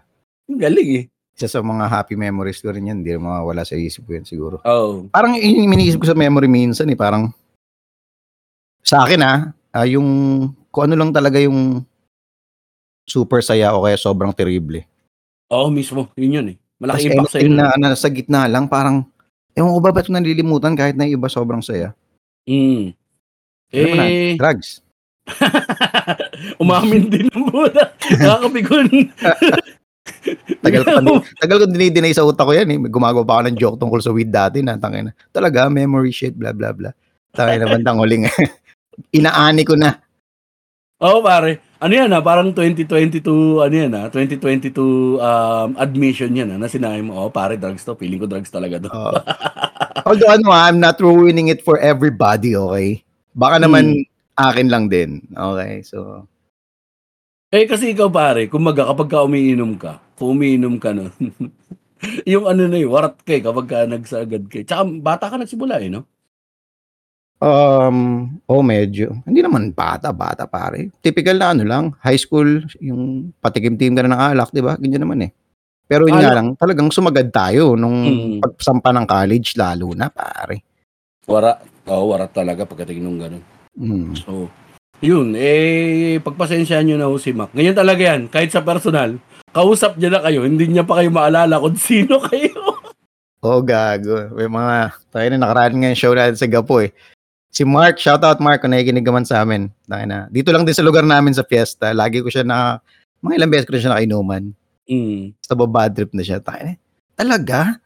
Ang 0.50 0.60
Galing 0.60 0.91
eh. 1.00 1.03
Isa 1.38 1.48
sa 1.48 1.62
mga 1.62 1.86
happy 1.86 2.17
memories 2.17 2.60
ko 2.60 2.74
rin 2.74 2.89
yan, 2.89 3.06
hindi 3.06 3.13
rin 3.13 3.22
mawawala 3.22 3.62
sa 3.62 3.77
isip 3.77 4.10
ko 4.10 4.17
yan 4.17 4.25
siguro. 4.25 4.58
Oo. 4.65 5.06
Parang 5.13 5.38
yun 5.38 5.70
yung 5.70 5.77
iniisip 5.77 6.01
ko 6.01 6.10
sa 6.10 6.17
memory 6.17 6.50
minsan 6.50 6.89
eh, 6.89 6.98
parang 6.98 7.29
sa 8.82 9.06
akin 9.06 9.22
ah, 9.22 9.53
ah, 9.74 9.88
yung 9.88 10.07
kung 10.71 10.91
ano 10.91 10.95
lang 11.00 11.12
talaga 11.12 11.41
yung 11.41 11.81
super 13.07 13.39
saya 13.39 13.71
o 13.74 13.88
kaya 13.88 13.95
sobrang 13.95 14.36
terrible. 14.36 14.83
Oo, 15.47 15.71
mismo. 15.71 16.12
Yun 16.19 16.38
yun 16.43 16.47
eh. 16.53 16.57
Malaki 16.77 17.07
Kasi 17.07 17.09
impact 17.09 17.31
sa 17.33 17.39
inyo. 17.39 17.55
na, 17.55 17.65
na 17.79 17.88
sa 17.97 18.09
gitna 18.12 18.45
lang, 18.45 18.69
parang, 18.69 19.07
ewan 19.57 19.74
ko 19.74 19.79
ba 19.81 19.95
ba't 19.95 20.12
nalilimutan 20.12 20.77
kahit 20.77 20.93
na 20.93 21.09
iba 21.09 21.25
sobrang 21.31 21.63
saya? 21.63 21.95
Mm. 22.45 22.93
Ano 23.74 23.88
ba 23.89 23.95
na? 23.97 24.05
Eh, 24.05 24.36
Drugs. 24.38 24.86
umamin 26.63 27.12
din 27.12 27.27
ng 27.27 27.45
buda. 27.51 27.91
Nakakapigon. 28.15 28.88
Tagal 30.63 30.83
ko, 30.83 31.19
tagal 31.43 31.57
ko 31.63 31.65
dinidinay 31.67 32.12
sa 32.15 32.24
utak 32.24 32.47
ko 32.47 32.51
yan 32.55 32.67
eh. 32.71 32.79
Gumagawa 32.88 33.24
pa 33.24 33.33
ako 33.39 33.41
ng 33.47 33.57
joke 33.59 33.77
tungkol 33.79 34.00
sa 34.03 34.12
weed 34.12 34.31
dati 34.31 34.63
na 34.63 34.79
tangin 34.79 35.12
na. 35.12 35.13
Talaga, 35.31 35.67
memory 35.71 36.12
shit, 36.12 36.36
blah, 36.36 36.51
blah, 36.55 36.71
blah. 36.71 36.91
Tangin 37.36 37.63
na 37.63 37.67
bandang 37.67 38.00
huling. 38.00 38.27
Inaani 39.13 39.63
ko 39.63 39.77
na. 39.77 39.98
Oo, 40.98 41.22
pare. 41.22 41.62
Ano 41.77 41.94
yan 41.94 42.10
ah, 42.10 42.25
parang 42.25 42.50
2022, 42.58 43.62
ano 43.62 43.75
yan 43.75 43.94
ah, 43.94 44.10
2022 44.10 45.22
um, 45.22 45.70
admission 45.77 46.34
yan 46.34 46.50
ah, 46.50 46.58
na 46.58 46.66
sinabi 46.66 47.06
mo, 47.06 47.13
oh 47.22 47.30
pare, 47.30 47.54
drugs 47.54 47.86
to. 47.86 47.94
Feeling 47.94 48.18
ko 48.18 48.25
drugs 48.25 48.50
talaga 48.50 48.82
to. 48.82 48.89
Oo. 48.89 49.13
Although 50.10 50.34
ano, 50.34 50.50
ah, 50.50 50.66
I'm 50.66 50.82
not 50.82 50.98
ruining 50.98 51.54
it 51.54 51.62
for 51.62 51.77
everybody, 51.77 52.58
okay? 52.58 53.06
Baka 53.38 53.62
naman 53.62 54.10
akin 54.34 54.74
lang 54.74 54.89
din. 54.89 55.22
Okay, 55.30 55.86
so... 55.86 56.25
Eh 57.54 57.70
kasi 57.70 57.94
ikaw 57.94 58.10
pare, 58.10 58.50
kumaga 58.50 58.89
kapag 58.89 59.08
ka 59.13 59.24
umiinom 59.24 59.77
ka, 59.77 60.01
kung 60.18 60.36
umiinom 60.36 60.82
ka 60.82 60.98
nun, 60.98 61.13
yung 62.32 62.50
ano 62.50 62.66
na 62.66 62.77
yun, 62.82 62.89
warat 62.89 63.22
ka 63.22 63.38
eh, 63.38 63.42
kapag 63.46 63.68
ka 63.70 63.86
nagsagad 63.86 64.50
ka. 64.50 64.66
Tsaka 64.66 64.82
bata 64.98 65.30
ka 65.30 65.38
nagsimula 65.38 65.77
eh, 65.77 65.94
no? 65.94 66.10
Um, 67.38 67.98
oh, 68.50 68.65
medyo. 68.65 69.13
Hindi 69.22 69.46
naman 69.46 69.70
bata, 69.70 70.10
bata 70.10 70.50
pare. 70.50 70.89
Typical 71.06 71.38
na 71.38 71.53
ano 71.53 71.63
lang, 71.63 71.84
high 72.01 72.17
school, 72.17 72.65
yung 72.82 73.29
patikim-tim 73.38 73.94
ka 73.94 74.01
na 74.01 74.10
ng 74.10 74.22
alak, 74.34 74.50
di 74.50 74.62
ba? 74.62 74.74
Ganyan 74.74 75.06
naman 75.06 75.22
eh. 75.22 75.32
Pero 75.88 76.10
yun 76.10 76.20
nga 76.20 76.36
lang, 76.36 76.58
talagang 76.58 76.91
sumagad 76.91 77.32
tayo 77.32 77.77
nung 77.77 77.96
Mm. 78.03 78.44
pagsampa 78.44 78.91
ng 78.91 79.06
college, 79.08 79.56
lalo 79.56 79.94
na 79.94 80.10
pare. 80.10 80.65
Wara. 81.24 81.62
Oo, 81.88 82.12
warat 82.12 82.36
talaga 82.36 82.67
pagkating 82.67 83.00
nung 83.00 83.15
ganun. 83.15 83.39
Mm. 83.79 84.12
So, 84.20 84.51
yun, 85.00 85.32
eh, 85.38 86.20
pagpasensyahan 86.20 86.83
nyo 86.83 86.98
na 87.00 87.07
ho 87.07 87.16
si 87.16 87.31
Mac. 87.31 87.53
Ganyan 87.55 87.77
talaga 87.77 88.01
yan, 88.03 88.27
kahit 88.27 88.51
sa 88.51 88.59
personal, 88.59 89.16
kausap 89.53 89.96
niya 89.96 90.11
na 90.11 90.25
kayo, 90.25 90.44
hindi 90.44 90.68
niya 90.68 90.83
pa 90.83 91.00
kayo 91.00 91.14
maalala 91.14 91.61
kung 91.61 91.77
sino 91.88 92.20
kayo. 92.20 92.81
Oh, 93.40 93.61
gago. 93.64 94.33
May 94.35 94.50
mga, 94.50 94.75
tayo 95.07 95.27
na 95.31 95.38
nakaraan 95.40 95.77
nga 95.77 95.88
yung 95.94 96.01
show 96.01 96.11
natin 96.11 96.35
sa 96.35 96.50
Gapo 96.50 96.81
eh. 96.83 96.92
Si 97.57 97.65
Mark, 97.65 97.98
shoutout 97.98 98.37
Mark, 98.37 98.61
kung 98.61 98.70
nakikinig 98.70 99.01
naman 99.01 99.25
sa 99.25 99.41
amin. 99.41 99.74
Na. 99.89 100.29
Dito 100.29 100.53
lang 100.53 100.61
din 100.61 100.77
sa 100.77 100.85
lugar 100.85 101.01
namin 101.01 101.33
sa 101.33 101.41
fiesta. 101.41 101.89
Lagi 101.89 102.22
ko 102.22 102.29
siya 102.29 102.46
na, 102.46 102.77
mga 103.25 103.33
ilang 103.33 103.50
beses 103.50 103.65
ko 103.65 103.74
na 103.74 103.81
siya 103.81 103.91
nakainuman. 103.98 104.53
Mm. 104.85 105.33
Sa 105.41 105.57
bad 105.57 105.98
trip 105.98 106.13
na 106.13 106.22
siya. 106.22 106.37
Tayo 106.37 106.61
na. 106.61 106.77
Talaga? 107.17 107.81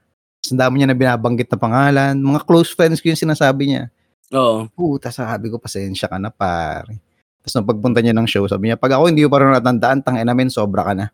Ang 0.51 0.59
dami 0.59 0.73
niya 0.75 0.91
na 0.91 0.97
binabanggit 0.99 1.47
na 1.47 1.55
pangalan. 1.55 2.19
Mga 2.19 2.39
close 2.43 2.75
friends 2.75 2.99
ko 2.99 3.15
yung 3.15 3.23
sinasabi 3.23 3.71
niya. 3.71 3.87
Oo. 4.35 4.67
Puta, 4.75 5.07
sabi 5.07 5.47
ko, 5.47 5.55
pasensya 5.55 6.11
ka 6.11 6.19
na, 6.19 6.35
pare. 6.35 6.99
Tapos 7.39 7.55
nung 7.55 7.69
pagpunta 7.71 8.03
niya 8.03 8.11
ng 8.11 8.27
show, 8.27 8.43
sabi 8.51 8.67
niya, 8.67 8.75
pag 8.75 8.99
ako 8.99 9.07
hindi 9.07 9.23
ko 9.23 9.31
pa 9.31 9.39
rin 9.39 9.55
natandaan, 9.55 10.03
tangin 10.03 10.27
namin, 10.27 10.51
sobra 10.51 10.83
ka 10.83 10.93
na. 10.99 11.05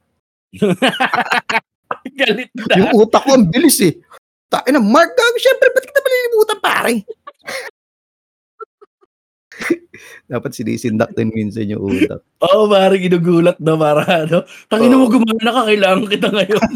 Galit 2.18 2.50
na. 2.58 2.74
Yung 2.74 3.06
utak 3.06 3.22
ko, 3.22 3.38
ang 3.38 3.54
bilis 3.54 3.78
eh. 3.86 4.02
Tayo 4.50 4.66
na, 4.74 4.82
Mark, 4.82 5.14
gago, 5.14 5.38
syempre, 5.38 5.70
ba't 5.78 5.86
kita 5.86 6.02
malilimutan, 6.02 6.58
pare? 6.58 7.06
Dapat 10.32 10.52
sinisindak 10.54 11.12
din 11.14 11.32
minsan 11.34 11.70
yung 11.70 11.84
utak. 11.84 12.22
Oo, 12.46 12.66
oh, 12.66 12.70
parang 12.70 13.00
ginugulat 13.00 13.58
na 13.60 13.74
para 13.76 14.04
ano. 14.06 14.44
Tangin 14.70 14.96
mo 14.96 15.10
gumana 15.10 15.52
ka, 15.52 15.62
kailangan 15.70 16.08
kita 16.08 16.28
ngayon. 16.32 16.68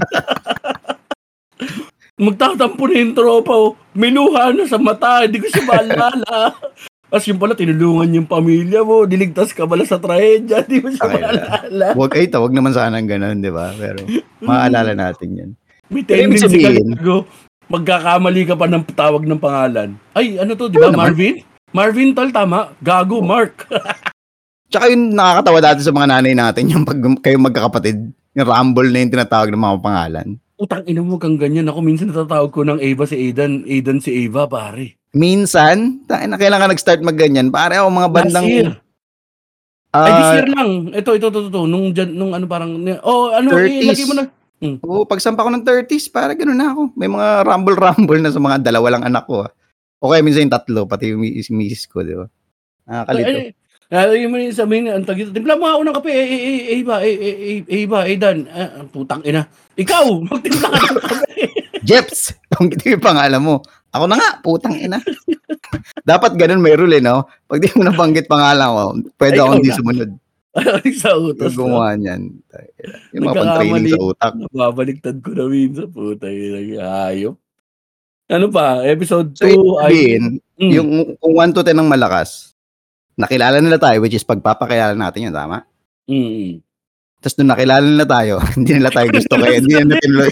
Magtatampo 2.21 2.85
na 2.85 2.95
yung 3.01 3.15
tropa, 3.17 3.53
oh. 3.53 3.73
May 3.97 4.13
luha 4.13 4.53
na 4.53 4.69
sa 4.69 4.77
mata, 4.77 5.25
hindi 5.25 5.41
ko 5.41 5.47
siya 5.49 5.65
maalala. 5.65 6.53
Tapos 7.11 7.27
yung 7.27 7.41
pala, 7.41 7.57
tinulungan 7.57 8.23
yung 8.23 8.29
pamilya 8.29 8.87
mo, 8.87 9.03
diligtas 9.03 9.51
ka 9.51 9.67
pala 9.67 9.83
sa 9.83 9.99
trahedya, 9.99 10.63
hindi 10.63 10.79
mo 10.79 10.87
siya 10.95 11.11
Ay, 11.11 11.19
maalala. 11.19 11.85
Huwag 11.97 12.13
ay 12.15 12.31
tawag 12.31 12.55
naman 12.55 12.71
sana 12.71 13.01
ng 13.01 13.09
ganun, 13.09 13.43
di 13.43 13.51
ba? 13.51 13.75
Pero 13.75 13.99
maaalala 14.39 14.95
natin 14.95 15.29
yan. 15.35 15.49
May 15.91 16.07
tendency 16.07 16.63
ka. 16.63 16.71
Magkakamali 17.71 18.47
ka 18.47 18.55
pa 18.55 18.67
ng 18.67 18.83
tawag 18.95 19.23
ng 19.27 19.39
pangalan. 19.39 19.95
Ay, 20.15 20.39
ano 20.39 20.55
to, 20.55 20.71
di 20.71 20.79
ba, 20.79 20.91
Ano 20.91 21.03
naman? 21.03 21.43
Marvin? 21.71 22.11
Tol, 22.11 22.31
tama. 22.35 22.75
Gago, 22.83 23.23
Mark. 23.23 23.67
Tsaka 24.71 24.87
yung 24.87 25.11
nakakatawa 25.11 25.59
dati 25.59 25.79
sa 25.83 25.91
mga 25.91 26.07
nanay 26.15 26.33
natin, 26.35 26.71
yung 26.71 26.83
pag 26.87 26.99
kayo 27.19 27.35
magkakapatid, 27.39 28.11
yung 28.35 28.47
rumble 28.47 28.87
na 28.87 29.03
yung 29.03 29.11
tinatawag 29.11 29.51
ng 29.51 29.59
mga 29.59 29.79
pangalan. 29.83 30.27
Utang 30.55 30.85
ina 30.87 31.03
mo 31.03 31.19
kang 31.19 31.35
ganyan. 31.35 31.67
Ako 31.67 31.83
minsan 31.83 32.07
natatawag 32.07 32.51
ko 32.55 32.63
ng 32.63 32.79
Ava 32.79 33.03
si 33.03 33.15
Aidan, 33.19 33.67
Aidan 33.67 33.99
si 33.99 34.13
Ava, 34.27 34.47
pare. 34.47 34.95
Minsan, 35.11 36.07
na 36.07 36.39
kailan 36.39 36.61
ka 36.63 36.71
nag-start 36.71 37.01
mag-ganyan? 37.03 37.51
Pare 37.51 37.83
ako 37.83 37.91
mga 37.91 38.11
bandang... 38.15 38.47
Last 38.47 38.55
year. 38.55 38.71
ah, 39.91 40.07
Ay, 40.07 40.11
this 40.15 40.31
year 40.39 40.49
lang. 40.55 40.69
Ito, 40.95 41.09
ito, 41.19 41.27
ito, 41.27 41.41
ito. 41.51 41.61
Nung, 41.67 41.91
dyan, 41.91 42.15
nung 42.15 42.31
ano 42.31 42.47
parang, 42.47 42.71
oh, 43.03 43.35
ano, 43.35 43.47
30s. 43.51 43.83
ilagay 43.83 44.05
mo 44.07 44.13
na. 44.15 44.23
Oo, 44.87 45.03
pagsampa 45.03 45.43
ko 45.43 45.51
ng 45.51 45.67
30s, 45.67 46.07
para 46.07 46.31
gano'n 46.31 46.55
na 46.55 46.71
ako. 46.71 46.95
May 46.95 47.11
mga 47.11 47.43
rumble-rumble 47.43 48.21
na 48.23 48.31
sa 48.31 48.39
mga 48.39 48.63
dalawa 48.63 48.87
lang 48.95 49.03
anak 49.03 49.27
ko. 49.27 49.43
ah. 49.43 49.51
O 50.01 50.09
kaya 50.09 50.25
minsan 50.25 50.49
yung 50.49 50.55
tatlo, 50.57 50.89
pati 50.89 51.13
yung 51.13 51.21
mis- 51.21 51.53
misis 51.53 51.85
ko, 51.85 52.01
di 52.01 52.17
ba? 52.17 52.25
Nakakalito. 52.89 53.53
Ay, 53.91 54.23
ay, 54.23 54.25
mo 54.25 54.39
yung 54.39 54.55
sabihin, 54.55 54.89
ang 54.89 55.05
tagito, 55.05 55.29
timpla 55.29 55.59
mo 55.59 55.69
ako 55.69 55.81
ng 55.85 55.95
kape, 56.01 56.09
eh, 56.09 56.25
eh, 56.25 56.41
eh, 56.41 56.79
Ava, 56.81 56.95
eh, 57.05 57.15
eh, 57.19 57.35
eh, 57.61 57.83
Ava, 57.85 57.99
Aidan, 58.07 58.37
ah, 58.49 58.87
putang 58.89 59.21
ina. 59.21 59.45
Ikaw, 59.77 60.05
magtimpla 60.31 60.67
ka 60.73 60.79
ng 60.89 61.05
kape. 61.05 61.43
Jeps! 61.85 62.33
Kung 62.57 62.73
ito 62.73 62.81
yung 62.87 63.03
pangalan 63.03 63.43
mo. 63.43 63.61
Ako 63.91 64.07
na 64.09 64.17
nga, 64.17 64.41
putang 64.41 64.73
ina. 64.73 64.97
Dapat 66.09 66.33
ganun 66.39 66.65
may 66.65 66.73
rule, 66.73 66.97
eh, 66.97 67.03
no? 67.03 67.29
Pag 67.45 67.61
di 67.61 67.69
mo 67.77 67.85
nabanggit 67.85 68.25
pangalan 68.25 68.73
ko, 68.73 68.83
pwede 69.21 69.37
Ay, 69.37 69.41
ako 69.43 69.51
ikaw 69.51 69.57
hindi 69.59 69.69
na. 69.69 69.77
sumunod. 69.77 70.11
sa 70.99 71.11
utos. 71.15 71.51
Yung 71.53 71.59
gumawa 71.59 71.95
niyan. 71.95 72.21
Yung 73.15 73.23
mga 73.27 73.35
pang-training 73.37 73.87
sa 73.91 74.01
utak. 74.01 74.33
Babaliktad 74.49 75.15
ko 75.21 75.29
na 75.35 75.45
minsan, 75.45 75.87
puta, 75.93 76.27
yun, 76.31 76.79
hayop. 76.79 77.35
Ano 78.31 78.47
pa, 78.47 78.79
episode 78.87 79.35
2 79.35 79.51
So, 79.51 79.75
sabihin, 79.83 80.39
Mm. 80.55 80.71
yung 80.71 80.89
kung 81.19 81.35
1 81.35 81.51
to 81.51 81.67
10 81.67 81.75
ng 81.75 81.91
malakas, 81.91 82.55
nakilala 83.19 83.59
nila 83.59 83.75
tayo, 83.75 83.99
which 83.99 84.15
is 84.15 84.23
pagpapakilala 84.23 84.95
natin 84.95 85.27
yun, 85.27 85.35
tama? 85.35 85.67
Mm. 86.07 86.63
Tapos 87.19 87.35
nung 87.37 87.51
nakilala 87.51 87.83
nila 87.83 88.07
tayo, 88.07 88.39
hindi 88.57 88.79
nila 88.79 88.87
tayo 88.87 89.11
gusto 89.11 89.35
kaya 89.35 89.59
hindi 89.59 89.75
nila 89.75 89.99
tinuloy. 89.99 90.31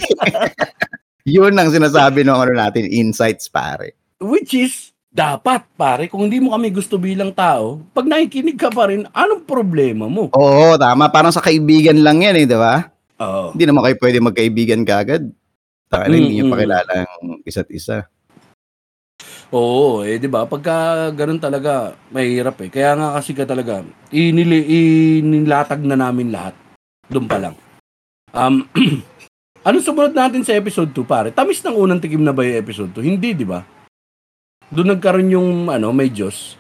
yun 1.35 1.53
ang 1.59 1.69
sinasabi 1.69 2.23
ng 2.23 2.39
ano 2.39 2.53
natin, 2.55 2.88
insights 2.88 3.51
pare. 3.51 3.99
Which 4.23 4.55
is, 4.55 4.95
dapat 5.12 5.67
pare, 5.75 6.07
kung 6.07 6.31
hindi 6.31 6.39
mo 6.39 6.55
kami 6.55 6.71
gusto 6.71 6.95
bilang 6.95 7.35
tao, 7.35 7.83
pag 7.91 8.07
nakikinig 8.07 8.55
ka 8.55 8.71
pa 8.71 8.88
rin, 8.88 9.12
anong 9.12 9.43
problema 9.43 10.07
mo? 10.07 10.31
Oo, 10.31 10.79
tama. 10.79 11.12
Parang 11.12 11.35
sa 11.35 11.43
kaibigan 11.43 11.99
lang 11.99 12.23
yan 12.23 12.35
eh, 12.39 12.45
di 12.47 12.55
ba? 12.55 12.88
Oo. 13.19 13.51
Hindi 13.51 13.63
naman 13.67 13.83
kayo 13.83 13.95
pwede 13.99 14.17
magkaibigan 14.23 14.88
kagad. 14.88 15.27
Taka 15.89 16.06
na, 16.06 16.15
hindi 16.15 16.38
nyo 16.38 16.54
pakilala 16.54 16.93
ang 17.04 17.41
isa't 17.43 17.69
isa. 17.73 18.06
Oo, 19.49 20.06
eh 20.06 20.21
'di 20.21 20.30
ba? 20.30 20.45
Pagka 20.45 21.10
ganun 21.17 21.41
talaga, 21.41 21.97
mahirap 22.13 22.62
eh. 22.62 22.69
Kaya 22.69 22.93
nga 22.93 23.17
kasi 23.17 23.34
ka 23.34 23.49
talaga, 23.49 23.82
inili 24.13 24.62
inilatag 25.17 25.82
na 25.82 25.97
namin 25.97 26.30
lahat. 26.30 26.54
Doon 27.10 27.25
pa 27.25 27.38
lang. 27.41 27.56
Um 28.30 28.69
Ano 29.60 29.84
sumunod 29.84 30.15
natin 30.15 30.39
sa 30.47 30.56
episode 30.56 30.95
2, 30.95 31.04
pare? 31.04 31.30
Tamis 31.36 31.60
ng 31.60 31.75
unang 31.75 31.99
tikim 31.99 32.23
na 32.23 32.32
ba 32.32 32.47
yung 32.47 32.63
episode 32.63 32.95
2? 32.95 33.04
Hindi, 33.04 33.36
di 33.36 33.43
ba? 33.43 33.60
Doon 34.71 34.95
nagkaroon 34.95 35.36
yung, 35.36 35.49
ano, 35.67 35.91
may 35.91 36.08
Diyos. 36.08 36.56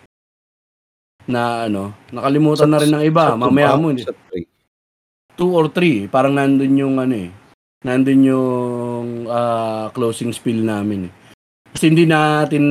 Na, 1.23 1.63
ano, 1.71 1.95
nakalimutan 2.11 2.67
na 2.67 2.75
rin 2.75 2.91
ng 2.91 3.05
iba. 3.07 3.31
Sa 3.31 3.39
Mamaya 3.39 3.79
mo, 3.79 3.87
ba? 3.87 3.91
hindi. 3.95 4.03
Sa 4.03 4.11
three. 4.27 4.43
2 5.39 5.47
or 5.47 5.71
3. 5.71 6.11
Parang 6.11 6.35
nandun 6.35 6.75
yung, 6.75 6.99
ano 6.99 7.15
eh. 7.15 7.31
Nandun 7.87 8.27
yung 8.27 8.47
ah, 9.29 9.87
closing 9.93 10.33
spiel 10.33 10.65
namin 10.65 11.07
eh. 11.07 11.13
Kasi 11.69 11.93
hindi 11.93 12.09
natin, 12.09 12.63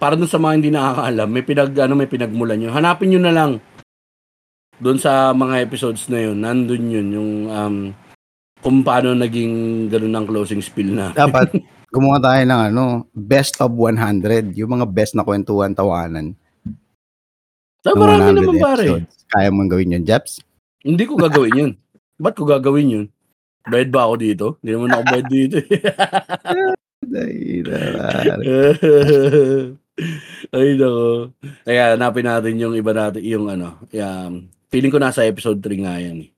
para 0.00 0.16
dun 0.16 0.26
sa 0.26 0.40
mga 0.40 0.54
hindi 0.56 0.70
nakakaalam, 0.72 1.28
may 1.28 1.44
pinag, 1.44 1.70
ano, 1.76 1.94
may 1.94 2.08
pinagmulan 2.08 2.64
yun. 2.64 2.72
Hanapin 2.72 3.12
nyo 3.12 3.20
na 3.20 3.34
lang 3.36 3.52
doon 4.82 4.98
sa 4.98 5.30
mga 5.30 5.62
episodes 5.62 6.10
na 6.10 6.18
yun, 6.26 6.42
nandun 6.42 6.90
yun, 6.90 7.08
yung 7.14 7.30
um, 7.46 7.76
kung 8.58 8.82
paano 8.82 9.14
naging 9.14 9.86
ganun 9.86 10.16
ang 10.16 10.26
closing 10.26 10.58
spiel 10.58 10.90
na. 10.90 11.14
Dapat 11.14 11.54
gumawa 11.94 12.18
tayo 12.18 12.42
ng 12.42 12.62
ano, 12.72 12.84
best 13.14 13.60
of 13.62 13.70
100. 13.70 14.56
Yung 14.58 14.80
mga 14.80 14.86
best 14.90 15.12
na 15.14 15.22
kwentuhan, 15.22 15.76
tawanan. 15.76 16.34
Ng 17.82 17.98
marami 17.98 18.32
100 18.32 18.38
naman 18.38 18.56
pare. 18.58 18.84
episodes. 18.86 19.14
Kaya 19.28 19.48
mong 19.50 19.70
gawin 19.70 19.94
yun, 19.98 20.04
Jeps? 20.06 20.40
Hindi 20.82 21.04
ko 21.06 21.14
gagawin 21.14 21.54
yun. 21.58 21.72
Ba't 22.18 22.34
ko 22.38 22.46
gagawin 22.46 22.94
yun? 22.94 23.06
Bayad 23.68 23.90
ba 23.94 24.06
ako 24.06 24.14
dito? 24.18 24.46
Hindi 24.60 24.70
naman 24.74 24.90
ako 24.90 25.02
bayad 25.06 25.28
dito. 25.30 25.56
Ay, 30.54 30.74
nako. 30.78 31.30
Kaya 31.62 31.82
hanapin 31.94 32.26
natin 32.26 32.54
yung 32.58 32.74
iba 32.74 32.92
natin, 32.96 33.22
yung 33.22 33.46
ano, 33.46 33.78
yung, 33.92 34.48
feeling 34.72 34.88
ko 34.88 34.96
nasa 34.96 35.26
episode 35.28 35.60
3 35.60 35.84
nga 35.84 36.00
yan. 36.00 36.26
eh. 36.26 36.30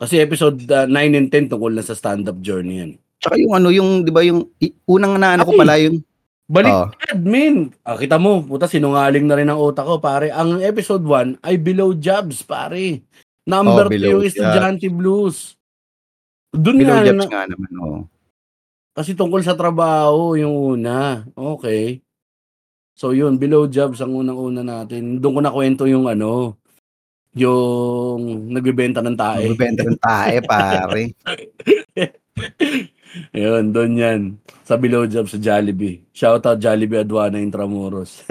Kasi 0.00 0.18
episode 0.18 0.58
uh, 0.66 0.88
9 0.88 1.16
and 1.16 1.28
10 1.28 1.52
tungkol 1.52 1.70
na 1.70 1.84
sa 1.84 1.94
stand-up 1.94 2.40
journey 2.40 2.82
yan. 2.82 2.92
Tsaka 3.20 3.36
yung 3.36 3.52
ano, 3.54 3.68
yung, 3.70 4.02
di 4.02 4.10
ba, 4.10 4.24
yung 4.24 4.48
unang 4.88 5.20
na 5.20 5.36
ano 5.38 5.44
ko 5.44 5.54
pala 5.54 5.76
yung, 5.78 6.02
Balik 6.50 6.98
admin. 7.14 7.70
Ah, 7.86 7.94
kita 7.94 8.18
mo, 8.18 8.42
puta 8.42 8.66
sinungaling 8.66 9.22
na 9.22 9.38
rin 9.38 9.46
ang 9.46 9.62
utak 9.62 9.86
ko, 9.86 10.02
pare. 10.02 10.34
Ang 10.34 10.58
episode 10.66 11.06
1 11.06 11.46
ay 11.46 11.54
Below 11.62 11.94
Jobs, 11.94 12.42
pare. 12.42 13.06
Number 13.46 13.86
2 13.86 13.86
Oh, 13.86 13.94
Below 13.94 14.10
yung 14.18 14.24
Estudyante 14.26 14.90
Blues. 14.90 15.54
Doon 16.50 16.82
nga, 16.82 17.06
na, 17.06 17.26
nga 17.26 17.44
naman, 17.46 17.70
oh. 17.78 18.02
kasi 18.90 19.14
tungkol 19.14 19.40
sa 19.46 19.54
trabaho 19.54 20.34
yung 20.34 20.78
una. 20.78 21.22
Okay. 21.32 22.02
So 22.98 23.14
yun, 23.14 23.38
Below 23.38 23.70
Jobs 23.70 24.02
ang 24.02 24.12
unang-una 24.12 24.66
natin. 24.66 25.22
Doon 25.22 25.38
ko 25.38 25.40
na 25.40 25.54
kwento 25.54 25.86
yung 25.86 26.10
ano, 26.10 26.58
yung 27.38 28.50
nagbebenta 28.50 28.98
ng 29.00 29.16
tae. 29.16 29.46
Magbibenta 29.46 29.86
ng 29.86 30.00
tae, 30.02 30.34
pare. 30.42 31.14
Ayun, 33.34 33.74
doon 33.74 33.92
yan. 33.98 34.20
Sa 34.66 34.78
Below 34.78 35.06
Jobs 35.06 35.34
sa 35.34 35.38
Jollibee. 35.38 36.02
Shoutout 36.14 36.58
Jollibee 36.58 37.02
Aduana 37.02 37.42
Intramuros. 37.42 38.22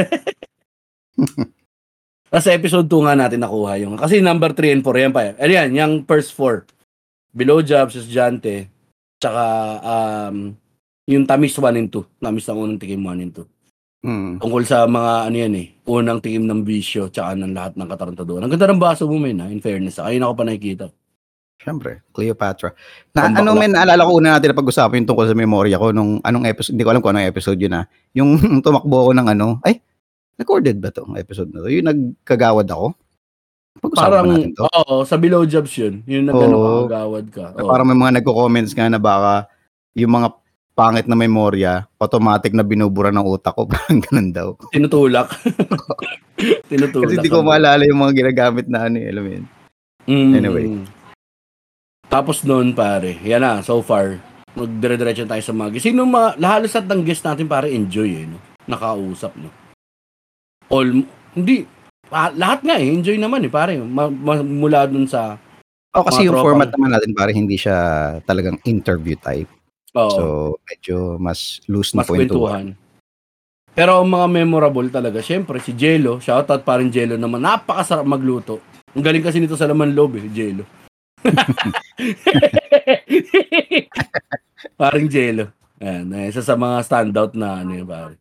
Tapos 2.30 2.46
sa 2.46 2.54
episode 2.54 2.86
2 2.86 3.10
nga 3.10 3.18
natin 3.18 3.42
nakuha 3.42 3.82
yung... 3.82 3.98
Kasi 3.98 4.22
number 4.22 4.54
3 4.54 4.80
and 4.80 4.84
4, 4.86 5.02
yan 5.02 5.14
pa. 5.16 5.34
Ayan, 5.42 5.74
yung 5.74 6.06
first 6.06 6.38
4. 6.38 6.79
Below 7.40 7.64
Jobs, 7.64 7.96
Estudyante, 7.96 8.68
tsaka 9.16 9.44
um, 9.80 10.52
yung 11.08 11.24
Tamis 11.24 11.56
1 11.56 11.80
and 11.80 11.88
2. 11.88 12.20
Tamis 12.20 12.44
ng 12.52 12.60
unang 12.60 12.80
tikim 12.80 13.00
1 13.00 13.24
and 13.24 13.32
2. 13.32 13.48
Hmm. 14.00 14.36
Tungkol 14.40 14.64
sa 14.68 14.84
mga 14.88 15.32
ano 15.32 15.36
yan 15.36 15.54
eh, 15.56 15.68
unang 15.88 16.20
tikim 16.20 16.44
ng 16.44 16.68
bisyo, 16.68 17.08
tsaka 17.08 17.40
ng 17.40 17.56
lahat 17.56 17.74
ng 17.80 17.88
katarantaduhan. 17.88 18.44
Ang 18.44 18.52
ganda 18.52 18.68
ng 18.68 18.84
baso 18.84 19.08
mo, 19.08 19.16
men, 19.16 19.40
ha? 19.40 19.48
in 19.48 19.64
fairness. 19.64 20.04
Ayun 20.04 20.28
ako 20.28 20.34
pa 20.36 20.44
nakikita. 20.44 20.86
Siyempre, 21.60 22.08
Cleopatra. 22.16 22.72
Na, 23.12 23.28
Ang 23.28 23.44
ano 23.44 23.52
men, 23.56 23.76
naalala 23.76 24.08
ko 24.08 24.12
una 24.16 24.40
natin 24.40 24.56
na 24.56 24.60
pag-usapan 24.60 25.04
yung 25.04 25.10
tungkol 25.12 25.28
sa 25.28 25.36
memorya 25.36 25.76
ko 25.76 25.92
nung 25.92 26.24
anong 26.24 26.48
episode, 26.48 26.72
hindi 26.76 26.88
ko 26.88 26.92
alam 26.96 27.04
kung 27.04 27.12
anong 27.12 27.28
episode 27.28 27.60
yun 27.60 27.76
na. 27.76 27.84
Yung 28.16 28.32
tumakbo 28.64 29.08
ako 29.08 29.12
ng 29.16 29.28
ano, 29.28 29.48
ay, 29.68 29.84
recorded 30.40 30.80
ba 30.80 30.92
to 30.92 31.04
ang 31.04 31.20
episode 31.20 31.52
na 31.52 31.60
to? 31.60 31.68
Yung 31.68 31.88
nagkagawad 31.88 32.68
ako? 32.72 32.96
Pag-usapan 33.80 34.12
Parang, 34.12 34.28
natin 34.28 34.52
to? 34.56 34.68
oo, 34.68 34.96
sa 35.08 35.16
below 35.16 35.44
jobs 35.48 35.72
yun. 35.80 36.04
Yung 36.04 36.28
na 36.28 36.34
Oo. 36.36 36.42
gano'n 36.44 36.64
kagawad 36.88 37.26
ka. 37.32 37.46
Na 37.56 37.62
Oo. 37.64 37.70
Parang 37.72 37.88
may 37.88 37.98
mga 37.98 38.14
nagko-comments 38.20 38.72
nga 38.76 38.92
na 38.92 39.00
baka 39.00 39.48
yung 39.96 40.12
mga 40.12 40.30
pangit 40.80 41.12
na 41.12 41.18
memorya, 41.20 41.84
automatic 42.00 42.56
na 42.56 42.64
binubura 42.64 43.12
ng 43.12 43.24
utak 43.28 43.52
ko. 43.52 43.68
Parang 43.72 44.00
ganun 44.00 44.30
daw. 44.32 44.48
Tinutulak. 44.72 45.28
Tinutulak. 46.72 47.08
Kasi 47.08 47.16
hindi 47.20 47.32
ko 47.32 47.44
maalala 47.44 47.84
yung 47.84 48.00
mga 48.00 48.14
ginagamit 48.16 48.72
na 48.72 48.88
ano, 48.88 48.96
eh, 48.96 49.12
alam 49.12 49.24
mo 49.24 49.32
yun. 49.36 49.46
Mm. 50.08 50.32
Anyway. 50.40 50.66
Tapos 52.10 52.42
noon 52.48 52.74
pare, 52.74 53.20
yan 53.22 53.44
na, 53.44 53.62
so 53.62 53.84
far, 53.86 54.18
magdire-diretso 54.58 55.30
tayo 55.30 55.44
sa 55.44 55.54
mga 55.54 55.70
guest. 55.78 55.86
Sino 55.86 56.08
mga, 56.10 56.42
halos 56.42 56.74
at 56.74 56.90
ng 56.90 57.06
guest 57.06 57.22
natin 57.22 57.46
pare, 57.46 57.70
enjoy 57.70 58.10
eh, 58.10 58.26
no? 58.26 58.42
Nakausap, 58.66 59.36
no? 59.38 59.54
All, 60.74 61.06
hindi, 61.38 61.70
ah, 62.12 62.30
lahat 62.34 62.60
nga 62.62 62.76
eh, 62.78 62.90
enjoy 62.90 63.18
naman 63.18 63.46
eh, 63.46 63.52
pare. 63.52 63.78
Ma- 63.80 64.12
ma- 64.12 64.46
mula 64.46 64.86
dun 64.86 65.06
sa, 65.06 65.38
Oh, 65.90 66.06
kasi 66.06 66.30
yung 66.30 66.38
tropa 66.38 66.54
format 66.54 66.70
naman 66.70 66.94
natin 66.94 67.18
para 67.18 67.34
hindi 67.34 67.58
siya 67.58 67.74
talagang 68.22 68.62
interview 68.62 69.18
type. 69.18 69.50
oo, 69.98 70.12
So, 70.14 70.24
medyo 70.70 71.18
mas 71.18 71.66
loose 71.66 71.98
na 71.98 72.06
mas 72.06 72.10
kwentuhan. 72.14 72.78
Pero 73.74 73.98
ang 73.98 74.06
mga 74.06 74.28
memorable 74.30 74.86
talaga, 74.94 75.18
syempre, 75.18 75.58
si 75.58 75.74
Jello, 75.74 76.22
shoutout 76.22 76.62
pa 76.62 76.78
rin 76.78 76.94
Jello 76.94 77.18
naman, 77.18 77.42
napakasarap 77.42 78.06
magluto. 78.06 78.62
Ang 78.94 79.02
galing 79.02 79.26
kasi 79.26 79.42
nito 79.42 79.58
sa 79.58 79.66
laman 79.66 79.98
loob 79.98 80.22
eh, 80.22 80.30
Jello. 80.30 80.62
Paring 84.80 85.10
Jello. 85.10 85.50
Ayan, 85.80 86.12
isa 86.28 86.44
sa 86.44 86.60
mga 86.60 86.84
standout 86.84 87.34
na 87.34 87.64
ano 87.64 87.72
yun, 87.72 87.88
pare. 87.88 88.16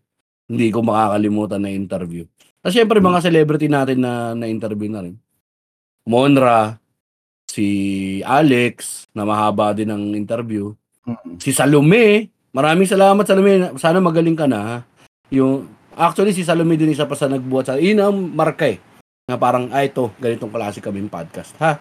Hindi 0.49 0.73
ko 0.73 0.81
makakalimutan 0.81 1.61
na 1.61 1.75
interview. 1.75 2.25
At 2.63 2.75
syempre, 2.75 2.99
mga 2.99 3.23
celebrity 3.23 3.71
natin 3.71 4.03
na 4.03 4.35
na-interview 4.35 4.91
na 4.91 5.03
rin. 5.07 5.15
Monra, 6.09 6.81
si 7.47 7.69
Alex, 8.25 9.07
na 9.13 9.23
mahaba 9.29 9.73
din 9.77 9.93
ang 9.93 10.15
interview. 10.17 10.73
Mm. 11.05 11.39
Si 11.41 11.51
Salome, 11.55 12.29
maraming 12.53 12.89
salamat 12.89 13.25
Salome. 13.25 13.77
Sana 13.81 14.03
magaling 14.03 14.37
ka 14.37 14.49
na. 14.49 14.83
Yung 15.29 15.69
actually 15.97 16.33
si 16.33 16.43
Salome 16.43 16.77
din 16.77 16.93
isa 16.93 17.09
pa 17.09 17.17
sa 17.17 17.29
nagbuhat 17.29 17.69
sa 17.69 17.77
yun 17.77 18.01
ang 18.01 18.15
marka 18.15 18.69
eh. 18.69 18.79
Na 19.29 19.37
parang 19.37 19.69
ay 19.73 19.93
ito, 19.93 20.13
ganitong 20.17 20.53
klase 20.53 20.81
kaming 20.81 21.13
podcast. 21.13 21.53
Ha? 21.61 21.77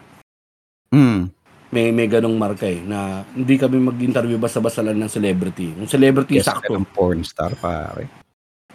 Mm. 0.92 1.32
May 1.68 1.92
may 1.92 2.08
ganong 2.08 2.36
marka 2.40 2.64
eh 2.64 2.80
na 2.80 3.28
hindi 3.36 3.60
kami 3.60 3.76
mag-interview 3.84 4.40
basta-basta 4.40 4.80
lang 4.80 5.00
ng 5.00 5.12
celebrity. 5.12 5.76
Yung 5.76 5.92
celebrity 5.92 6.40
Yes, 6.40 6.48
sakto, 6.48 6.72
ng 6.72 6.88
porn 6.96 7.28
star, 7.28 7.52
pare. 7.60 8.08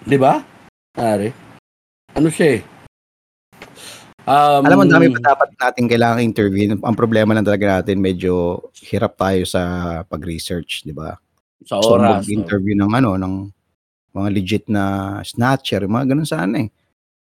'di 0.05 0.19
ba? 0.21 0.45
Are. 1.01 1.52
Ano 2.13 2.29
siya 2.29 2.61
eh? 2.61 2.63
Um, 4.23 4.63
Alam 4.63 4.77
mo, 4.79 4.85
dami 4.87 5.11
pa 5.11 5.35
dapat 5.35 5.51
natin 5.59 5.91
kailangan 5.91 6.23
interview. 6.23 6.79
Ang 6.79 6.95
problema 6.95 7.35
lang 7.35 7.43
talaga 7.43 7.81
natin, 7.81 7.99
medyo 7.99 8.63
hirap 8.87 9.19
tayo 9.19 9.43
sa 9.43 9.61
pag-research, 10.07 10.87
di 10.87 10.95
ba? 10.95 11.19
sa 11.63 11.79
So, 11.79 11.95
oras. 11.95 12.03
no? 12.03 12.11
mag-interview 12.19 12.75
ng 12.75 12.91
ano, 12.93 13.11
ng 13.15 13.35
mga 14.13 14.29
legit 14.31 14.65
na 14.67 14.85
snatcher, 15.23 15.87
mga 15.87 16.15
ganun 16.15 16.27
sana 16.27 16.55
eh. 16.59 16.69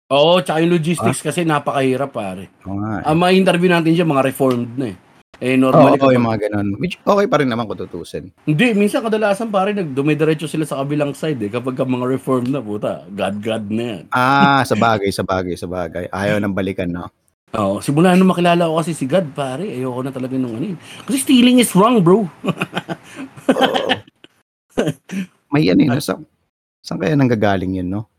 Oo, 0.08 0.40
tsaka 0.40 0.64
yung 0.64 0.74
logistics 0.74 1.20
kasi 1.20 1.44
napakahirap 1.44 2.14
pare. 2.14 2.48
Oo 2.64 2.80
nga. 2.80 3.02
eh. 3.02 3.12
Ang 3.12 3.18
mga 3.20 3.32
interview 3.36 3.70
natin 3.70 3.92
diyan 3.94 4.08
mga 4.08 4.26
reformed 4.26 4.72
na 4.74 4.88
eh. 4.94 4.98
Eh 5.38 5.54
Oo, 5.54 5.70
normally 5.70 6.02
oo, 6.02 6.10
yung 6.10 6.26
mga 6.26 6.50
ganun. 6.50 6.68
Which, 6.82 6.98
okay 7.06 7.26
pa 7.30 7.38
rin 7.38 7.50
naman 7.50 7.70
kung 7.70 7.78
tutusin. 7.78 8.34
Hindi, 8.50 8.74
minsan 8.74 9.06
kadalasan 9.06 9.54
pare 9.54 9.70
nagdumidiretso 9.70 10.50
sila 10.50 10.66
sa 10.66 10.82
kabilang 10.82 11.14
side 11.14 11.38
eh. 11.46 11.52
Kapag 11.54 11.78
ka 11.78 11.86
mga 11.86 12.10
reform 12.10 12.50
na 12.50 12.58
puta, 12.58 13.06
God-God 13.14 13.66
na 13.70 13.84
yan. 13.86 14.04
Ah, 14.10 14.66
sa 14.66 14.74
bagay, 14.74 15.14
sa 15.14 15.22
bagay, 15.22 15.54
sa 15.54 15.70
bagay. 15.70 16.10
Ayaw 16.10 16.42
nang 16.42 16.58
balikan, 16.58 16.90
no? 16.90 17.14
Oo, 17.54 17.80
simula 17.86 18.18
nung 18.18 18.34
makilala 18.34 18.66
ko 18.68 18.82
kasi 18.82 18.92
si 18.98 19.06
God 19.06 19.32
pare, 19.32 19.64
ayoko 19.72 20.02
na 20.04 20.12
talaga 20.12 20.36
nung 20.36 20.58
ano. 20.58 20.74
Kasi 21.06 21.18
stealing 21.22 21.62
is 21.62 21.72
wrong 21.78 22.02
bro. 22.02 22.26
Oo. 23.54 23.90
May 25.54 25.70
ano 25.70 25.82
yun, 25.86 26.02
sa, 26.02 26.18
saan 26.84 26.98
kaya 27.00 27.14
nanggagaling 27.14 27.78
yun, 27.80 27.88
no? 27.94 28.10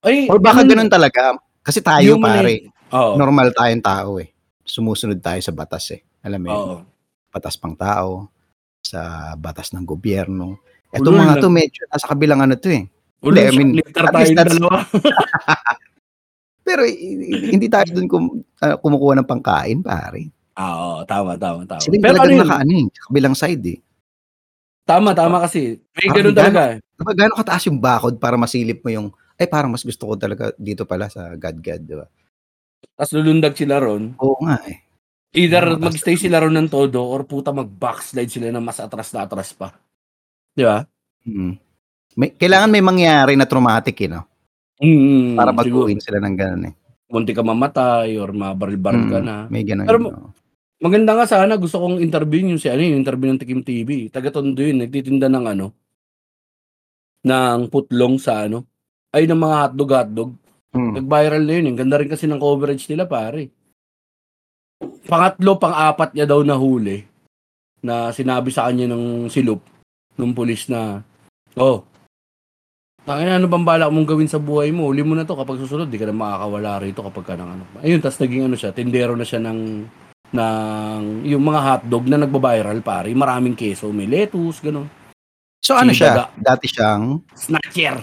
Ay, 0.00 0.30
Or 0.30 0.38
baka 0.40 0.62
ganun 0.64 0.88
talaga. 0.88 1.34
Kasi 1.66 1.82
tayo, 1.84 2.16
pare, 2.22 2.70
Oo. 2.94 3.18
normal 3.18 3.52
tayong 3.52 3.84
tao 3.84 4.16
eh. 4.22 4.30
Sumusunod 4.64 5.20
tayo 5.20 5.42
sa 5.42 5.52
batas 5.52 5.92
eh. 5.92 6.07
Alam 6.28 6.40
mo? 6.44 6.50
Oo. 6.52 6.76
batas 7.28 7.56
pang 7.56 7.72
tao, 7.72 8.28
sa 8.80 9.00
batas 9.34 9.72
ng 9.72 9.84
gobyerno. 9.84 10.60
Ito 10.88 11.04
Ulol 11.04 11.20
mga 11.20 11.34
lang. 11.36 11.42
to 11.42 11.48
medyo 11.48 11.80
nasa 11.86 12.08
kabilang 12.08 12.40
ano 12.40 12.56
to 12.56 12.68
eh. 12.68 12.84
Uli, 13.20 13.40
I 13.42 13.50
mean, 13.50 13.70
at 13.76 14.14
least 14.14 14.32
that's-. 14.32 14.56
Pero 16.62 16.84
hindi 16.84 17.66
tayo 17.66 17.88
dun 17.90 18.06
kum, 18.06 18.24
ah, 18.60 18.76
kumukuha 18.76 19.16
ng 19.18 19.28
pangkain, 19.28 19.80
pare. 19.80 20.28
Ah, 20.52 20.74
Oo, 20.74 20.96
tama, 21.04 21.36
tama, 21.36 21.64
tama. 21.64 21.80
Sila 21.80 21.96
Pero 21.96 22.16
ano 22.18 22.28
yun? 22.28 22.40
naka 22.42 22.56
ano 22.60 22.72
eh, 22.74 22.84
sa 22.88 23.02
kabilang 23.08 23.34
side 23.34 23.64
eh. 23.66 23.78
Tama, 24.84 25.12
tama 25.12 25.36
kasi. 25.38 25.76
May 25.94 26.08
ganun 26.10 26.32
talaga. 26.32 26.60
eh. 26.72 26.80
Diba, 26.96 27.12
gaano 27.12 27.36
kataas 27.36 27.68
yung 27.68 27.78
bakod 27.78 28.16
para 28.16 28.34
masilip 28.34 28.80
mo 28.80 28.90
yung, 28.90 29.08
ay 29.36 29.46
parang 29.46 29.68
mas 29.68 29.84
gusto 29.84 30.04
ko 30.04 30.16
talaga 30.16 30.50
dito 30.56 30.82
pala 30.82 31.06
sa 31.06 31.36
God 31.36 31.56
God, 31.60 31.82
di 31.84 31.94
ba? 31.94 32.06
Tapos 32.96 33.12
lulundag 33.12 33.52
sila 33.54 33.78
ron. 33.78 34.16
Oo 34.18 34.40
nga 34.42 34.58
eh. 34.64 34.82
Either 35.28 35.76
magstay 35.76 36.16
sila 36.16 36.40
ron 36.40 36.56
ng 36.56 36.70
todo 36.72 37.04
or 37.04 37.24
puta 37.28 37.52
mag-backslide 37.52 38.32
sila 38.32 38.48
ng 38.48 38.64
mas 38.64 38.80
atras 38.80 39.12
na 39.12 39.28
atras 39.28 39.52
pa. 39.52 39.76
Di 40.56 40.64
ba? 40.64 40.80
Mm. 41.28 41.52
May, 42.18 42.32
kailangan 42.34 42.72
may 42.72 42.82
mangyari 42.82 43.36
na 43.36 43.44
traumatic, 43.44 43.94
eh, 44.02 44.10
no? 44.10 44.24
Mm, 44.80 45.36
Para 45.36 45.52
baguhin 45.52 46.00
sila 46.00 46.18
ng 46.18 46.34
ganun, 46.34 46.64
eh. 46.72 46.74
Munti 47.08 47.32
ka 47.36 47.44
mamatay 47.44 48.16
or 48.16 48.32
mabaril-baril 48.32 49.04
ka 49.08 49.18
Mm, 49.20 49.26
na. 49.26 49.36
May 49.52 49.64
ganun. 49.64 49.86
Pero 49.86 49.98
no? 50.00 50.32
Maganda 50.78 51.10
nga 51.18 51.26
sana 51.26 51.58
gusto 51.58 51.82
kong 51.82 51.98
interview 51.98 52.46
yung 52.46 52.62
si 52.62 52.70
ano 52.70 52.78
yung 52.78 53.02
interview 53.02 53.34
ng 53.34 53.40
Tikim 53.42 53.66
TV. 53.66 54.06
Taga 54.14 54.30
Tondo 54.30 54.62
yun, 54.62 54.78
nagtitinda 54.78 55.26
ng 55.26 55.46
ano 55.50 55.66
ng 57.26 57.66
putlong 57.66 58.14
sa 58.16 58.46
ano 58.46 58.62
ay 59.10 59.26
ng 59.26 59.40
mga 59.40 59.56
hotdog 59.66 59.90
hotdog. 59.90 60.30
Mm. 60.70 60.92
Nag-viral 61.02 61.42
na 61.42 61.52
yun. 61.58 61.66
Ang 61.72 61.78
ganda 61.82 61.96
rin 61.98 62.06
kasi 62.06 62.30
ng 62.30 62.38
coverage 62.38 62.86
nila 62.86 63.10
pare. 63.10 63.50
Pangatlo, 65.08 65.56
pang-apat 65.56 66.12
niya 66.14 66.28
daw 66.28 66.44
nahuli 66.44 67.02
na 67.80 68.12
sinabi 68.12 68.52
sa 68.52 68.68
kanya 68.68 68.90
ng 68.92 69.30
silup 69.32 69.62
ng 70.18 70.34
pulis 70.34 70.66
na 70.68 71.00
oh 71.56 71.82
Tangina, 73.08 73.40
ano 73.40 73.48
bang 73.48 73.64
balak 73.64 73.88
mong 73.88 74.04
gawin 74.04 74.28
sa 74.28 74.36
buhay 74.36 74.68
mo? 74.68 74.92
Uli 74.92 75.00
mo 75.00 75.16
na 75.16 75.24
to 75.24 75.32
kapag 75.32 75.56
susunod, 75.56 75.88
di 75.88 75.96
ka 75.96 76.04
na 76.04 76.12
makakawala 76.12 76.76
rito 76.84 77.00
kapag 77.00 77.24
ka 77.24 77.34
ng 77.40 77.48
ano. 77.56 77.64
Ayun, 77.80 78.04
tas 78.04 78.20
naging 78.20 78.44
ano 78.44 78.52
siya, 78.52 78.68
tindero 78.76 79.16
na 79.16 79.24
siya 79.24 79.40
ng 79.40 79.60
ng 80.28 81.00
yung 81.24 81.40
mga 81.40 81.60
hotdog 81.64 82.04
na 82.04 82.20
nagba-viral 82.20 82.84
pare, 82.84 83.08
maraming 83.16 83.56
keso, 83.56 83.88
may 83.96 84.04
lettuce, 84.04 84.60
ganun. 84.60 84.92
So 85.64 85.72
ano 85.72 85.96
Si 85.96 86.04
siya? 86.04 86.28
Dati 86.36 86.68
siyang 86.68 87.24
Snatcher. 87.32 87.96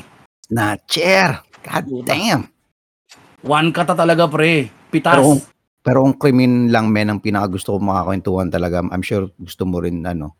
snatcher. 0.49 1.29
God 1.61 1.85
damn. 2.01 2.49
One 3.45 3.69
kata 3.69 3.93
talaga 3.93 4.25
pre. 4.25 4.73
Pitas. 4.89 5.21
Pero 5.21 5.37
kung- 5.37 5.45
Pero 5.85 6.01
kung 6.01 6.17
krimen 6.17 6.73
lang 6.73 6.89
men 6.89 7.13
ang 7.13 7.21
pinakagusto 7.21 7.77
ko 7.77 7.79
makakwentuhan 7.79 8.49
talaga, 8.49 8.81
I'm 8.81 9.05
sure 9.05 9.29
gusto 9.37 9.69
mo 9.69 9.77
rin 9.77 10.01
ano, 10.01 10.33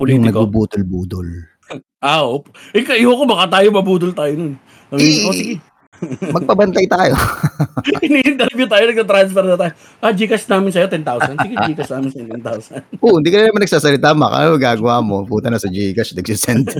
yung 0.00 0.24
Politiko. 0.24 0.48
nagbubutol-budol. 0.48 1.28
Ah, 2.02 2.26
op. 2.26 2.50
Ikaw, 2.74 2.98
iho 2.98 3.14
ko 3.14 3.24
baka 3.24 3.46
tayo 3.46 3.70
mabudol 3.70 4.10
tayo 4.10 4.34
nun. 4.34 4.58
Sabi, 4.90 5.06
Eh, 5.06 5.22
oh, 5.22 5.30
sige. 5.32 5.54
Magpabantay 6.34 6.90
tayo. 6.90 7.14
Ini-interview 8.10 8.66
tayo, 8.66 8.90
nag-transfer 8.90 9.44
na 9.46 9.54
tayo. 9.54 9.72
Ah, 10.02 10.10
Gcash 10.10 10.50
namin 10.50 10.74
sa'yo, 10.74 10.90
10,000. 10.90 11.38
Sige, 11.38 11.54
Gcash 11.54 11.92
namin 11.94 12.10
sa'yo, 12.10 12.26
10,000. 12.42 12.98
Oo, 13.06 13.22
hindi 13.22 13.30
ka 13.30 13.36
na 13.38 13.46
naman 13.54 13.62
nagsasalita, 13.62 14.10
maka 14.18 14.36
ano 14.42 14.58
gagawa 14.58 14.98
mo? 14.98 15.22
Puta 15.22 15.46
na 15.46 15.62
sa 15.62 15.70
Gcash, 15.70 16.18
nagsisend. 16.18 16.74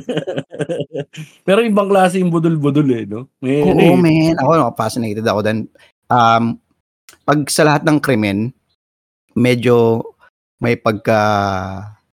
Pero 1.46 1.62
ibang 1.62 1.86
klase 1.86 2.18
yung 2.18 2.34
budol-budol 2.34 2.88
eh, 2.90 3.06
no? 3.06 3.30
May, 3.38 3.62
ano 3.62 3.78
Oo, 3.78 3.94
eh, 3.94 4.02
man. 4.02 4.34
Ako, 4.42 4.50
no, 4.58 4.74
fascinated 4.74 5.22
ako 5.24 5.40
dan. 5.46 5.70
Um, 6.10 6.58
pag 7.22 7.46
sa 7.48 7.62
lahat 7.66 7.82
ng 7.86 7.98
krimen, 8.02 8.50
medyo 9.34 10.02
may 10.62 10.78
pagka, 10.78 11.18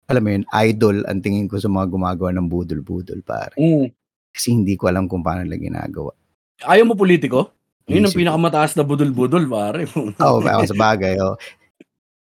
alam 0.07 0.23
mo 0.23 0.31
yun, 0.35 0.45
idol 0.67 1.07
ang 1.07 1.23
tingin 1.23 1.47
ko 1.47 1.59
sa 1.59 1.71
mga 1.71 1.87
gumagawa 1.91 2.31
ng 2.35 2.47
budol-budol, 2.51 3.23
pare. 3.23 3.55
mm. 3.55 3.87
Kasi 4.33 4.57
hindi 4.57 4.81
ko 4.81 4.89
alam 4.89 5.07
kung 5.07 5.21
paano 5.21 5.45
nila 5.45 5.61
ginagawa. 5.61 6.11
Ayaw 6.65 6.89
mo 6.89 6.97
politiko? 6.97 7.53
Yun 7.91 8.09
ang 8.09 8.15
pinakamataas 8.17 8.79
na 8.79 8.87
budol-budol, 8.87 9.45
pare. 9.45 9.85
Oo, 10.25 10.41
ako 10.41 10.65
sa 10.73 10.79
bagay. 10.79 11.19
Oh. 11.21 11.37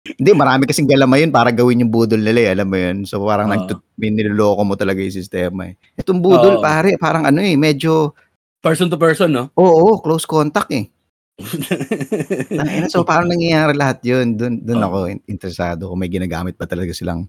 Hindi, 0.02 0.32
marami 0.34 0.65
kasing 0.65 0.89
galamay 0.89 1.24
yun 1.24 1.32
para 1.32 1.54
gawin 1.54 1.86
yung 1.86 1.94
budol 1.94 2.20
nila, 2.20 2.39
eh, 2.41 2.50
alam 2.58 2.67
mo 2.67 2.78
yun. 2.78 3.06
So 3.06 3.22
parang 3.22 3.48
Oo. 3.48 3.54
nagtut- 3.54 3.86
niloloko 4.02 4.65
mo 4.65 4.74
talaga 4.74 5.00
yung 5.00 5.13
sistema 5.13 5.70
eh. 5.70 5.78
Itong 5.96 6.20
budol, 6.20 6.58
Oo. 6.58 6.63
pare, 6.65 6.98
parang 6.98 7.30
ano 7.30 7.39
eh, 7.39 7.54
medyo, 7.56 8.17
Person 8.62 8.94
to 8.94 8.98
person, 8.98 9.34
no? 9.34 9.50
oo, 9.58 9.98
close 10.06 10.26
contact 10.30 10.70
eh. 10.70 10.86
Tangina, 12.51 12.88
so 12.88 13.04
parang 13.04 13.30
nangyayari 13.30 13.73
lahat 13.75 13.99
yun. 14.04 14.34
Doon 14.36 14.54
doon 14.62 14.80
Oo. 14.82 14.88
ako 14.88 14.97
in- 15.10 15.25
interesado 15.27 15.89
kung 15.89 15.99
may 15.99 16.10
ginagamit 16.10 16.56
pa 16.56 16.65
talaga 16.65 16.91
silang 16.91 17.27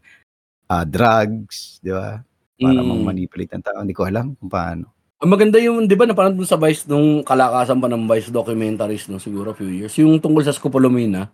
ah, 0.66 0.84
drugs, 0.84 1.82
di 1.84 1.92
ba? 1.92 2.24
Para 2.56 2.80
Mm. 2.80 2.88
mang-manipulate 2.88 3.52
ng 3.52 3.64
tao. 3.64 3.82
Hindi 3.82 3.92
ko 3.92 4.08
alam 4.08 4.32
kung 4.38 4.48
paano. 4.48 4.88
Ang 5.20 5.30
maganda 5.30 5.60
yung, 5.60 5.84
di 5.84 5.92
ba, 5.92 6.02
napanood 6.02 6.34
mo 6.34 6.42
sa 6.42 6.56
Vice, 6.56 6.88
nung 6.88 7.20
kalakasan 7.22 7.76
pa 7.76 7.86
ng 7.86 8.08
Vice 8.08 8.32
documentaries, 8.32 9.06
no, 9.06 9.20
siguro 9.20 9.52
a 9.52 9.58
few 9.58 9.68
years, 9.68 9.92
yung 10.00 10.16
tungkol 10.18 10.42
sa 10.42 10.54
Scopolamina, 10.54 11.28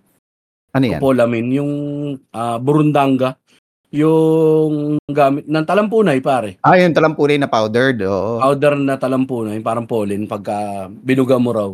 Ano 0.68 0.84
yan? 0.84 0.98
Scopolamin, 1.00 1.46
yung 1.56 1.72
ah, 2.28 2.60
Burundanga, 2.60 3.38
yung 3.88 5.00
gamit 5.08 5.48
ng 5.48 5.64
talampunay, 5.64 6.20
pare. 6.20 6.60
Ah, 6.60 6.76
yung 6.76 6.92
talampunay 6.92 7.40
na 7.40 7.48
powdered. 7.48 7.96
Oo. 8.04 8.36
Powder 8.36 8.76
na 8.76 9.00
talampunay, 9.00 9.56
parang 9.64 9.88
pollen, 9.88 10.28
pagka 10.28 10.88
binuga 10.92 11.40
mo 11.40 11.50
raw, 11.56 11.70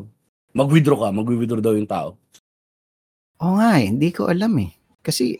mag-withdraw 0.54 0.98
ka, 1.04 1.08
mag-withdraw 1.10 1.60
daw 1.60 1.74
yung 1.74 1.90
tao. 1.90 2.14
Oo 3.42 3.58
nga 3.58 3.82
eh, 3.82 3.90
hindi 3.90 4.14
ko 4.14 4.30
alam 4.30 4.54
eh. 4.62 4.70
Kasi 5.02 5.36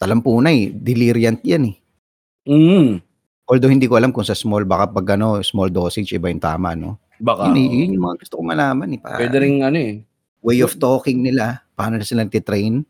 talampunay, 0.00 0.72
deliriant 0.72 1.38
yan 1.44 1.70
eh. 1.70 1.76
Mm, 2.48 3.04
Although 3.48 3.72
hindi 3.72 3.88
ko 3.88 3.96
alam 3.96 4.12
kung 4.12 4.28
sa 4.28 4.36
small, 4.36 4.68
baka 4.68 4.92
pag 4.92 5.16
ano, 5.16 5.40
small 5.40 5.72
dosage, 5.72 6.12
iba 6.12 6.28
yung 6.28 6.40
tama, 6.40 6.76
no? 6.76 7.00
baka. 7.16 7.48
yun, 7.50 7.56
oo. 7.56 7.72
yun 7.72 7.94
yung 7.96 8.04
mga 8.04 8.16
gusto 8.20 8.34
ko 8.36 8.42
malaman 8.44 8.88
eh. 8.92 8.98
Pa, 9.00 9.16
Pwede 9.16 9.36
rin 9.40 9.64
ano 9.64 9.78
eh. 9.80 10.04
way 10.44 10.60
of 10.60 10.76
talking 10.76 11.24
nila, 11.24 11.64
paano 11.72 11.96
na 11.96 12.04
sila 12.04 12.28
titrain. 12.28 12.84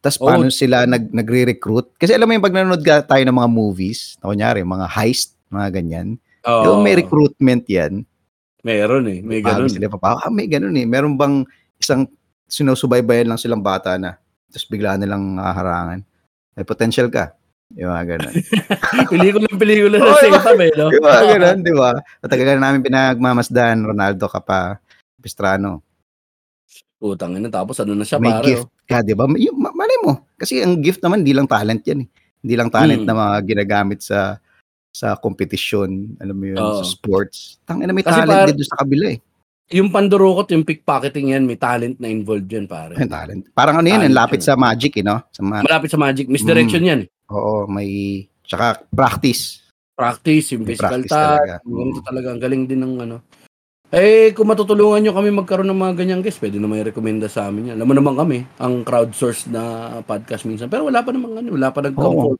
Tapos 0.00 0.20
paano 0.20 0.48
sila 0.52 0.84
nag, 0.84 1.12
nagre-recruit. 1.12 1.96
Kasi 1.96 2.12
alam 2.12 2.28
mo 2.28 2.32
yung 2.36 2.44
pag 2.44 2.56
nanonood 2.56 2.84
ka 2.84 3.04
tayo 3.04 3.24
ng 3.24 3.36
mga 3.36 3.50
movies, 3.52 4.16
na 4.20 4.32
kunyari, 4.32 4.64
mga 4.64 4.86
heist, 4.88 5.36
mga 5.48 5.68
ganyan. 5.76 6.08
Oo, 6.44 6.64
yung 6.72 6.80
may 6.84 6.96
recruitment 6.96 7.64
yan. 7.68 8.04
Meron 8.60 9.04
eh, 9.06 9.20
may 9.20 9.40
Bago 9.40 9.64
ganun. 9.64 9.72
sila 9.72 9.88
papaka. 9.88 10.26
Ah, 10.26 10.30
may 10.30 10.44
ganun 10.44 10.74
eh. 10.74 10.84
Meron 10.84 11.14
bang 11.14 11.42
isang 11.76 12.04
sinusubaybayan 12.44 13.26
lang 13.26 13.40
silang 13.40 13.62
bata 13.62 13.94
na 13.94 14.18
tapos 14.46 14.66
bigla 14.66 14.94
nilang 14.94 15.36
haharangan. 15.36 16.02
May 16.52 16.64
potential 16.64 17.08
ka. 17.08 17.32
Yung 17.72 17.88
mga 17.88 18.04
ganun. 18.10 18.34
pelikula 19.12 19.46
pelikula 19.54 19.96
na 19.96 20.12
sa 20.18 20.26
itam 20.28 20.58
eh, 20.58 20.70
no? 20.74 20.90
Yung 20.90 21.00
mga 21.00 21.22
ganun, 21.30 21.58
di 21.64 21.72
ba? 21.72 21.90
Matagal 22.18 22.46
na 22.50 22.62
namin 22.62 22.82
pinagmamasdan, 22.82 23.86
Ronaldo 23.86 24.26
ka 24.26 24.40
pa, 24.40 24.76
Pistrano. 25.16 25.86
Putang 26.98 27.32
ina, 27.32 27.48
tapos 27.48 27.78
ano 27.78 27.94
na 27.94 28.04
siya, 28.04 28.18
may 28.18 28.28
pare. 28.28 28.44
gift 28.44 28.68
ka, 28.84 29.00
di 29.00 29.14
ba? 29.14 29.24
Yung, 29.30 29.56
ma- 29.56 29.72
malay 29.72 29.96
mo. 30.02 30.26
Kasi 30.34 30.60
ang 30.60 30.82
gift 30.82 31.00
naman, 31.00 31.22
di 31.22 31.32
lang 31.32 31.46
talent 31.46 31.80
yan 31.80 32.04
eh. 32.04 32.08
Hindi 32.42 32.54
lang 32.58 32.68
talent 32.68 33.00
Mm. 33.00 33.08
na 33.08 33.14
mga 33.14 33.36
ginagamit 33.46 34.00
sa 34.02 34.36
sa 34.90 35.14
kompetisyon, 35.14 35.90
alam 36.18 36.34
mo 36.34 36.44
yun, 36.44 36.56
Oo. 36.56 36.82
sa 36.82 36.84
sports. 36.84 37.62
Tangina 37.62 37.90
may 37.90 38.02
Kasi 38.02 38.20
talent 38.20 38.30
par- 38.34 38.48
din 38.48 38.56
doon 38.56 38.68
sa 38.68 38.80
kabila 38.80 39.06
eh. 39.08 39.18
Yung 39.70 39.86
pandurukot, 39.88 40.50
yung 40.50 40.66
pickpocketing 40.66 41.30
yan, 41.30 41.46
may 41.46 41.54
talent 41.54 41.94
na 41.96 42.06
involved 42.06 42.46
yan, 42.46 42.66
pare. 42.66 42.92
May 42.92 43.06
talent. 43.06 43.46
Parang 43.52 43.78
ano 43.78 43.86
yun, 43.86 44.02
Talent 44.02 44.10
ang 44.10 44.18
lapit 44.18 44.40
yun. 44.40 44.46
sa 44.46 44.54
magic 44.54 44.92
eh, 44.92 45.04
no? 45.06 45.22
Sa 45.30 45.40
ma- 45.40 45.62
Malapit 45.62 45.88
sa 45.88 45.96
magic. 45.96 46.26
Misdirection 46.26 46.82
Mm. 46.82 46.88
yan. 46.88 47.00
Oo, 47.30 47.64
may 47.64 47.88
tsaka 48.42 48.82
practice. 48.90 49.62
Practice, 49.94 50.52
yung 50.52 50.66
May 50.66 50.74
physical 50.74 50.90
practice 50.98 51.12
talaga. 51.12 51.54
touch. 51.56 51.70
Ganito 51.70 52.00
talaga. 52.02 52.26
Ang 52.28 52.40
galing 52.40 52.62
din 52.66 52.80
ng 52.80 52.94
ano. 52.98 53.16
Eh, 53.90 54.30
kung 54.32 54.46
matutulungan 54.46 54.98
nyo 55.00 55.12
kami 55.12 55.30
magkaroon 55.30 55.66
ng 55.66 55.80
mga 55.80 55.94
ganyang 55.96 56.22
guests, 56.22 56.38
pwede 56.38 56.58
naman 56.58 56.78
i-recommenda 56.78 57.26
sa 57.26 57.46
amin 57.46 57.70
yan. 57.70 57.76
Alam 57.76 57.86
mo 57.86 57.94
naman 57.94 58.14
kami, 58.16 58.38
ang 58.56 58.82
crowdsourced 58.82 59.46
na 59.46 59.62
podcast 60.00 60.46
minsan. 60.46 60.66
Pero 60.66 60.86
wala 60.86 60.98
pa 61.00 61.10
namang 61.10 61.38
ano, 61.38 61.54
wala 61.54 61.70
pa 61.70 61.78
nag-comfort. 61.80 62.38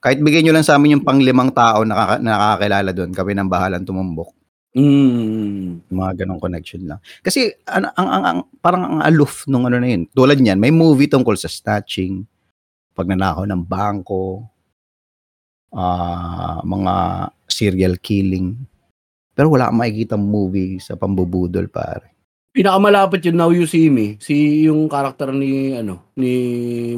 Kahit 0.00 0.24
bigyan 0.24 0.48
nyo 0.48 0.54
lang 0.56 0.64
sa 0.64 0.80
amin 0.80 0.96
yung 0.96 1.04
panglimang 1.04 1.52
tao 1.52 1.84
na 1.84 1.92
nakaka- 1.92 2.20
na 2.24 2.30
nakakakilala 2.32 2.90
doon, 2.96 3.10
kami 3.12 3.32
nang 3.36 3.52
bahalang 3.52 3.84
tumumbok. 3.84 4.32
Mm. 4.70 5.82
Mga 5.90 6.24
ganong 6.24 6.40
connection 6.40 6.86
lang. 6.86 7.00
Kasi 7.20 7.50
ang, 7.68 7.90
ang, 7.92 8.08
ang, 8.08 8.24
ang- 8.24 8.46
parang 8.62 8.82
ang 8.86 9.00
aloof 9.02 9.44
nung 9.50 9.66
ano 9.68 9.76
na 9.76 9.88
yun. 9.90 10.06
Tulad 10.08 10.38
niyan, 10.40 10.56
may 10.56 10.72
movie 10.72 11.10
tungkol 11.10 11.34
sa 11.36 11.50
snatching, 11.50 12.24
pagnanakaw 12.94 13.44
ng 13.44 13.62
bangko, 13.66 14.46
ah 15.74 16.62
mga 16.62 16.94
serial 17.50 17.94
killing. 17.98 18.56
Pero 19.34 19.50
wala 19.52 19.70
kang 19.70 19.80
makikita 19.80 20.16
movie 20.18 20.78
sa 20.82 20.94
pambubudol, 20.94 21.66
pare. 21.70 22.14
Pinakamalapit 22.50 23.22
yung 23.30 23.38
Now 23.38 23.50
You 23.54 23.66
See 23.66 23.86
Me, 23.86 24.18
si 24.18 24.66
yung 24.66 24.90
karakter 24.90 25.30
ni 25.30 25.78
ano 25.78 26.10
ni 26.18 26.32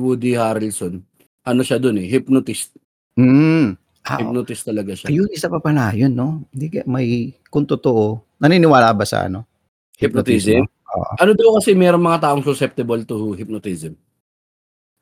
Woody 0.00 0.32
Harrelson. 0.32 1.04
Ano 1.44 1.60
siya 1.60 1.76
doon 1.76 2.00
eh, 2.00 2.08
hypnotist. 2.08 2.81
Mm. 3.14 3.76
Ah, 4.02 4.18
Hypnotist 4.18 4.66
talaga 4.66 4.92
siya. 4.92 5.06
ayun, 5.08 5.30
isa 5.30 5.46
pa 5.46 5.58
pala 5.58 5.94
yun, 5.94 6.10
no? 6.10 6.42
Hindi 6.50 6.66
ka, 6.68 6.78
may, 6.84 7.30
kung 7.46 7.62
totoo, 7.62 8.18
naniniwala 8.36 8.90
ba 8.90 9.06
sa 9.06 9.30
ano? 9.30 9.46
Hypnotism? 9.94 10.66
Oo. 10.90 11.12
Ano 11.16 11.32
daw 11.32 11.54
kasi 11.56 11.72
mayroong 11.72 12.02
mga 12.02 12.20
taong 12.20 12.42
susceptible 12.42 12.98
to 13.02 13.32
hypnotism. 13.32 13.94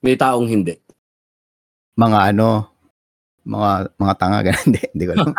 May 0.01 0.14
taong 0.14 0.44
hindi. 0.44 0.77
Mga 1.96 2.18
ano, 2.31 2.68
mga, 3.42 3.70
mga 3.96 4.14
tanga, 4.14 4.38
ganun. 4.46 4.64
Hindi, 4.68 4.81
hindi 4.87 5.05
ko 5.05 5.12
alam. 5.14 5.33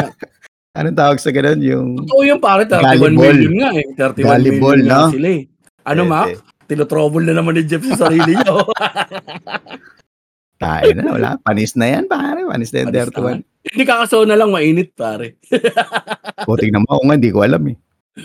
Anong 0.78 0.96
tawag 0.96 1.18
sa 1.18 1.28
ganun? 1.28 1.60
Yung, 1.60 1.88
Totoo 2.00 2.22
yung 2.24 2.40
pare, 2.40 2.64
31 2.64 2.96
Gullible. 2.96 3.18
million 3.18 3.52
nga 3.58 3.70
eh. 3.74 3.86
31 3.92 4.24
Gullible, 4.24 4.78
million 4.78 4.88
no? 4.88 5.10
sila 5.10 5.28
eh. 5.28 5.42
Ano 5.82 6.02
Eh, 6.02 6.08
Mac? 6.08 6.28
eh. 6.28 6.38
Tinotrouble 6.64 7.24
na 7.26 7.34
naman 7.34 7.58
ni 7.58 7.66
Jeff 7.66 7.82
sa 7.84 8.06
sarili 8.06 8.32
niya. 8.32 8.54
oh. 10.62 10.66
Tayo 10.70 10.90
na, 10.94 11.02
wala. 11.10 11.28
Panis 11.42 11.74
na 11.74 11.86
yan, 11.90 12.06
pare. 12.06 12.46
Panis 12.46 12.70
na 12.70 12.78
yan, 12.78 12.86
Panis 12.88 13.10
na 13.10 13.42
31. 13.42 13.70
Hindi 13.74 13.84
kakasaw 13.84 14.22
na 14.22 14.38
lang 14.38 14.54
mainit 14.54 14.94
pare. 14.94 15.36
O, 16.48 16.58
tingnan 16.58 16.82
mo. 16.82 16.98
Ako 16.98 17.02
nga, 17.06 17.16
hindi 17.18 17.30
ko 17.30 17.42
alam 17.42 17.62
eh. 17.70 17.76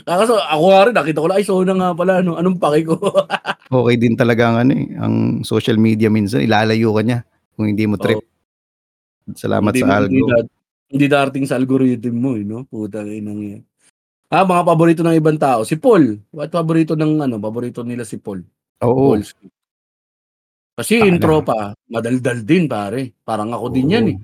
Ah, 0.04 0.19
kaso 0.19 0.36
ako 0.36 0.63
nga 0.67 0.82
rin 0.84 0.95
nakita 1.00 1.23
ko 1.23 1.28
lang, 1.32 1.38
ay 1.39 1.45
Sona 1.47 1.73
nga 1.73 1.89
pala 1.95 2.19
ano, 2.19 2.36
anong 2.36 2.60
pake 2.60 2.84
ko? 2.84 3.00
Okay 3.84 3.95
din 4.00 4.15
talaga 4.15 4.47
ang 4.52 4.58
ano 4.63 4.71
eh, 4.76 4.88
ang 4.95 5.15
social 5.43 5.76
media 5.76 6.08
minsan 6.08 6.39
ilalayo 6.39 6.95
ka 6.95 7.04
niya 7.04 7.19
kung 7.56 7.67
hindi 7.71 7.84
mo 7.88 7.95
trip. 8.00 8.19
Salamat 9.36 9.76
Hindi 9.76 9.84
sa 9.84 9.88
mo- 9.88 9.95
algo. 9.95 10.12
Hindi, 10.12 10.23
da- 10.32 10.50
hindi 10.88 11.06
darating 11.08 11.45
sa 11.47 11.56
algorithm 11.60 12.15
mo, 12.15 12.32
eh, 12.39 12.43
no? 12.47 12.63
Putang 12.63 13.12
inang 13.12 13.39
yan. 13.43 13.62
Ah, 14.28 14.43
mga 14.43 14.63
paborito 14.67 15.02
ng 15.04 15.15
ibang 15.15 15.39
tao. 15.39 15.63
Si 15.63 15.80
Paul. 15.80 16.19
What 16.36 16.52
paborito 16.52 17.00
ng 17.00 17.23
ano? 17.23 17.39
Paborito 17.39 17.80
nila 17.84 18.04
si 18.04 18.19
Paul. 18.19 18.43
Oo. 18.84 19.15
Paul. 19.15 19.23
Kasi 20.78 21.02
Tama. 21.02 21.10
intro 21.10 21.42
pa, 21.42 21.74
madaldal 21.90 22.46
din 22.46 22.70
pare. 22.70 23.18
Parang 23.26 23.50
ako 23.50 23.66
din 23.74 23.94
yan 23.98 24.06
eh. 24.13 24.18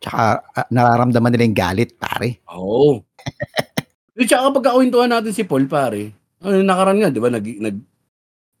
Tsaka 0.00 0.40
ah, 0.40 0.66
nararamdaman 0.72 1.28
nila 1.36 1.44
yung 1.44 1.60
galit, 1.60 1.90
pare. 2.00 2.40
Oo. 2.48 3.04
Di 4.16 4.24
tsaka 4.28 4.48
kapag 4.48 4.64
kakwentuhan 4.72 5.12
natin 5.12 5.36
si 5.36 5.44
Paul 5.44 5.68
pare, 5.68 6.16
ano 6.40 6.54
yung 6.56 6.70
nakaraan 6.72 6.96
nga, 6.96 7.12
di 7.12 7.20
ba? 7.20 7.28
Nag, 7.28 7.44
nag, 7.44 7.76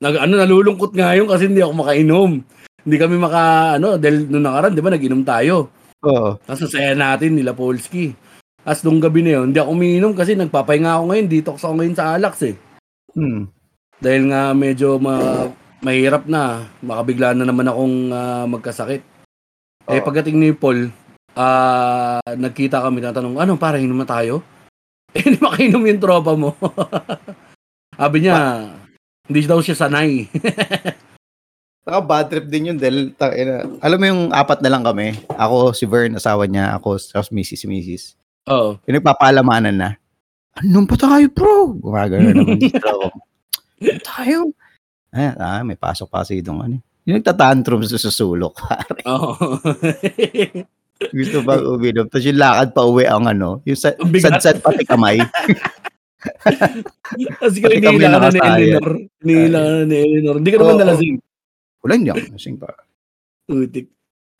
nag, 0.04 0.14
ano, 0.20 0.32
nalulungkot 0.44 0.92
nga 0.92 1.16
yun 1.16 1.24
kasi 1.24 1.48
hindi 1.48 1.64
ako 1.64 1.72
makainom. 1.72 2.30
Hindi 2.84 2.96
kami 3.00 3.16
maka, 3.16 3.42
ano, 3.80 3.96
dahil 3.96 4.28
nung 4.28 4.44
nakaraan, 4.44 4.76
di 4.76 4.82
ba, 4.84 4.90
nag-inom 4.92 5.24
tayo. 5.24 5.72
Oo. 6.04 6.36
Tapos 6.44 6.68
saya 6.68 6.92
natin 6.92 7.32
nila 7.32 7.56
Polski. 7.56 8.12
Tapos 8.60 8.84
nung 8.84 9.00
gabi 9.00 9.24
na 9.24 9.40
yun, 9.40 9.50
hindi 9.50 9.58
ako 9.58 9.70
umiinom 9.72 10.12
kasi 10.12 10.36
nagpapahinga 10.36 11.00
ako 11.00 11.04
ngayon. 11.10 11.26
Detox 11.32 11.56
ako 11.64 11.74
ngayon 11.80 11.96
sa 11.96 12.14
Alax 12.14 12.34
eh. 12.44 12.54
Hmm. 13.16 13.48
Dahil 13.98 14.22
nga 14.30 14.54
medyo 14.54 14.98
ma 15.00 15.46
mahirap 15.82 16.24
na. 16.30 16.70
Makabigla 16.80 17.34
na 17.34 17.44
naman 17.44 17.66
akong 17.68 17.96
ah, 18.14 18.46
magkasakit. 18.46 19.02
Eh 19.90 19.98
Oo. 19.98 20.06
pagdating 20.06 20.38
ni 20.38 20.54
Paul, 20.54 20.88
ah 21.34 22.22
nagkita 22.22 22.78
kami 22.80 23.02
tatanong, 23.02 23.36
ano 23.42 23.58
para 23.58 23.82
inom 23.82 23.98
na 23.98 24.08
tayo? 24.08 24.40
Eh 25.12 25.20
hindi 25.28 25.36
makainom 25.44 25.84
yung 25.84 26.00
tropa 26.00 26.32
mo. 26.32 26.56
Sabi 28.00 28.24
niya, 28.24 28.64
hindi 29.28 29.44
daw 29.44 29.60
siya 29.60 29.76
sanay. 29.76 30.24
Saka 31.84 31.98
bad 32.00 32.32
trip 32.32 32.48
din 32.48 32.72
yun 32.72 32.78
dahil, 32.80 33.12
ina- 33.36 33.76
alam 33.84 33.98
mo 34.00 34.06
yung 34.08 34.22
apat 34.32 34.64
na 34.64 34.72
lang 34.72 34.80
kami. 34.80 35.12
Ako, 35.36 35.76
si 35.76 35.84
Vern, 35.84 36.16
asawa 36.16 36.48
niya, 36.48 36.72
ako, 36.80 36.96
tapos 36.96 37.28
Mrs. 37.28 37.60
si 37.60 37.66
Mrs. 37.68 38.04
Oo. 38.48 38.80
Yung 38.88 38.96
nagpapalamanan 38.96 39.76
na, 39.76 39.90
anong 40.56 40.88
pa 40.88 40.96
tayo, 40.96 41.28
bro? 41.28 41.76
Gumagano 41.76 42.32
naman. 42.32 42.56
Ano 43.84 44.00
tayo? 44.00 44.38
Ay, 45.12 45.36
ah, 45.36 45.60
may 45.60 45.76
pasok 45.76 46.08
pa 46.08 46.24
kasi 46.24 46.40
itong 46.40 46.64
ano. 46.64 46.76
Yung 47.04 47.20
nagtatantrum 47.20 47.84
sa 47.84 48.00
susulok. 48.00 48.56
Oo. 49.12 49.60
Gusto 51.12 51.38
ba 51.42 51.58
uminom? 51.58 52.06
Tapos 52.08 52.24
yung 52.24 52.40
lakad 52.40 52.68
pa 52.72 52.82
uwi 52.86 53.04
ang 53.04 53.26
ano, 53.26 53.60
yung 53.66 53.76
sa, 53.76 53.92
sad-sad 53.98 54.62
pati 54.62 54.86
kamay. 54.86 55.18
Kami 57.82 57.98
nila 57.98 58.22
ka 58.22 58.30
na 58.30 58.30
ni. 58.30 58.40
Eleanor. 58.40 58.94
Nila 59.20 59.58
ka 59.58 59.68
na 59.68 59.82
ni 59.84 59.96
Eleanor. 59.98 60.36
Hindi 60.38 60.50
ka 60.54 60.56
naman 60.62 60.74
Oo. 60.74 60.80
nalasing. 60.80 61.16
Wala 61.82 61.92
hindi 61.98 62.10
ako 62.14 62.24
nasing 62.30 62.56
pa. 62.62 62.68
Tutik. 63.50 63.86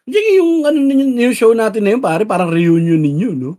Hindi 0.06 0.18
yung 0.38 0.52
ano 0.66 0.78
yung 1.18 1.34
show 1.34 1.52
natin 1.54 1.82
na 1.86 1.90
yun, 1.94 2.02
pare, 2.02 2.22
parang 2.26 2.50
reunion 2.50 2.98
ninyo, 2.98 3.30
no? 3.34 3.58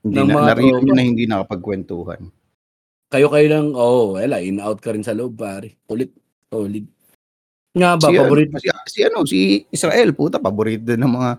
Hindi 0.00 0.16
na, 0.16 0.52
narinig 0.52 0.80
tropa. 0.80 0.96
na 0.96 1.02
hindi 1.04 1.24
nakapagkwentuhan. 1.28 2.20
Kayo-kayo 3.10 3.46
lang, 3.50 3.66
oh, 3.74 4.14
wala, 4.14 4.38
in-out 4.38 4.78
ka 4.78 4.94
rin 4.94 5.02
sa 5.02 5.10
loob, 5.10 5.34
pare. 5.34 5.82
Kulit, 5.90 6.14
solid. 6.46 6.86
Nga 7.74 7.90
ba, 7.98 8.06
si, 8.06 8.14
paborito? 8.14 8.54
Ano, 8.54 8.62
si, 8.62 8.68
si, 8.86 9.00
ano, 9.02 9.18
si 9.26 9.38
Israel, 9.74 10.14
puta, 10.14 10.38
paborito 10.38 10.94
ng 10.94 11.12
mga 11.18 11.30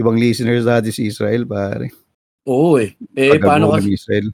ibang 0.00 0.16
listeners 0.16 0.64
natin 0.64 0.88
si 0.88 1.12
Israel, 1.12 1.44
pare. 1.44 1.92
Oo 2.48 2.80
eh. 2.80 2.96
Eh, 3.12 3.36
Pag 3.36 3.44
paano 3.44 3.68
nag-go 3.68 3.76
kasi, 3.76 3.92
Israel. 3.92 4.26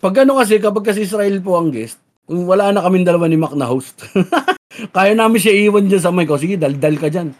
pag 0.00 0.14
ano 0.20 0.32
kasi, 0.36 0.54
kapag 0.60 0.84
kasi 0.86 1.00
Israel 1.08 1.36
po 1.40 1.56
ang 1.56 1.72
guest, 1.72 1.96
wala 2.28 2.70
na 2.70 2.84
kaming 2.84 3.08
dalawa 3.08 3.24
ni 3.26 3.40
Mac 3.40 3.56
na 3.56 3.66
host, 3.66 4.04
kaya 4.96 5.16
namin 5.16 5.40
siya 5.40 5.56
iwan 5.66 5.88
dyan 5.88 6.04
sa 6.04 6.14
mic. 6.14 6.30
O 6.30 6.38
sige, 6.38 6.60
daldal 6.60 6.94
ka 7.00 7.10
dyan. 7.10 7.34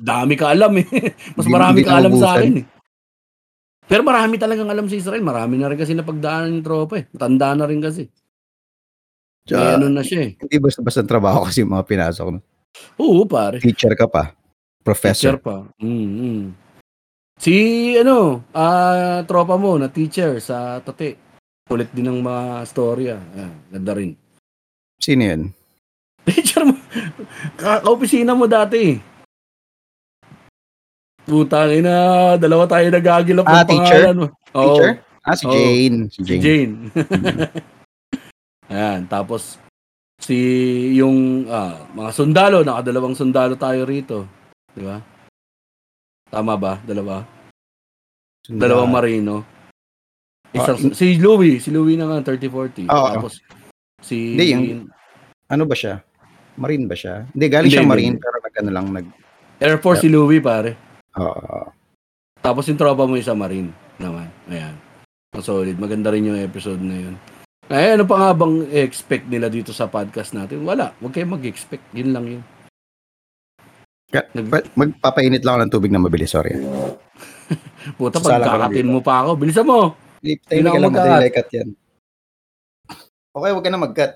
Dami 0.00 0.34
ka 0.40 0.56
alam 0.56 0.72
eh. 0.78 0.86
Mas 1.36 1.46
marami 1.50 1.84
ka 1.84 2.00
alam 2.00 2.16
sa 2.16 2.38
akin 2.38 2.64
eh. 2.64 2.66
Pero 3.90 4.06
marami 4.06 4.38
talagang 4.38 4.70
alam 4.70 4.86
si 4.86 5.02
Israel. 5.02 5.18
Marami 5.18 5.58
na 5.58 5.66
rin 5.66 5.74
kasi 5.74 5.98
napagdaanan 5.98 6.54
ng 6.54 6.62
tropa 6.62 6.94
eh. 6.96 7.10
Tanda 7.10 7.58
na 7.58 7.66
rin 7.66 7.82
kasi. 7.82 8.06
Eh, 8.06 9.50
Tsaka, 9.50 9.74
ano 9.74 9.90
na 9.90 10.06
siya 10.06 10.30
eh. 10.30 10.32
hindi 10.38 10.56
basta-basta 10.62 11.02
trabaho 11.02 11.42
kasi 11.42 11.66
yung 11.66 11.74
mga 11.74 11.88
pinasok. 11.90 12.26
No? 12.30 12.40
Oo, 12.96 13.26
pare. 13.26 13.58
Teacher 13.58 13.98
ka 13.98 14.06
pa. 14.06 14.30
Professor. 14.80 15.34
Teacher 15.34 15.42
pa. 15.42 15.66
Mm, 15.82 16.54
Si 17.40 17.56
ano, 17.96 18.44
ah 18.52 19.24
tropa 19.24 19.56
mo 19.56 19.74
na 19.74 19.88
teacher 19.88 20.38
sa 20.38 20.78
Tate. 20.78 21.16
Kulit 21.64 21.88
din 21.90 22.06
ng 22.06 22.20
mga 22.20 22.44
storya. 22.62 23.16
Ah, 23.16 23.50
ganda 23.72 23.96
rin. 23.96 24.12
Sino 25.00 25.22
yun? 25.24 25.42
Teacher 26.22 26.62
mo. 26.62 26.76
ka- 27.56 27.80
Ka-opisina 27.82 28.36
mo 28.36 28.44
dati. 28.44 29.00
Putang 31.30 31.70
ina, 31.70 31.96
dalawa 32.34 32.66
tayo 32.66 32.90
nagagilap 32.90 33.46
Ah, 33.46 33.62
ng 33.62 33.68
teacher? 33.70 34.02
pangalan. 34.02 34.16
Oo, 34.50 34.66
Teacher? 34.74 34.90
Ah, 35.22 35.36
si 35.38 35.44
Oo. 35.46 35.54
Jane. 35.54 35.98
Si 36.10 36.18
si 36.18 36.22
Jane. 36.26 36.42
Jane. 36.42 36.74
Ayan, 38.70 39.00
tapos 39.06 39.62
si 40.18 40.36
yung 40.92 41.46
ah, 41.46 41.86
mga 41.88 42.10
sundalo, 42.10 42.58
nakadalawang 42.60 43.14
sundalo 43.14 43.54
tayo 43.54 43.86
rito. 43.86 44.26
Di 44.74 44.82
ba? 44.82 44.98
Tama 46.26 46.58
ba? 46.58 46.82
Dalawa? 46.82 47.22
Dalawang 48.42 48.90
marino. 48.90 49.46
Isang, 50.50 50.74
Ah, 50.74 50.82
in- 50.82 50.94
si 50.94 51.14
Louie, 51.16 51.62
si 51.62 51.70
Louie 51.70 51.94
na 51.94 52.10
nga 52.10 52.26
30-40. 52.26 52.90
Oo. 52.90 53.08
Tapos 53.14 53.38
si 54.02 54.34
Hindi, 54.34 54.44
yung- 54.50 54.90
Ano 55.46 55.62
ba 55.62 55.74
siya? 55.74 56.02
Marine 56.58 56.86
ba 56.86 56.94
siya? 56.94 57.22
Hindi, 57.30 57.46
galing 57.46 57.70
Hindi, 57.70 57.78
siya 57.78 57.86
Marine, 57.86 58.14
hindi. 58.14 58.22
pero 58.22 58.36
nag 58.38 58.54
ano 58.56 58.70
lang, 58.70 58.86
nag... 58.90 59.06
Air 59.60 59.78
Force 59.78 60.02
si 60.02 60.08
Louie 60.08 60.42
pare. 60.42 60.89
Oo. 61.16 61.72
Tapos 62.40 62.64
yung 62.66 62.78
tropa 62.78 63.04
mo 63.04 63.14
isa 63.14 63.34
Marine 63.34 63.70
naman. 63.96 64.30
Ayan. 64.46 64.74
Ang 65.30 65.44
solid. 65.44 65.76
Maganda 65.76 66.10
rin 66.10 66.26
yung 66.26 66.38
episode 66.38 66.80
na 66.80 66.96
yun. 66.96 67.14
Ay, 67.70 67.94
ano 67.94 68.02
pa 68.02 68.18
nga 68.18 68.30
bang 68.34 68.66
expect 68.72 69.26
nila 69.26 69.46
dito 69.46 69.70
sa 69.70 69.86
podcast 69.86 70.34
natin? 70.34 70.66
Wala. 70.66 70.90
Huwag 70.98 71.14
kayong 71.14 71.38
mag-expect. 71.38 71.86
Yun 71.94 72.10
lang 72.10 72.24
yun. 72.26 72.42
Nag- 74.10 74.50
pa- 74.50 74.66
Magpapainit 74.74 75.46
lang 75.46 75.54
ako 75.54 75.62
ng 75.62 75.74
tubig 75.74 75.92
na 75.94 76.02
mabilis, 76.02 76.34
sorry. 76.34 76.58
Puta, 77.98 78.18
lang 78.18 78.42
pagkakatin 78.42 78.90
mo 78.90 78.98
pa 78.98 79.22
ako. 79.22 79.38
Bilisan 79.38 79.70
mo. 79.70 79.94
Hindi, 80.18 80.42
Hindi 80.50 80.66
na 80.66 80.70
lang, 80.74 80.90
magka-cut. 80.90 81.10
madali 81.14 81.30
cut 81.30 81.48
yan. 81.54 81.68
Okay, 83.30 83.50
wag 83.54 83.62
ka 83.62 83.70
na 83.70 83.78
mag-cut. 83.78 84.12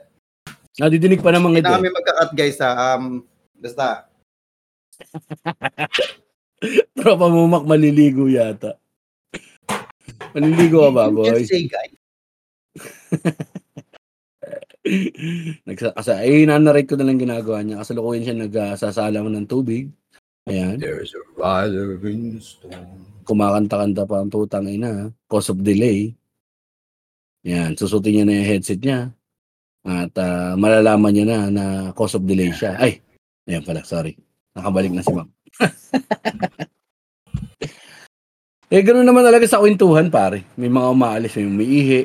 Nadidinig 0.75 1.23
pa 1.23 1.31
naman 1.31 1.55
Hindi 1.55 1.63
ito. 1.63 1.71
na 1.71 1.79
kami 1.79 1.95
magka-cut, 1.95 2.31
guys, 2.35 2.59
ha. 2.59 2.99
Um, 2.99 3.23
basta, 3.55 4.11
Tropa 6.98 7.27
mo 7.29 7.46
mak 7.46 7.64
maliligo 7.68 8.29
yata. 8.31 8.79
Maliligo 10.33 10.88
ka 10.88 10.90
ba, 10.90 11.05
boy? 11.12 11.31
can 11.31 11.46
say, 11.46 11.64
guys. 11.68 11.94
Nagsa 15.64 15.96
asa 15.96 16.20
eh 16.20 16.44
nanarate 16.44 16.92
ko 16.92 17.00
na 17.00 17.09
lang 17.09 17.16
ginagawa 17.16 17.64
niya. 17.64 17.81
Kasalukuyan 17.81 18.24
siya 18.24 18.37
nagsasala 18.37 19.24
ng 19.24 19.48
tubig. 19.48 19.88
Ayan. 20.44 20.77
There's 20.77 21.16
a 21.16 21.24
rider 21.40 21.96
in 22.05 22.37
the 22.37 22.40
storm. 22.44 23.05
kumakanta-kanta 23.24 24.05
pa 24.05 24.20
ang 24.20 24.29
putang 24.29 24.68
ina, 24.68 25.09
cause 25.27 25.50
of 25.50 25.64
delay. 25.64 26.12
Yan, 27.44 27.77
susutin 27.77 28.20
niya 28.20 28.24
na 28.24 28.37
yung 28.40 28.48
headset 28.48 28.81
niya. 28.81 29.12
At 29.85 30.12
ah, 30.16 30.57
malalaman 30.57 31.12
niya 31.12 31.27
na 31.29 31.38
na 31.48 31.64
cause 31.96 32.16
of 32.16 32.24
delay 32.24 32.53
siya. 32.53 32.77
Ay, 32.77 33.00
ayan 33.48 33.64
pala, 33.64 33.85
sorry. 33.85 34.16
Nakabalik 34.57 34.92
na 34.92 35.05
si 35.05 35.12
ma'am. 35.12 35.29
eh, 38.75 38.83
ganoon 38.83 39.07
naman 39.07 39.25
talaga 39.25 39.47
sa 39.47 39.62
kwentuhan, 39.62 40.11
pare. 40.11 40.43
May 40.59 40.71
mga 40.71 40.88
umaalis, 40.90 41.37
may 41.38 41.47
umiihi. 41.47 42.01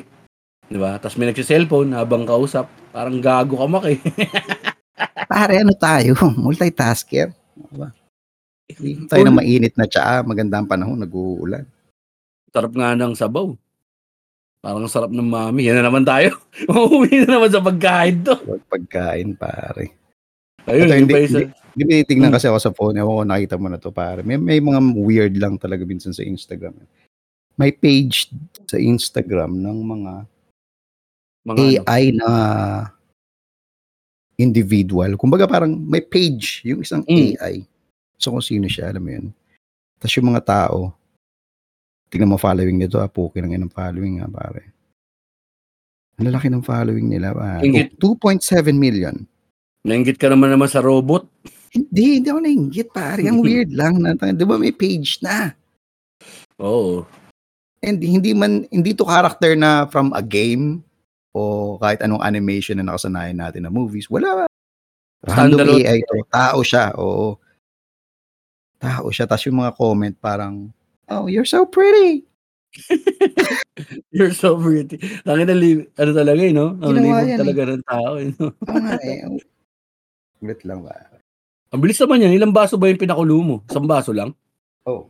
Di 0.70 0.78
ba? 0.78 1.02
Tapos 1.02 1.18
may 1.18 1.34
nagsiselfone 1.34 1.98
habang 1.98 2.22
kausap. 2.22 2.70
Parang 2.94 3.18
gago 3.18 3.58
ka 3.58 3.66
mak 3.66 3.84
eh. 3.90 3.98
Pare, 5.30 5.62
ano 5.62 5.74
tayo? 5.74 6.14
Multitasker. 6.46 7.34
Diba? 7.54 7.90
Hindi 8.70 9.10
tayo 9.10 9.22
na 9.26 9.34
mainit 9.34 9.74
na 9.74 9.90
tsaa. 9.90 10.22
Magandang 10.22 10.70
panahon, 10.70 11.02
nag-uulan. 11.02 11.66
Sarap 12.54 12.72
nga 12.74 12.94
ng 12.94 13.14
sabaw. 13.18 13.50
Parang 14.60 14.86
sarap 14.86 15.10
ng 15.10 15.26
mami. 15.26 15.66
Yan 15.66 15.80
na 15.80 15.90
naman 15.90 16.06
tayo. 16.06 16.38
Uuwi 16.70 17.24
na 17.24 17.38
naman 17.38 17.50
sa 17.50 17.64
pagkain 17.64 18.22
to. 18.22 18.36
Pagkain, 18.68 19.34
pare. 19.34 19.96
Ayun, 20.68 20.86
Ito, 20.86 20.96
hindi, 21.00 21.14
isa. 21.24 21.38
hindi, 21.40 21.50
hindi 21.80 22.04
titignan 22.04 22.30
kasi 22.30 22.46
ako 22.46 22.58
sa 22.60 22.74
phone. 22.76 23.00
Ewan 23.00 23.16
ko, 23.16 23.24
nakita 23.24 23.56
mo 23.56 23.66
na 23.72 23.80
to, 23.80 23.88
pare. 23.88 24.20
May, 24.20 24.36
may 24.36 24.60
mga 24.60 24.80
weird 24.94 25.34
lang 25.40 25.56
talaga 25.56 25.82
minsan 25.88 26.12
sa 26.12 26.20
Instagram. 26.20 26.76
May 27.56 27.72
page 27.72 28.28
sa 28.68 28.76
Instagram 28.76 29.56
ng 29.60 29.78
mga 29.84 30.12
Mga 31.40 31.56
ano. 31.56 31.84
AI 31.88 32.04
na 32.12 32.30
individual. 34.36 35.16
Kumbaga 35.16 35.48
parang 35.48 35.72
may 35.72 36.00
page 36.00 36.64
yung 36.64 36.84
isang 36.84 37.04
Mm. 37.08 37.36
AI. 37.36 37.54
So 38.16 38.32
kung 38.32 38.44
sino 38.44 38.68
siya, 38.68 38.92
alam 38.92 39.04
mo 39.04 39.10
yun. 39.12 39.26
Tapos 40.00 40.16
yung 40.16 40.28
mga 40.32 40.44
tao, 40.44 40.92
tingnan 42.08 42.32
mo 42.32 42.36
following 42.40 42.76
nito, 42.76 43.00
ah, 43.00 43.08
puki 43.08 43.40
ng 43.40 43.56
ng 43.56 43.72
following 43.72 44.20
nga 44.20 44.28
pare. 44.28 44.72
Ang 46.20 46.28
lalaki 46.28 46.52
ng 46.52 46.64
following 46.64 47.08
nila. 47.08 47.32
Oh, 47.32 47.64
2.7 47.64 48.76
million. 48.76 49.16
Nainggit 49.88 50.20
ka 50.20 50.28
naman 50.28 50.52
naman 50.52 50.68
sa 50.68 50.84
robot. 50.84 51.24
Hindi, 51.70 52.18
hindi 52.18 52.28
ako 52.30 52.40
nainggit, 52.42 52.88
pare. 52.90 53.22
Ang 53.26 53.40
weird 53.46 53.70
lang. 53.70 54.02
Na, 54.02 54.14
di 54.18 54.42
ba 54.42 54.58
may 54.58 54.74
page 54.74 55.22
na? 55.22 55.54
Oo. 56.58 57.06
And 57.80 57.96
hindi 58.02 58.34
man, 58.36 58.66
hindi 58.68 58.92
to 58.92 59.06
character 59.06 59.56
na 59.56 59.86
from 59.88 60.12
a 60.12 60.20
game 60.20 60.84
o 61.32 61.78
kahit 61.80 62.02
anong 62.04 62.20
animation 62.26 62.76
na 62.76 62.84
nakasanayan 62.90 63.38
natin 63.38 63.64
na 63.64 63.72
movies. 63.72 64.10
Wala. 64.10 64.44
Random 65.24 65.64
Standalone. 65.64 65.86
AI 65.86 66.00
to. 66.04 66.26
Tao 66.28 66.58
siya. 66.60 66.92
Oo. 66.98 67.38
Tao 68.82 69.08
siya. 69.08 69.24
Tapos 69.30 69.46
yung 69.46 69.62
mga 69.62 69.72
comment 69.78 70.16
parang, 70.18 70.68
oh, 71.08 71.30
you're 71.30 71.48
so 71.48 71.64
pretty. 71.64 72.26
You're 74.14 74.30
so 74.30 74.54
pretty. 74.54 75.02
Tangin 75.26 75.50
na, 75.50 75.58
li- 75.58 75.90
ano 75.98 76.10
talaga 76.14 76.38
eh, 76.38 76.54
no? 76.54 76.78
Ang 76.78 77.02
libog 77.02 77.26
yan 77.26 77.40
talaga 77.42 77.62
ng 77.66 77.82
tao. 77.82 78.10
Eh, 78.14 78.30
no? 78.30 78.46
Oo 78.54 78.78
nga 78.78 78.94
eh. 79.02 79.26
Wait 80.46 80.62
lang 80.62 80.86
ba? 80.86 80.94
Ang 81.70 81.80
bilis 81.86 82.02
naman 82.02 82.22
yan. 82.26 82.34
Ilang 82.34 82.50
baso 82.50 82.74
ba 82.74 82.90
yung 82.90 82.98
pinakulo 82.98 83.38
mo? 83.38 83.56
Isang 83.70 83.86
baso 83.86 84.10
lang? 84.10 84.34
Oh. 84.82 85.06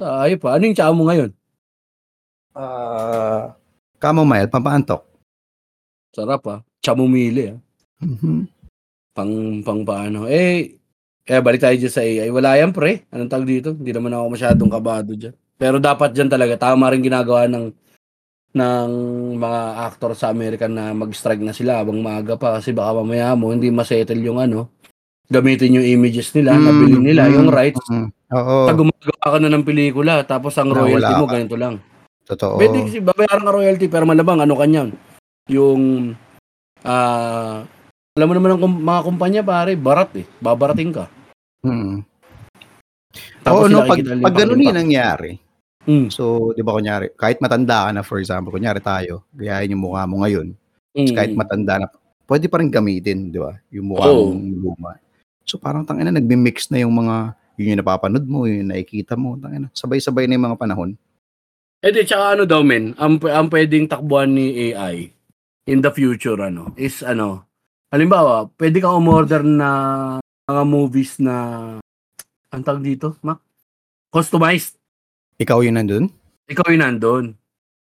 Sa 0.00 0.24
ayop 0.24 0.48
pa. 0.48 0.56
Ano 0.56 0.64
yung 0.64 0.76
tsaka 0.76 0.96
mo 0.96 1.04
ngayon? 1.04 1.30
Uh, 2.56 3.52
chamomile, 4.00 4.48
pampaantok. 4.48 5.04
Sarap 6.16 6.42
ah. 6.48 6.60
Chamomile 6.80 7.52
ah. 7.52 7.58
Mhm. 8.00 8.48
Pang, 9.12 9.34
pang 9.60 9.80
paano. 9.84 10.24
Eh, 10.24 10.80
kaya 11.28 11.44
balik 11.44 11.60
tayo 11.60 11.76
dyan 11.76 11.92
sa 11.92 12.02
AI. 12.02 12.32
Wala 12.32 12.56
yan 12.56 12.72
pre. 12.72 13.04
Anong 13.12 13.30
tawag 13.30 13.46
dito? 13.46 13.76
Hindi 13.76 13.92
naman 13.92 14.16
ako 14.16 14.24
masyadong 14.40 14.72
kabado 14.72 15.12
dyan. 15.12 15.36
Pero 15.60 15.76
dapat 15.78 16.16
dyan 16.16 16.32
talaga. 16.32 16.56
Tama 16.56 16.88
rin 16.90 17.04
ginagawa 17.04 17.44
ng 17.46 17.70
ng 18.54 18.90
mga 19.36 19.60
actor 19.84 20.14
sa 20.14 20.30
American 20.30 20.78
na 20.78 20.94
mag-strike 20.94 21.42
na 21.42 21.50
sila 21.50 21.82
habang 21.82 21.98
maaga 21.98 22.38
pa 22.38 22.54
kasi 22.56 22.70
baka 22.70 23.02
mamaya 23.02 23.34
mo 23.34 23.50
hindi 23.50 23.66
masettle 23.66 24.22
yung 24.22 24.38
ano 24.38 24.70
gamitin 25.28 25.80
yung 25.80 25.86
images 25.86 26.30
nila, 26.32 26.56
nabili 26.56 27.00
nila 27.00 27.28
yung 27.32 27.48
rights 27.48 27.80
Mm, 27.88 28.08
Oo. 28.34 28.66
Pag 28.66 28.78
gumagawa 28.80 29.26
ka 29.30 29.38
na 29.38 29.50
ng 29.52 29.64
pelikula, 29.64 30.12
tapos 30.26 30.58
ang 30.58 30.74
royalty 30.74 31.12
mo, 31.14 31.26
ka. 31.28 31.32
ganito 31.38 31.54
lang. 31.54 31.78
Totoo. 32.26 32.56
Pwede 32.58 32.88
kasi 32.88 32.98
babayaran 32.98 33.46
ka 33.46 33.52
royalty, 33.52 33.86
pero 33.86 34.08
malamang 34.08 34.42
ano 34.42 34.54
kanyan. 34.58 34.88
Yung, 35.46 36.12
ah, 36.82 37.62
alam 38.16 38.26
mo 38.26 38.34
naman 38.34 38.58
kum- 38.58 38.82
mga 38.82 39.00
kumpanya, 39.06 39.40
pare, 39.44 39.78
barat 39.78 40.10
eh. 40.18 40.26
Babarating 40.42 40.90
ka. 40.90 41.06
Mm. 41.62 42.02
Oo, 42.02 43.44
Tapos 43.44 43.68
no, 43.70 43.84
sila 43.84 43.90
pag, 43.92 44.00
pag 44.02 44.34
ganun 44.34 44.64
yung 44.64 44.78
nangyari, 44.82 45.38
Mm, 45.84 46.08
so, 46.08 46.56
di 46.56 46.64
ba 46.64 46.72
kunyari, 46.72 47.12
kahit 47.12 47.44
matanda 47.44 47.84
ka 47.84 47.90
na, 47.92 48.00
for 48.00 48.16
example, 48.16 48.48
kunyari 48.48 48.80
tayo, 48.80 49.20
gayahin 49.36 49.76
yung 49.76 49.84
mukha 49.84 50.08
mo 50.08 50.24
ngayon, 50.24 50.56
mm, 50.96 51.12
kahit 51.12 51.36
matanda 51.36 51.76
na, 51.76 51.86
pwede 52.24 52.48
pa 52.48 52.56
rin 52.56 52.72
gamitin, 52.72 53.28
di 53.28 53.36
ba? 53.36 53.52
Yung 53.68 53.92
mukha 53.92 54.08
Oo. 54.08 54.32
mong 54.32 54.64
luma. 54.64 54.90
So, 55.44 55.60
parang 55.60 55.84
tangina, 55.84 56.08
nagmi-mix 56.08 56.72
na 56.72 56.80
yung 56.80 56.96
mga, 56.96 57.36
yun 57.60 57.76
yung 57.76 57.80
napapanood 57.84 58.24
mo, 58.24 58.48
yun 58.48 58.64
yung 58.64 58.70
nakikita 58.72 59.14
mo, 59.14 59.36
tangina, 59.36 59.68
sabay-sabay 59.76 60.24
na 60.24 60.40
yung 60.40 60.46
mga 60.52 60.60
panahon. 60.60 60.90
Eh 61.84 61.92
di, 61.92 62.00
tsaka 62.00 62.32
ano 62.32 62.48
daw 62.48 62.64
men, 62.64 62.96
ang, 62.96 63.20
ang 63.28 63.52
pwedeng 63.52 63.84
takbuhan 63.84 64.32
ni 64.32 64.72
AI 64.72 65.12
in 65.68 65.84
the 65.84 65.92
future, 65.92 66.40
ano, 66.40 66.72
is 66.80 67.04
ano, 67.04 67.44
halimbawa, 67.92 68.48
pwede 68.56 68.80
kang 68.80 68.96
umorder 69.04 69.44
na 69.44 69.68
mga 70.48 70.62
movies 70.64 71.20
na, 71.20 71.36
ang 72.48 72.62
tawag 72.64 72.80
dito, 72.80 73.20
Mac? 73.20 73.40
Customized. 74.08 74.80
Ikaw 75.36 75.60
yun 75.60 75.76
nandun? 75.76 76.04
Ikaw 76.48 76.72
yung 76.72 76.84
nandun. 76.84 77.24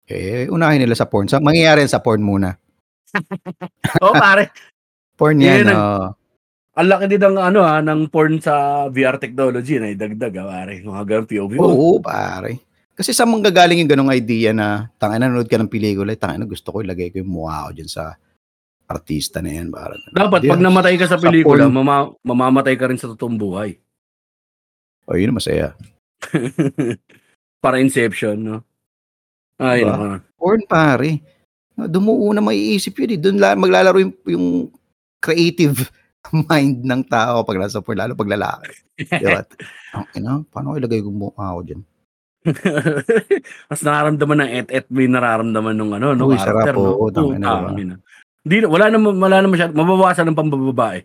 Eh, 0.08 0.48
unahin 0.48 0.80
nila 0.80 0.96
sa 0.96 1.08
porn. 1.08 1.28
Sa, 1.28 1.40
mangyayari 1.40 1.84
sa 1.88 2.00
porn 2.00 2.20
muna. 2.20 2.56
Oo, 4.04 4.14
pare. 4.16 4.52
Porn 5.16 5.40
Yun 5.40 5.46
yan, 5.46 5.68
ang- 5.72 5.78
oh. 5.78 6.06
Ang 6.78 6.88
laki 6.94 7.04
din 7.10 7.18
ng 7.18 7.36
ano 7.42 7.66
ha, 7.66 7.82
ng 7.82 8.06
porn 8.06 8.38
sa 8.38 8.86
VR 8.86 9.18
technology 9.18 9.82
na 9.82 9.90
idagdag 9.90 10.30
ha, 10.38 10.44
pare. 10.46 10.78
Mga 10.78 11.02
ganun 11.10 11.26
POV. 11.26 11.52
Oo, 11.58 11.98
pare. 11.98 12.62
Kasi 12.94 13.10
sa 13.10 13.26
mga 13.26 13.50
gagaling 13.50 13.82
yung 13.82 13.90
ganong 13.90 14.14
idea 14.14 14.54
na 14.54 14.86
tangina 14.94 15.26
nanonood 15.26 15.50
ka 15.50 15.58
ng 15.58 15.70
pelikula, 15.70 16.14
tangina 16.14 16.46
gusto 16.46 16.70
ko 16.70 16.78
ilagay 16.82 17.10
ko 17.10 17.18
yung 17.22 17.34
mukha 17.34 17.66
ko 17.66 17.70
dyan 17.74 17.90
sa 17.90 18.14
artista 18.86 19.42
na 19.42 19.58
yan. 19.58 19.74
Para, 19.74 19.98
Dapat 20.14 20.46
pag 20.46 20.62
namatay 20.62 20.94
ka 20.94 21.10
sa 21.10 21.18
sa 21.18 21.22
pelikula, 21.26 21.66
porn. 21.66 21.74
mama, 21.74 22.14
mamamatay 22.22 22.78
ka 22.78 22.86
rin 22.86 22.98
sa 22.98 23.10
totoong 23.10 23.38
buhay. 23.38 23.74
oh, 25.10 25.18
yun 25.18 25.34
masaya. 25.34 25.74
Para 27.62 27.82
Inception, 27.82 28.38
no? 28.38 28.56
Ay, 29.58 29.82
Diba? 29.82 29.98
nako. 29.98 30.16
Porn, 30.38 30.62
pare. 30.70 31.10
Dumuo 31.74 32.30
na 32.30 32.42
maiisip 32.42 32.94
yun 33.02 33.14
eh. 33.14 33.18
Doon 33.18 33.38
la, 33.42 33.58
maglalaro 33.58 33.98
yung, 33.98 34.14
yung 34.30 34.46
creative 35.18 35.90
mind 36.50 36.84
ng 36.84 37.02
tao 37.06 37.46
pag 37.46 37.58
nasa 37.58 37.80
porn, 37.80 37.98
lalo 37.98 38.12
pag 38.18 38.30
lalaki. 38.30 38.74
Diba? 38.98 39.42
Ang 39.96 40.06
ina, 40.18 40.32
paano 40.50 40.74
ko 40.74 40.76
ilagay 40.76 41.00
yung 41.00 41.18
mukha 41.18 41.56
ko 41.56 41.60
dyan? 41.64 41.82
Mas 43.70 43.80
nararamdaman 43.82 44.38
ng 44.46 44.50
et-et 44.62 44.86
mo 44.88 44.98
yung 45.02 45.14
nararamdaman 45.16 45.74
ng 45.76 45.90
ano, 46.00 46.06
no? 46.14 46.24
Uy, 46.30 46.38
sarap, 46.38 46.68
character, 46.68 46.76
no? 46.76 46.96
oo, 46.96 47.06
tangina, 47.10 47.46
Puta, 47.46 47.60
diba? 47.60 47.70
mina. 47.74 47.94
Di, 48.48 48.54
wala 48.64 48.84
na, 48.88 48.96
wala 49.00 49.36
na 49.42 49.48
masyado, 49.48 49.72
mabawasan 49.76 50.26
ng 50.32 50.38
pambababae. 50.38 50.98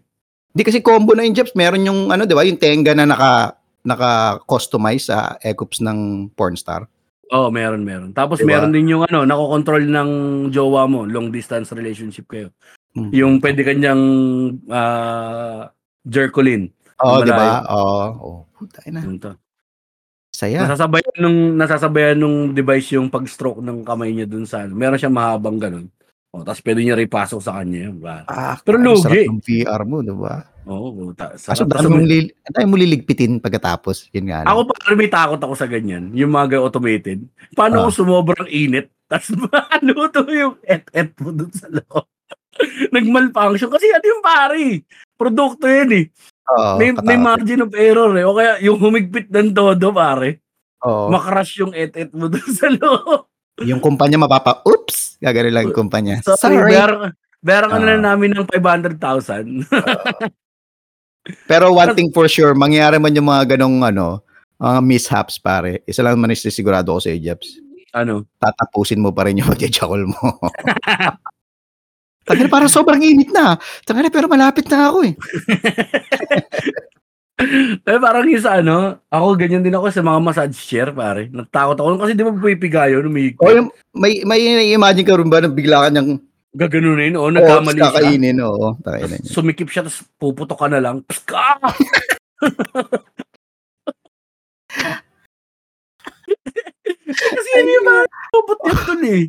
Di 0.53 0.61
kasi 0.61 0.85
combo 0.85 1.17
na 1.17 1.25
yung 1.25 1.33
Jeps. 1.33 1.57
Meron 1.57 1.81
yung 1.83 2.13
ano, 2.13 2.29
di 2.29 2.37
ba? 2.37 2.45
Yung 2.45 2.61
tenga 2.61 2.93
na 2.93 3.09
naka 3.09 3.57
naka-customize 3.83 5.11
sa 5.11 5.35
ecups 5.43 5.83
ng 5.83 6.31
pornstar. 6.39 6.87
Oo, 7.33 7.51
meron, 7.51 7.83
meron. 7.83 8.15
Tapos 8.15 8.39
Diba? 8.39 8.55
meron 8.55 8.71
din 8.71 8.95
yung 8.95 9.03
ano, 9.03 9.27
nakokontrol 9.27 9.83
ng 9.83 10.09
jowa 10.55 10.87
mo, 10.87 11.03
long 11.03 11.33
distance 11.33 11.73
relationship 11.75 12.29
kayo. 12.31 12.53
Mm. 12.93 13.09
Yung 13.11 13.33
pwede 13.41 13.61
kanyang 13.61 14.01
ah 14.69 15.65
jerkulin. 16.05 16.69
Oo, 17.01 17.25
di 17.25 17.31
ba? 17.31 17.65
Oo. 17.65 17.97
Oh, 18.15 18.39
puta 18.53 18.85
na. 18.87 19.01
Yun 19.01 19.17
to. 19.17 19.33
Saya. 20.29 20.65
Nasasabayan 20.65 21.17
nung 21.17 21.37
nasasabayan 21.57 22.17
nung 22.17 22.37
device 22.51 22.93
yung 22.93 23.09
pag-stroke 23.09 23.61
ng 23.61 23.81
kamay 23.81 24.13
niya 24.13 24.25
dun 24.25 24.45
sa 24.45 24.65
ano. 24.65 24.73
Meron 24.73 24.97
siyang 24.97 25.13
mahabang 25.13 25.57
ganun. 25.57 25.87
O, 26.33 26.41
tapos 26.41 26.65
pwede 26.65 26.81
niya 26.81 26.97
ripasok 26.97 27.39
sa 27.39 27.61
kanya 27.61 27.89
yun. 27.89 28.01
Ba? 28.01 28.25
Ah, 28.25 28.57
Pero 28.57 28.81
ang 28.81 28.89
lugi. 28.89 29.05
sarap 29.05 29.29
ng 29.29 29.41
VR 29.41 29.81
mo, 29.85 30.01
di 30.01 30.09
ba? 30.09 30.41
Oo, 30.65 31.13
ta- 31.13 31.37
Kaso 31.37 31.61
sarap. 31.61 31.69
dami 31.69 31.85
Tapos 31.85 31.93
mong, 31.93 32.07
li- 32.09 32.33
dami 32.49 32.65
mo 32.65 32.75
liligpitin 32.75 33.37
pagkatapos. 33.37 34.09
Yun 34.09 34.33
nga. 34.33 34.41
Ako 34.49 34.65
pa 34.65 34.73
may 34.97 35.09
takot 35.09 35.37
ako 35.37 35.53
sa 35.53 35.69
ganyan, 35.69 36.09
yung 36.11 36.33
mga 36.33 36.57
automated. 36.57 37.21
Paano 37.53 37.77
Ah. 37.77 37.81
kung 37.85 37.93
sumobrang 37.95 38.49
init? 38.49 38.89
Tapos 39.05 39.29
ano 39.53 39.93
to 40.09 40.25
yung 40.25 40.57
et-et 40.65 41.13
mo 41.21 41.29
dun 41.29 41.53
sa 41.53 41.69
loob? 41.69 42.09
Nag-malfunction 42.95 43.69
kasi 43.69 43.89
ano 43.91 44.05
yung 44.05 44.23
pare? 44.23 44.83
Produkto 45.17 45.65
yun 45.69 45.91
eh. 45.93 46.05
Oo, 46.51 46.75
may, 46.75 46.91
may 46.91 47.17
margin 47.17 47.63
of 47.63 47.71
error 47.73 48.11
eh. 48.19 48.25
O 48.27 48.35
kaya 48.35 48.59
yung 48.59 48.77
humigpit 48.79 49.31
ng 49.31 49.55
todo 49.55 49.95
pare, 49.95 50.43
Oo. 50.83 51.07
makrush 51.07 51.63
yung 51.63 51.71
et-et 51.71 52.11
mo 52.11 52.27
dun 52.33 52.49
sa 52.51 52.67
loob. 52.67 53.27
yung 53.63 53.79
kumpanya 53.79 54.17
mapapa, 54.17 54.65
oops! 54.65 55.21
Gagano 55.21 55.47
lang 55.53 55.69
yung 55.69 55.77
kumpanya. 55.77 56.19
Sorry, 56.25 56.57
Sorry. 56.59 56.73
Bayaran, 56.73 57.13
bayaran 57.39 57.69
ka 57.69 57.79
na 57.79 57.95
namin 58.01 58.33
ng 58.35 58.47
500,000. 58.49 59.63
Pero 61.47 61.71
one 61.71 61.95
thing 61.95 62.11
for 62.11 62.27
sure, 62.27 62.51
mangyari 62.51 62.99
man 62.99 63.15
yung 63.15 63.31
mga 63.31 63.55
ganong 63.55 63.79
ano, 63.79 64.19
mga 64.59 64.79
mishaps 64.83 65.39
pare. 65.39 65.79
Isa 65.87 66.03
lang 66.03 66.19
man 66.19 66.35
sigurado 66.35 66.91
ko 66.91 66.99
sa 66.99 67.15
Jeps. 67.15 67.55
ano? 67.95 68.27
Tatapusin 68.41 68.99
mo 68.99 69.15
pa 69.15 69.23
rin 69.29 69.39
yung 69.39 69.47
magjajakol 69.47 70.03
mo. 70.11 70.19
Tangina, 72.23 72.49
parang 72.51 72.71
sobrang 72.75 73.01
init 73.03 73.29
na. 73.31 73.59
Tangina, 73.87 74.09
pero 74.11 74.27
malapit 74.31 74.67
na 74.67 74.89
ako 74.91 74.97
eh. 75.07 75.13
Eh, 77.83 77.99
parang 77.99 78.23
yung 78.29 78.39
sa 78.39 78.61
ano, 78.61 79.03
ako 79.09 79.35
ganyan 79.35 79.65
din 79.65 79.73
ako 79.73 79.89
sa 79.89 80.05
mga 80.05 80.21
massage 80.21 80.55
chair, 80.63 80.93
pare. 80.93 81.27
Natakot 81.33 81.75
ako 81.75 81.99
kasi 81.99 82.13
di 82.15 82.23
ba 82.23 82.31
pumipiga 82.31 82.87
yun, 82.87 83.09
umihigpit. 83.09 83.41
O 83.43 83.51
yung, 83.51 83.67
may, 83.91 84.21
may 84.23 84.71
imagine 84.71 85.03
ka 85.03 85.17
rin 85.17 85.27
ba 85.27 85.41
na 85.41 85.49
bigla 85.51 85.83
ka 85.83 85.89
niyang 85.91 86.21
Gaganunin, 86.53 87.17
o 87.17 87.25
oh, 87.25 87.33
nagkamali 87.33 87.81
siya. 87.81 87.89
kakainin, 87.89 88.37
oo. 88.45 88.77
Niya. 88.77 89.25
Sumikip 89.25 89.73
siya, 89.73 89.81
tapos 89.89 90.05
puputok 90.21 90.61
ka 90.61 90.69
na 90.69 90.77
lang. 90.77 91.01
Pska! 91.01 91.57
kasi 97.33 97.49
yun 97.57 97.73
yung 97.73 97.87
mga 97.89 98.03
puput 98.29 98.59
yun 98.69 99.01
eh. 99.09 99.23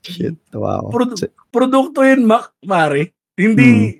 Shit, 0.00 0.36
ako. 0.50 0.88
Produ- 0.88 1.16
Sa- 1.16 1.32
produkto 1.48 2.00
yun, 2.00 2.24
Mac, 2.24 2.52
pare. 2.60 3.12
Hindi, 3.34 3.98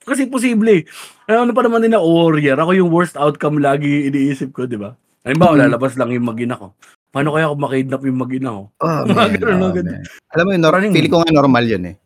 kasi 0.00 0.26
posible. 0.26 0.84
Ano 1.24 1.52
pa 1.52 1.62
naman 1.62 1.80
din 1.80 1.92
na 1.92 2.00
warrior. 2.00 2.56
Ako 2.56 2.72
yung 2.74 2.90
worst 2.90 3.14
outcome 3.14 3.58
lagi 3.58 4.06
iniisip 4.06 4.50
ko, 4.50 4.64
di 4.64 4.74
ba? 4.74 4.92
Halimbawa, 5.22 5.54
Mm. 5.54 5.60
lalabas 5.66 5.94
lang 5.94 6.10
yung 6.10 6.24
magina 6.24 6.56
ko. 6.56 6.72
Paano 7.10 7.32
kaya 7.32 7.46
ako 7.46 7.56
makidnap 7.58 8.02
yung 8.02 8.18
magina 8.18 8.48
ko? 8.50 8.62
Oh, 8.76 9.00
man, 9.06 9.30
oh, 9.36 9.70
man. 9.70 10.02
Alam 10.30 10.44
mo, 10.44 10.50
yun, 10.50 10.62
nor- 10.62 10.72
Praning. 10.72 10.92
feeling 10.92 11.12
ko 11.12 11.18
nga 11.20 11.32
normal 11.32 11.64
yun 11.64 11.84
eh. 11.86 11.96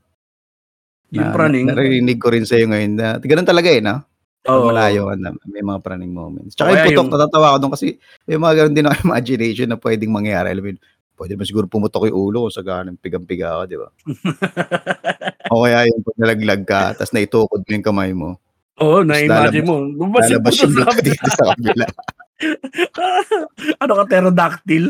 Yung 1.12 1.28
Na- 1.28 1.34
praning. 1.34 1.64
Narinig 1.64 2.18
ko 2.18 2.28
rin 2.28 2.42
sa'yo 2.42 2.66
ngayon 2.66 2.92
na, 2.94 3.06
ganun 3.18 3.46
talaga 3.46 3.70
eh, 3.70 3.80
no? 3.80 4.02
Oo. 4.44 4.68
malayo 4.68 5.08
ka 5.08 5.16
na, 5.16 5.32
may 5.48 5.64
mga 5.64 5.80
praning 5.80 6.12
moments. 6.12 6.52
Tsaka 6.52 6.68
yung 6.68 6.84
putok, 6.84 6.96
yung- 7.00 7.12
natatawa 7.16 7.48
ko 7.48 7.58
doon 7.58 7.72
kasi 7.72 7.96
may 8.28 8.36
mga 8.36 8.54
ganun 8.58 8.76
din 8.76 8.84
ang 8.84 8.98
imagination 9.08 9.68
na 9.72 9.80
pwedeng 9.80 10.12
mangyari. 10.12 10.52
Alam 10.52 10.60
mo 10.60 10.68
yun, 10.68 10.80
Pwede 11.14 11.38
naman 11.38 11.46
siguro 11.46 11.70
pumutok 11.70 12.10
yung 12.10 12.18
ulo 12.18 12.38
kung 12.50 12.54
sakaling 12.58 12.98
pigang-piga 12.98 13.62
ka, 13.62 13.64
di 13.70 13.78
ba? 13.78 13.88
o 15.54 15.62
kaya 15.62 15.86
yung 15.86 16.02
pag 16.02 16.16
nalaglag 16.18 16.62
ka, 16.66 16.82
tapos 16.98 17.12
naitukod 17.14 17.60
mo 17.62 17.70
yung 17.70 17.86
kamay 17.86 18.10
mo. 18.10 18.34
Oo, 18.82 19.06
na-imagine 19.06 19.62
mo. 19.62 19.86
Lumabas 19.86 20.26
yung 20.26 20.42
Lalabas 20.42 20.54
puto 20.58 20.66
yung 20.66 20.74
sa 20.74 20.82
buto 20.82 21.02
dito 21.06 21.28
sa 21.30 21.44
kabila. 21.54 21.86
ano 23.82 23.92
ka, 23.94 24.04
pterodactyl? 24.10 24.84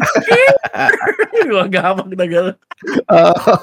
Magapag 1.60 2.10
na 2.16 2.26
gano'n. 2.26 2.56
Oo. 3.12 3.54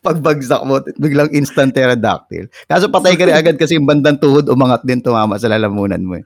pagbagsak 0.00 0.62
mo, 0.64 0.80
biglang 0.96 1.28
instant 1.36 1.76
pterodactyl. 1.76 2.48
Kaso 2.64 2.88
patay 2.88 3.20
ka 3.20 3.28
rin 3.28 3.36
agad 3.40 3.60
kasi 3.60 3.76
yung 3.76 3.84
bandang 3.84 4.16
tuhod 4.16 4.48
umangat 4.48 4.80
din 4.88 5.04
tumama 5.04 5.36
sa 5.36 5.52
lalamunan 5.52 6.00
mo. 6.00 6.16
Eh. 6.16 6.24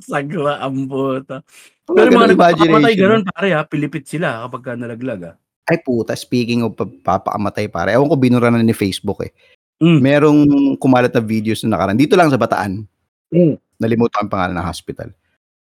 Sagwa 0.00 0.56
ang 0.56 0.88
puta. 0.88 1.44
Pero 1.84 2.08
mga 2.08 2.32
ganun 2.32 2.36
imagination. 2.40 2.96
gano'n, 2.96 3.22
pare 3.28 3.48
ha, 3.52 3.62
pilipit 3.68 4.08
sila 4.08 4.48
kapag 4.48 4.62
ka 4.64 4.70
nalaglag 4.80 5.22
ah. 5.28 5.36
Ay 5.66 5.82
puta, 5.82 6.14
speaking 6.14 6.62
of 6.64 6.78
papakamatay 6.78 7.68
pare. 7.68 7.92
Ewan 7.92 8.08
ko 8.08 8.16
binura 8.16 8.48
na 8.48 8.62
ni 8.62 8.72
Facebook 8.72 9.20
eh. 9.26 9.34
Mm. 9.76 9.98
Merong 10.00 10.40
kumalat 10.80 11.12
na 11.12 11.20
videos 11.20 11.60
na 11.62 11.76
nakaraan. 11.76 12.00
Dito 12.00 12.16
lang 12.16 12.32
sa 12.32 12.40
Bataan. 12.40 12.84
Mm. 13.28 13.60
Nalimutan 13.76 14.24
ang 14.24 14.32
pangalan 14.32 14.56
ng 14.56 14.68
hospital. 14.68 15.08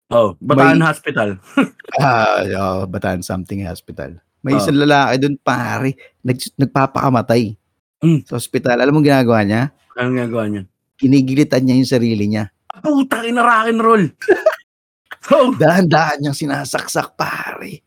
Oh, 0.07 0.37
Bataan 0.39 0.79
May- 0.79 0.87
Hospital. 0.87 1.29
Ah, 1.99 2.39
oh, 2.45 2.85
Bataan 2.85 3.25
something 3.25 3.65
hospital. 3.65 4.15
May 4.39 4.53
Oh. 4.55 4.61
isang 4.61 4.77
lalaki 4.77 5.17
doon 5.17 5.35
pare, 5.41 5.97
nag, 6.21 6.37
nagpapakamatay. 6.55 7.57
Mm. 8.05 8.23
Sa 8.23 8.37
hospital. 8.37 8.77
Alam 8.79 8.99
mo 8.99 9.01
ginagawa 9.01 9.41
niya? 9.41 9.73
Anong 9.97 10.15
ginagawa 10.15 10.43
niya? 10.47 10.63
Kinigilitan 10.95 11.65
niya 11.65 11.75
yung 11.75 11.89
sarili 11.89 12.25
niya. 12.29 12.47
Ah, 12.71 12.79
Puta, 12.79 13.25
ina 13.25 13.41
rock 13.43 13.67
and 13.67 13.81
roll. 13.81 14.03
oh, 15.35 15.51
Dahan-dahan 15.57 16.21
niyang 16.21 16.37
sinasaksak 16.37 17.17
pare. 17.17 17.81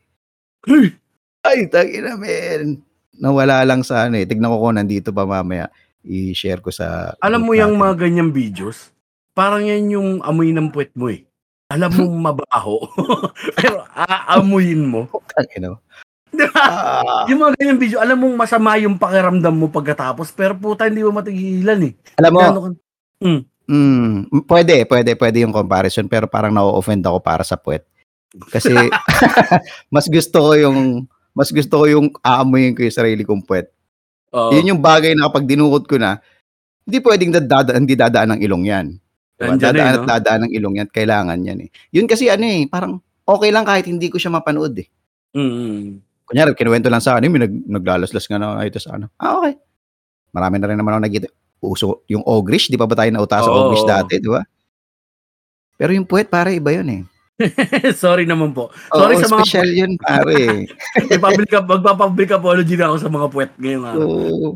Ay, 1.40 1.70
tangina 1.70 2.18
men. 2.18 2.82
Nawala 3.16 3.64
lang 3.64 3.80
sa 3.80 4.06
ano 4.10 4.18
eh. 4.18 4.26
Tignan 4.26 4.50
ko 4.50 4.58
kung 4.60 4.76
nandito 4.76 5.14
pa 5.14 5.24
mamaya. 5.24 5.70
I-share 6.06 6.62
ko 6.62 6.70
sa... 6.70 7.14
Alam 7.18 7.46
mo 7.46 7.52
yung 7.54 7.74
mga 7.74 7.94
ganyang 8.06 8.30
videos? 8.30 8.90
Parang 9.32 9.62
yan 9.62 9.94
yung 9.94 10.08
amoy 10.22 10.50
ng 10.50 10.70
puwet 10.70 10.90
mo 10.94 11.10
eh. 11.10 11.26
Alam 11.68 11.90
mo 11.94 12.04
mabaho. 12.32 12.80
Pero 13.58 13.84
aamuyin 13.92 14.82
mo. 14.92 15.06
Di 16.28 16.44
ba? 16.52 16.60
Ah, 16.60 17.24
yung 17.26 17.40
mga 17.40 17.56
ganyang 17.56 17.80
video, 17.80 17.98
alam 17.98 18.20
mong 18.20 18.36
masama 18.36 18.76
yung 18.76 19.00
pakiramdam 19.00 19.54
mo 19.56 19.72
pagkatapos, 19.72 20.28
pero 20.36 20.52
puta, 20.52 20.84
hindi 20.84 21.00
mo 21.00 21.08
matigilan 21.08 21.80
eh. 21.88 21.92
alam 22.20 22.30
mo, 22.30 22.40
Gano'n 22.44 22.74
ka- 22.76 23.42
mm, 23.64 24.44
pwede, 24.44 24.84
pwede, 24.84 25.10
pwede 25.16 25.36
yung 25.40 25.56
comparison 25.56 26.04
pero 26.04 26.28
parang 26.28 26.52
na-offend 26.52 27.00
ako 27.00 27.18
para 27.24 27.42
sa 27.42 27.56
puwet. 27.56 27.88
Kasi 28.52 28.76
mas 29.88 30.04
gusto 30.04 30.36
ko 30.36 30.52
yung 30.52 31.08
mas 31.32 31.48
gusto 31.48 31.80
ko 31.80 31.84
yung 31.88 32.06
aamuyin 32.20 32.76
ko 32.76 32.84
yung 32.84 32.92
sarili 32.92 33.24
kong 33.24 33.42
puwet. 33.42 33.72
Oo. 34.34 34.50
Yun 34.52 34.76
yung 34.76 34.82
bagay 34.82 35.16
na 35.16 35.30
kapag 35.30 35.48
dinukot 35.48 35.84
ko 35.88 35.96
na, 35.96 36.20
hindi 36.88 36.98
pwedeng 37.04 37.32
dadaan, 37.32 37.84
hindi 37.84 37.94
dadaan 37.96 38.30
ng 38.36 38.40
ilong 38.44 38.64
yan. 38.64 38.86
Diba? 39.38 39.54
Andyan 39.54 39.70
Dadaan 39.70 39.86
eh, 39.86 39.94
at 39.94 40.02
no? 40.02 40.08
dadaan 40.08 40.40
ng 40.48 40.52
ilong 40.58 40.74
yan. 40.82 40.88
Kailangan 40.90 41.38
yan 41.46 41.58
eh. 41.64 41.68
Yun 41.94 42.06
kasi 42.10 42.26
ano 42.26 42.44
eh, 42.44 42.66
parang 42.66 42.98
okay 43.22 43.50
lang 43.52 43.64
kahit 43.68 43.86
hindi 43.86 44.10
ko 44.10 44.18
siya 44.18 44.34
mapanood 44.34 44.74
eh. 44.80 44.88
Mm. 45.36 46.00
Kunyari, 46.28 46.52
kinuwento 46.52 46.92
lang 46.92 47.00
sa 47.00 47.16
akin, 47.16 47.30
may 47.32 47.44
nag, 47.46 47.54
naglalaslas 47.64 48.24
nga 48.28 48.36
na 48.36 48.64
ito 48.64 48.76
sa 48.76 49.00
ano. 49.00 49.08
Ah, 49.16 49.40
okay. 49.40 49.56
Marami 50.32 50.60
na 50.60 50.68
rin 50.68 50.76
naman 50.76 50.96
ako 50.96 51.02
nakita. 51.04 51.28
Uso, 51.58 52.04
yung 52.06 52.22
ogrish, 52.22 52.68
di 52.68 52.76
pa 52.76 52.84
ba 52.84 52.94
tayo 52.94 53.10
nauta 53.10 53.40
sa 53.40 53.48
Oo. 53.48 53.72
ogrish 53.72 53.88
dati, 53.88 54.20
di 54.20 54.28
ba? 54.28 54.44
Pero 55.78 55.94
yung 55.94 56.04
puwet, 56.04 56.28
pare, 56.28 56.58
iba 56.58 56.74
yun 56.74 56.88
eh. 56.90 57.02
Sorry 58.02 58.26
naman 58.26 58.50
po. 58.50 58.74
Sorry 58.90 59.14
Oo, 59.16 59.22
sa 59.22 59.30
mga 59.30 59.44
special 59.46 59.70
yun, 59.70 59.92
pare. 59.98 60.66
May 61.06 61.18
public, 61.22 61.50
magpa-public 61.54 62.30
apology 62.34 62.74
na 62.74 62.90
ako 62.90 62.96
sa 62.98 63.10
mga 63.10 63.26
puwet 63.30 63.52
ngayong 63.58 63.86
araw. 63.86 64.06
Oo. 64.06 64.48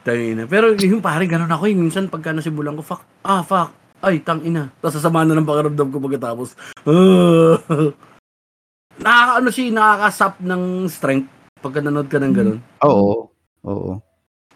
Tangina. 0.00 0.48
Pero 0.48 0.72
yung 0.72 1.04
pare, 1.04 1.28
ganun 1.28 1.52
ako 1.52 1.68
eh. 1.68 1.76
Minsan 1.76 2.08
pagka 2.08 2.32
nasibulan 2.32 2.76
ko, 2.80 2.82
fuck, 2.82 3.04
ah, 3.24 3.44
fuck, 3.44 3.72
ay, 4.00 4.24
tang 4.24 4.40
ina. 4.40 4.72
Tapos 4.80 4.96
sasama 4.96 5.28
na 5.28 5.36
ng 5.36 5.48
pakiramdam 5.48 5.88
ko 5.92 5.98
pagkatapos. 6.00 6.48
Nakaka, 9.04 9.32
ano 9.38 9.48
siya, 9.52 9.64
nakakasap 9.70 10.32
ng 10.42 10.62
strength 10.90 11.28
pagka 11.60 11.80
nanood 11.84 12.08
ka 12.08 12.18
ng 12.18 12.34
ganun. 12.34 12.58
Oo. 12.82 13.30
Oo. 13.68 13.92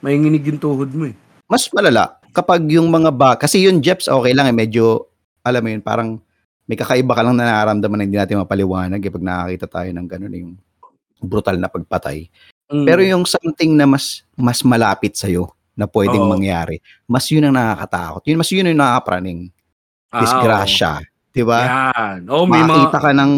May 0.01 0.19
nginig 0.19 0.49
yung 0.49 0.63
tuhod 0.63 0.91
mo 0.97 1.07
eh. 1.07 1.15
Mas 1.47 1.69
malala 1.71 2.17
kapag 2.33 2.65
yung 2.73 2.89
mga 2.89 3.13
ba, 3.13 3.37
kasi 3.37 3.69
yung 3.69 3.85
Jeps, 3.85 4.09
okay 4.09 4.33
lang 4.33 4.49
eh, 4.49 4.57
medyo, 4.57 5.07
alam 5.45 5.63
mo 5.63 5.69
yun, 5.69 5.85
parang 5.85 6.17
may 6.73 6.81
kakaiba 6.81 7.13
ka 7.13 7.21
lang 7.21 7.37
na 7.37 7.45
nararamdaman 7.45 8.01
na 8.01 8.05
hindi 8.09 8.17
natin 8.17 8.41
mapaliwanag 8.41 9.05
eh, 9.05 9.13
pag 9.13 9.21
nakakita 9.29 9.67
tayo 9.69 9.91
ng 9.93 10.07
ganun, 10.09 10.33
yung 10.33 10.53
brutal 11.21 11.61
na 11.61 11.69
pagpatay. 11.69 12.33
Mm. 12.73 12.85
Pero 12.89 13.01
yung 13.05 13.29
something 13.29 13.77
na 13.77 13.85
mas 13.85 14.25
mas 14.33 14.65
malapit 14.65 15.13
sa 15.13 15.29
na 15.77 15.85
pwedeng 15.85 16.25
Oo. 16.25 16.33
mangyari, 16.33 16.81
mas 17.05 17.29
yun 17.29 17.45
ang 17.45 17.61
nakakatakot. 17.61 18.25
Yun 18.25 18.41
mas 18.41 18.49
yun 18.49 18.73
yung 18.73 18.81
nakakapraning. 18.81 19.53
Ah, 20.09 20.25
Disgrasya, 20.25 21.05
'di 21.37 21.45
oo. 21.45 21.49
ba? 21.53 21.61
Yan. 21.61 22.19
Oh, 22.33 22.49
may 22.49 22.65
Makita 22.65 22.97
mga... 22.97 23.05
ka 23.05 23.11
ng 23.21 23.33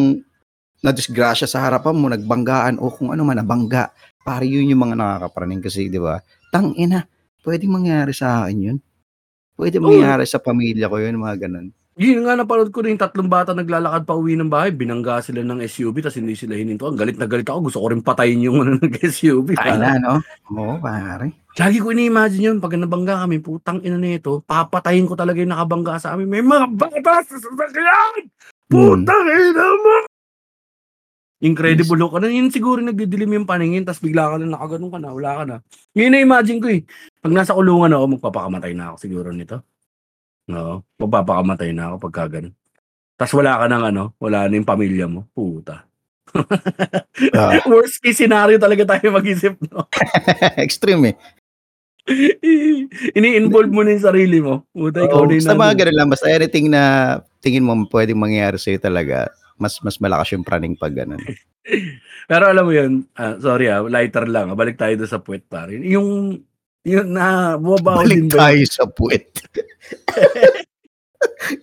na 0.84 0.90
disgrasya 0.94 1.50
sa 1.50 1.58
harapan 1.66 1.96
mo, 1.98 2.06
nagbanggaan 2.06 2.78
o 2.78 2.86
kung 2.86 3.10
ano 3.10 3.26
man 3.26 3.42
nabangga. 3.42 3.90
Pare 4.22 4.46
yun 4.46 4.70
yung 4.70 4.78
mga 4.78 4.94
nakakapraning 4.94 5.58
kasi, 5.58 5.90
'di 5.90 5.98
ba? 5.98 6.22
Tang 6.54 6.70
ina, 6.78 7.02
pwedeng 7.42 7.82
mangyari 7.82 8.14
sa 8.14 8.46
akin 8.46 8.58
yun. 8.62 8.78
Pwede 9.58 9.82
mangyari 9.82 10.22
sa 10.22 10.38
pamilya 10.38 10.86
ko 10.86 11.02
yun, 11.02 11.18
mga 11.18 11.50
ganun. 11.50 11.74
Yun 11.94 12.26
nga, 12.26 12.34
napanood 12.34 12.74
ko 12.74 12.82
na 12.82 12.90
yung 12.90 12.98
tatlong 12.98 13.30
bata 13.30 13.54
naglalakad 13.54 14.02
pa 14.02 14.18
uwi 14.18 14.34
ng 14.34 14.50
bahay. 14.50 14.74
Binangga 14.74 15.22
sila 15.22 15.46
ng 15.46 15.62
SUV 15.62 16.02
tapos 16.02 16.18
hindi 16.18 16.34
sila 16.34 16.58
hininto. 16.58 16.90
Ang 16.90 16.98
galit 16.98 17.14
na 17.14 17.30
galit 17.30 17.46
ako. 17.46 17.70
Gusto 17.70 17.78
ko 17.78 17.86
rin 17.94 18.02
patayin 18.02 18.42
yung 18.42 18.66
ano, 18.66 18.82
ng 18.82 18.94
SUV. 19.14 19.54
Ay 19.54 19.78
na, 19.78 20.02
no? 20.02 20.18
Oo, 20.50 20.82
pare. 20.82 21.30
Lagi 21.54 21.78
ko 21.78 21.94
ini-imagine 21.94 22.50
yun. 22.50 22.58
Pag 22.58 22.74
nabangga 22.74 23.22
kami, 23.22 23.38
putang 23.38 23.78
ina 23.86 23.94
nito, 23.94 24.42
papatayin 24.42 25.06
ko 25.06 25.14
talaga 25.14 25.38
yung 25.38 25.54
nakabangga 25.54 26.02
sa 26.02 26.18
amin. 26.18 26.26
May 26.26 26.42
mga 26.42 26.66
bata 26.74 27.22
sa 27.22 27.36
sasakyan! 27.38 28.26
Putang 28.66 29.26
ina 29.30 29.66
mo! 29.78 29.94
Incredible 31.46 32.00
look. 32.00 32.18
Ano 32.18 32.26
yun 32.26 32.50
siguro 32.50 32.82
nagdidilim 32.82 33.38
yung 33.38 33.46
paningin 33.46 33.86
tapos 33.86 34.02
bigla 34.02 34.34
ka 34.34 34.42
na 34.42 34.50
nakaganon 34.50 34.90
ka 34.90 34.98
na, 34.98 35.14
wala 35.14 35.30
ka 35.38 35.44
na. 35.46 35.56
Yun 35.94 36.10
na-imagine 36.10 36.58
ko 36.58 36.68
eh. 36.74 36.82
Pag 37.22 37.36
nasa 37.38 37.54
kulungan 37.54 37.94
ako, 37.94 38.18
magpapakamatay 38.18 38.72
na 38.74 38.90
ako 38.90 38.96
siguro 38.98 39.30
nito. 39.30 39.62
No, 40.44 40.84
magpapakamatay 41.00 41.72
na 41.72 41.92
ako 41.92 41.96
pagka 42.08 42.24
ganun. 42.38 42.54
Tapos 43.16 43.32
wala 43.32 43.56
ka 43.62 43.66
ng 43.70 43.84
ano, 43.94 44.02
wala 44.18 44.44
na 44.44 44.54
yung 44.54 44.68
pamilya 44.68 45.06
mo. 45.08 45.24
Puta. 45.32 45.86
Ah, 47.32 47.62
Worst 47.70 48.02
case 48.02 48.18
scenario 48.18 48.58
talaga 48.58 48.96
tayo 48.96 49.14
mag-isip, 49.14 49.54
no? 49.70 49.86
extreme 50.60 51.14
eh. 51.14 51.16
Ini-involve 53.16 53.72
mo 53.72 53.80
na 53.80 53.96
yung 53.96 54.04
sarili 54.04 54.38
mo. 54.42 54.68
Puta, 54.68 55.00
ikaw 55.00 55.24
Oo, 55.24 55.26
na 55.26 55.38
yung 55.38 55.40
basta 55.40 55.54
mga 55.54 55.64
nandun. 55.64 55.80
ganun 55.80 55.96
lang. 55.96 56.08
Basta 56.12 56.26
anything 56.28 56.66
na 56.68 56.82
tingin 57.40 57.64
mo 57.64 57.72
pwedeng 57.88 58.20
mangyari 58.20 58.60
sa'yo 58.60 58.76
talaga, 58.76 59.30
mas 59.56 59.80
mas 59.80 59.96
malakas 59.96 60.36
yung 60.36 60.44
praning 60.44 60.76
pag 60.76 60.92
ganun. 60.92 61.22
Pero 62.28 62.44
alam 62.44 62.64
mo 62.68 62.72
yun, 62.76 63.08
ah, 63.16 63.40
sorry 63.40 63.72
ah, 63.72 63.80
lighter 63.80 64.28
lang. 64.28 64.52
ah, 64.52 64.58
Balik 64.58 64.76
tayo 64.76 64.92
doon 65.00 65.08
sa 65.08 65.22
puwet 65.22 65.48
pare. 65.48 65.80
Yung, 65.80 66.40
yung 66.84 67.16
na, 67.16 67.56
bumabaho 67.56 68.04
din 68.04 68.28
ba? 68.28 68.48
tayo 68.48 68.60
sa 68.68 68.84
puwet. 68.84 69.24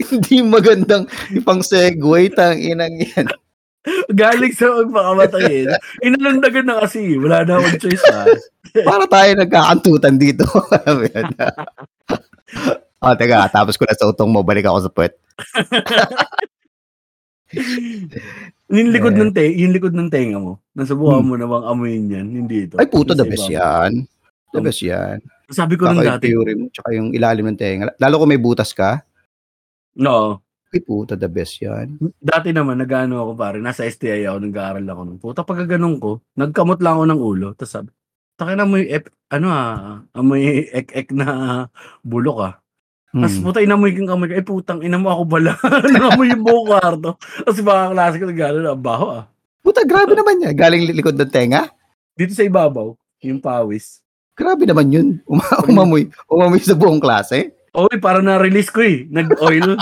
Hindi 0.09 0.41
magandang 0.41 1.05
ipang 1.29 1.61
segue, 1.61 2.33
tang 2.33 2.57
inang 2.57 2.97
yan. 2.97 3.29
Galing 4.13 4.53
sa 4.53 4.69
magpakamatay. 4.81 5.65
Inalundagan 6.05 6.65
na 6.69 6.85
kasi. 6.85 7.17
Wala 7.17 7.41
na 7.45 7.57
akong 7.57 7.81
choice 7.81 8.05
ah. 8.13 8.25
Para 8.89 9.05
tayo 9.09 9.31
nagkakantutan 9.37 10.15
dito. 10.21 10.45
Yan. 10.85 11.33
oh, 13.01 13.13
teka, 13.17 13.49
tapos 13.49 13.77
ko 13.77 13.89
na 13.89 13.97
sa 13.97 14.09
utong 14.09 14.29
mo, 14.29 14.45
balik 14.45 14.69
ako 14.69 14.85
sa 14.85 14.93
puwet. 14.93 15.13
yung 18.69 18.93
likod 18.93 19.17
Eh. 19.17 19.21
ng 19.21 19.31
te, 19.33 19.49
yung 19.49 19.73
likod 19.73 19.93
ng 19.97 20.09
tenga 20.13 20.37
mo. 20.37 20.61
Nasubukan 20.77 21.25
mo 21.25 21.33
na 21.35 21.49
bang 21.49 21.65
amuyin 21.65 22.05
yan? 22.09 22.27
Hindi 22.29 22.69
ito. 22.69 22.77
Hmm. 22.77 22.81
Ay, 22.85 22.89
puto, 22.89 23.17
the 23.17 23.25
best 23.25 23.49
yan. 23.49 24.05
The 24.51 24.59
best 24.59 24.81
yan. 24.83 25.17
Sabi 25.47 25.75
ko 25.79 25.87
nung 25.87 25.99
yung 26.03 26.19
dati, 26.19 26.27
theory 26.27 26.53
mo, 26.55 26.65
tsaka 26.71 26.89
yung 26.91 27.09
ilalim 27.15 27.47
ng 27.51 27.59
tenga. 27.59 27.91
Lalo 27.99 28.19
kung 28.19 28.31
may 28.31 28.39
butas 28.41 28.71
ka, 28.71 29.03
no, 29.95 30.39
ay 30.71 30.79
puta, 30.79 31.19
the 31.19 31.27
best 31.27 31.59
yan. 31.59 31.99
dati 32.19 32.55
naman, 32.55 32.79
nag-ano 32.79 33.19
ako 33.19 33.31
pare, 33.35 33.57
nasa 33.59 33.83
STI 33.83 34.23
ako, 34.27 34.37
nag-aaral 34.47 34.87
ako 34.87 35.01
nung 35.03 35.19
puta, 35.19 35.39
pag 35.43 35.67
ganun 35.67 35.99
ko, 35.99 36.23
nagkamot 36.35 36.79
lang 36.79 36.95
ako 36.95 37.05
ng 37.11 37.21
ulo, 37.21 37.47
tapos 37.55 37.71
sabi, 37.75 37.89
takin 38.39 38.55
na 38.55 38.63
amoy, 38.63 38.87
ep, 38.87 39.11
ano 39.27 39.47
ah, 39.51 39.99
amoy 40.15 40.67
ek-ek 40.71 41.11
na 41.11 41.27
bulok 42.01 42.39
ah. 42.39 42.55
Tapos 43.11 43.35
Hmm. 43.35 43.43
puta, 43.43 43.59
inamoy 43.59 43.91
kong 43.91 44.07
kamay 44.07 44.27
ko, 44.31 44.35
eh 44.39 44.45
putang, 44.47 44.79
ina 44.79 44.95
mo 44.95 45.11
ako 45.11 45.23
bala, 45.27 45.51
namoy 45.95 46.31
yung 46.31 46.47
buong 46.47 46.67
kwarto. 46.71 47.19
Tapos 47.19 47.59
yung 47.59 47.67
mga 47.67 47.85
klase 47.91 48.15
ko, 48.15 48.25
nag-ano 48.31 48.57
ang 48.71 48.79
baho 48.83 49.05
ah. 49.11 49.23
Puta, 49.61 49.83
grabe 49.85 50.15
naman 50.17 50.41
yan. 50.41 50.55
Galing 50.57 50.89
likod 50.89 51.13
ng 51.19 51.29
tenga. 51.29 51.69
Dito 52.17 52.33
sa 52.33 52.41
ibabaw, 52.41 52.97
yung 53.21 53.37
pawis. 53.37 54.00
Grabe 54.35 54.63
naman 54.65 54.87
yun. 54.91 55.07
Uma- 55.27 55.63
umamoy. 55.67 56.07
Umamoy 56.27 56.61
sa 56.63 56.77
buong 56.77 57.01
klase. 57.01 57.51
Oy, 57.71 57.95
parang 58.03 58.27
na-release 58.27 58.67
ko 58.67 58.83
eh, 58.83 59.07
nag-oil. 59.07 59.79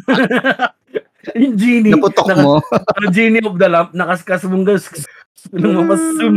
yung 1.42 1.56
genie, 1.58 1.94
Naputok 1.94 2.30
naka- 2.30 2.44
mo. 2.46 2.54
Ang 3.02 3.10
genie 3.10 3.42
of 3.42 3.58
the 3.58 3.66
lamp, 3.70 3.90
nakaskas 3.98 4.46
mong 4.46 4.66
gas. 4.66 4.86
Pinamamasum. 5.50 6.36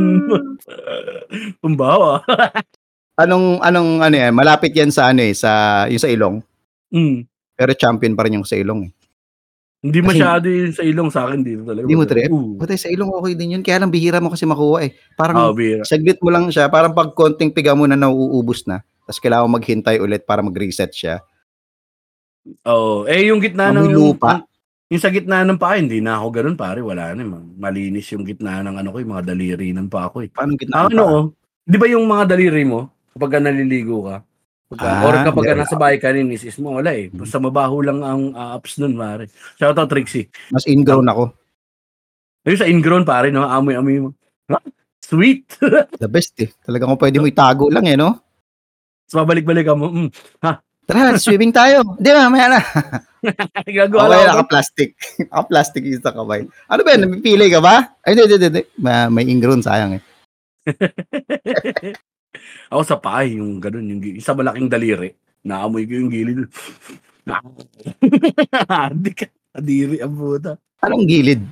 Pumbawa. 1.61 2.23
Anong 3.23 3.61
anong 3.61 4.01
ano 4.01 4.17
yan, 4.17 4.33
malapit 4.33 4.73
yan 4.73 4.89
sa 4.89 5.13
ano 5.13 5.21
eh, 5.21 5.37
sa 5.37 5.85
yung 5.85 6.01
sa 6.01 6.09
ilong. 6.09 6.41
Mm. 6.89 7.29
Pero 7.53 7.71
champion 7.77 8.17
pa 8.17 8.25
rin 8.25 8.41
yung 8.41 8.49
sa 8.49 8.57
ilong 8.57 8.89
eh. 8.89 8.91
Hindi 9.83 9.99
Kasi- 9.99 10.09
masyado 10.15 10.47
yun 10.47 10.71
sa 10.71 10.83
ilong 10.87 11.11
sa 11.11 11.27
akin 11.27 11.41
dito 11.43 11.67
talaga. 11.67 11.83
Hindi 11.83 11.99
mo 11.99 12.07
trip? 12.07 12.31
Oo. 12.31 12.55
Buti 12.55 12.79
sa 12.79 12.87
ilong 12.87 13.11
okay 13.19 13.35
din 13.35 13.59
yun. 13.59 13.63
Kaya 13.67 13.83
lang 13.83 13.91
bihira 13.91 14.23
mo 14.23 14.31
kasi 14.31 14.47
makuha 14.47 14.87
eh. 14.87 14.95
Parang 15.19 15.51
bira. 15.59 15.83
saglit 15.83 16.23
mo 16.23 16.31
lang 16.31 16.47
siya, 16.55 16.71
parang 16.71 16.95
pag 16.95 17.11
konting 17.19 17.51
piga 17.51 17.75
mo 17.75 17.91
na 17.91 17.99
nauubos 17.99 18.63
na. 18.63 18.87
Tapos 19.03 19.19
kailangan 19.19 19.51
maghintay 19.51 19.99
ulit 19.99 20.23
para 20.23 20.39
mag-reset 20.39 20.95
siya. 20.95 21.19
Oo. 22.63 23.11
Eh, 23.11 23.27
yung 23.27 23.43
gitna 23.43 23.75
ng... 23.75 23.91
Amoy 23.91 23.95
lupa. 23.95 24.47
Yung 24.87 25.03
sa 25.03 25.11
gitna 25.11 25.43
ng 25.43 25.59
paa, 25.59 25.81
hindi 25.81 25.99
na 25.99 26.21
ako 26.21 26.27
ganun, 26.31 26.55
pare. 26.55 26.79
Wala 26.79 27.17
na. 27.19 27.27
Malinis 27.59 28.07
yung 28.15 28.23
gitna 28.23 28.63
ng 28.63 28.79
ano 28.79 28.95
ko, 28.95 29.03
yung 29.03 29.13
mga 29.19 29.35
daliri 29.35 29.75
ng 29.75 29.91
paa 29.91 30.13
ko. 30.13 30.23
Eh. 30.23 30.31
Paano 30.31 30.55
gitna? 30.55 30.85
Ah, 30.85 30.87
ng 30.87 30.95
ano, 30.95 31.03
paa? 31.03 31.15
oh, 31.17 31.25
di 31.67 31.77
ba 31.81 31.87
yung 31.91 32.07
mga 32.07 32.25
daliri 32.37 32.63
mo, 32.63 32.93
kapag 33.17 33.31
ka 33.35 33.39
naliligo 33.43 34.07
ka, 34.07 34.23
pagka, 34.73 34.89
Ah, 34.89 35.05
or 35.05 35.15
kapag 35.23 35.45
ka 35.45 35.53
yeah. 35.53 35.61
nasa 35.61 35.77
bahay 35.77 35.97
ka 35.97 36.09
ninis 36.09 36.57
mo, 36.57 36.81
wala 36.81 36.91
eh. 36.91 37.07
Basta 37.09 37.37
mabaho 37.37 37.79
lang 37.79 38.01
ang 38.01 38.23
uh, 38.33 38.57
apps 38.57 38.81
nun, 38.81 38.97
pare. 38.97 39.29
Shout 39.55 39.77
out, 39.77 39.87
Trixie. 39.87 40.33
Mas 40.49 40.65
ingrown 40.65 41.05
ako. 41.05 41.29
Yung 42.43 42.57
sa 42.57 42.67
ingrown, 42.67 43.05
pare, 43.05 43.29
no? 43.29 43.45
Amoy-amoy 43.45 43.99
mo. 44.01 44.11
Ha? 44.49 44.59
Sweet! 44.99 45.61
The 46.03 46.09
best 46.09 46.33
eh. 46.41 46.49
Talagang 46.59 46.89
kung 46.89 46.99
pwede 46.99 47.21
mo 47.21 47.29
itago 47.29 47.69
lang 47.69 47.85
eh, 47.85 47.95
no? 47.95 48.17
Tapos 49.05 49.23
babalik-balik 49.23 49.69
ka 49.69 49.77
mo. 49.77 49.93
Mm. 49.93 50.09
Tara, 50.83 51.15
swimming 51.15 51.53
tayo. 51.53 51.85
Hindi, 52.01 52.11
mamaya 52.11 52.47
na. 52.49 52.61
Gagawa 53.63 54.03
Okay, 54.03 54.11
lang 54.11 54.19
ako. 54.19 54.31
naka-plastic. 54.35 54.89
Naka-plastic 55.23 55.83
yung 55.93 56.03
sa 56.03 56.11
kamay. 56.11 56.43
Ano 56.67 56.81
ba 56.83 56.91
yan? 56.91 57.01
Napipili 57.07 57.47
ka 57.47 57.61
ba? 57.63 57.95
Ay, 58.03 58.19
hindi, 58.19 58.23
hindi, 58.27 58.47
hindi. 58.51 58.63
Ma- 58.83 59.07
May 59.07 59.31
ingrown, 59.31 59.63
sayang 59.63 59.95
eh. 59.95 60.03
Ako 62.73 62.83
sa 62.89 62.97
paa, 62.97 63.29
yung 63.29 63.61
ganun, 63.61 63.85
yung, 63.85 64.01
sa 64.25 64.33
malaking 64.33 64.73
daliri. 64.73 65.13
Naamoy 65.45 65.85
ko 65.85 65.93
yung 66.01 66.09
gilid. 66.09 66.49
Hindi 68.97 69.11
ka. 69.13 69.27
Kadiri 69.53 70.01
ang 70.01 70.17
puta. 70.17 70.57
Anong 70.81 71.05
gilid? 71.05 71.45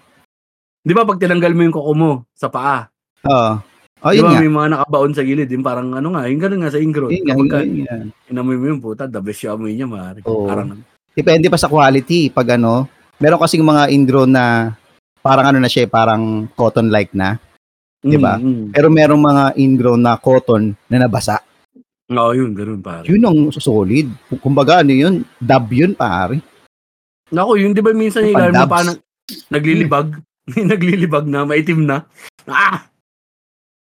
Di 0.80 0.96
ba 0.96 1.04
pag 1.04 1.20
tinanggal 1.20 1.52
mo 1.52 1.60
yung 1.68 1.76
kuko 1.76 1.92
mo 1.92 2.10
sa 2.32 2.48
paa, 2.48 2.88
Oo. 3.28 3.52
Oh, 4.00 4.16
di 4.16 4.24
ba 4.24 4.32
nga. 4.32 4.40
may 4.40 4.48
mga 4.48 4.68
nakabaon 4.72 5.12
sa 5.12 5.20
gilid, 5.20 5.52
yung 5.52 5.60
parang 5.60 5.92
ano 5.92 6.16
nga, 6.16 6.24
yung 6.24 6.40
ganun 6.40 6.64
nga 6.64 6.72
sa 6.72 6.80
ingrown. 6.80 7.12
Yun 7.12 7.24
nga, 7.28 7.36
Kapag 7.36 7.68
yun, 7.68 7.84
yun 7.84 8.04
inamoy 8.32 8.56
mo 8.56 8.66
yung 8.72 8.80
puta, 8.80 9.04
the 9.04 9.20
best 9.20 9.44
yung 9.44 9.60
amoy 9.60 9.76
niya, 9.76 9.84
maaari. 9.84 10.24
Oo. 10.24 10.48
Parang, 10.48 10.80
Depende 11.12 11.52
pa 11.52 11.60
sa 11.60 11.68
quality. 11.68 12.32
Pag 12.32 12.56
ano, 12.56 12.88
meron 13.20 13.42
kasing 13.44 13.60
mga 13.60 13.92
ingrown 13.92 14.32
na 14.32 14.72
parang 15.20 15.52
ano 15.52 15.58
na 15.60 15.68
siya, 15.68 15.84
parang 15.84 16.48
cotton-like 16.56 17.12
na. 17.12 17.36
Di 18.00 18.16
ba? 18.16 18.40
Mm, 18.40 18.44
mm. 18.44 18.64
Pero 18.72 18.88
merong 18.88 19.20
mga 19.20 19.44
ingrown 19.54 20.00
na 20.00 20.16
cotton 20.16 20.72
na 20.88 20.96
nabasa. 20.98 21.44
Oo, 22.10 22.32
yun, 22.32 22.56
ganun 22.56 22.80
pare. 22.80 23.06
Yun 23.06 23.22
ang 23.22 23.38
solid. 23.52 24.08
Kumbaga, 24.40 24.80
ano 24.80 24.90
yun? 24.90 25.14
Dab 25.36 25.68
yun, 25.70 25.92
pare. 25.92 26.40
Naku, 27.30 27.60
yun 27.60 27.70
di 27.70 27.78
ba 27.78 27.94
minsan 27.94 28.26
yung 28.26 28.34
ilalim 28.34 28.56
mo 28.56 28.66
pa 28.66 28.82
nag- 28.82 29.04
naglilibag? 29.46 30.08
May 30.50 30.64
naglilibag 30.66 31.26
na, 31.28 31.46
maitim 31.46 31.86
na. 31.86 32.02
Ah! 32.48 32.90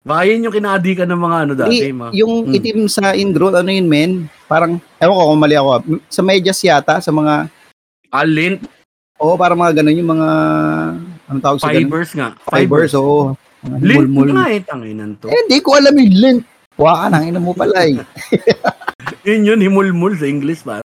Baka 0.04 0.28
yun 0.28 0.46
yung 0.46 0.54
kinadi 0.54 0.94
ka 0.94 1.08
ng 1.08 1.16
mga 1.18 1.38
ano 1.40 1.54
dati. 1.56 1.76
Eh, 1.80 1.96
mga, 1.96 2.12
yung 2.14 2.34
Mm. 2.46 2.54
itim 2.54 2.80
sa 2.86 3.16
ingrown, 3.16 3.56
ano 3.56 3.72
yun, 3.72 3.88
men? 3.88 4.12
Parang, 4.46 4.78
ewan 5.00 5.16
ko 5.16 5.24
kung 5.32 5.42
mali 5.42 5.56
ako. 5.56 5.70
ah. 5.72 5.82
Sa 6.12 6.22
medyas 6.22 6.60
yata, 6.60 7.00
sa 7.00 7.10
mga, 7.10 7.48
alin, 8.12 8.60
oo, 9.18 9.34
parang 9.34 9.58
mga 9.58 9.80
ganun, 9.80 9.96
yung 9.98 10.12
mga, 10.12 10.30
ano 11.24 11.38
tawag 11.40 11.58
sa 11.58 11.72
ganun? 11.72 11.88
fibers 11.88 12.12
nga. 12.14 12.28
Fibers, 12.46 12.94
oo. 12.94 13.34
Mga 13.64 13.78
Lint 13.80 14.32
nga 14.36 14.46
eh, 14.52 14.62
tanginan 14.64 15.12
to. 15.24 15.32
Eh, 15.32 15.40
hindi 15.48 15.58
ko 15.64 15.80
alam 15.80 15.96
yung 15.96 16.14
lint. 16.20 16.42
Kuha 16.74 16.94
ka 17.06 17.08
na, 17.08 17.24
ina 17.24 17.40
mo 17.40 17.56
pala 17.56 17.86
eh. 17.86 18.02
Yun 19.28 19.48
yun, 19.48 19.60
himulmul 19.64 20.20
sa 20.20 20.28
English 20.28 20.66
pa. 20.68 20.84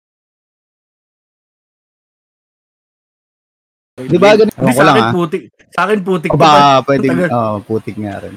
Di 3.93 4.17
ba 4.17 4.33
ganun? 4.33 4.49
Ko 4.57 4.73
sa 4.73 4.83
lang 4.89 4.95
akin 4.97 5.05
ah. 5.05 5.13
putik. 5.13 5.43
Sa 5.69 5.79
akin 5.85 5.99
putik. 6.01 6.31
O 6.33 6.37
ba, 6.39 6.81
pwedeng, 6.81 7.13
Tagal. 7.13 7.29
oh, 7.29 7.57
putik 7.61 7.97
nga 8.01 8.15
rin. 8.25 8.35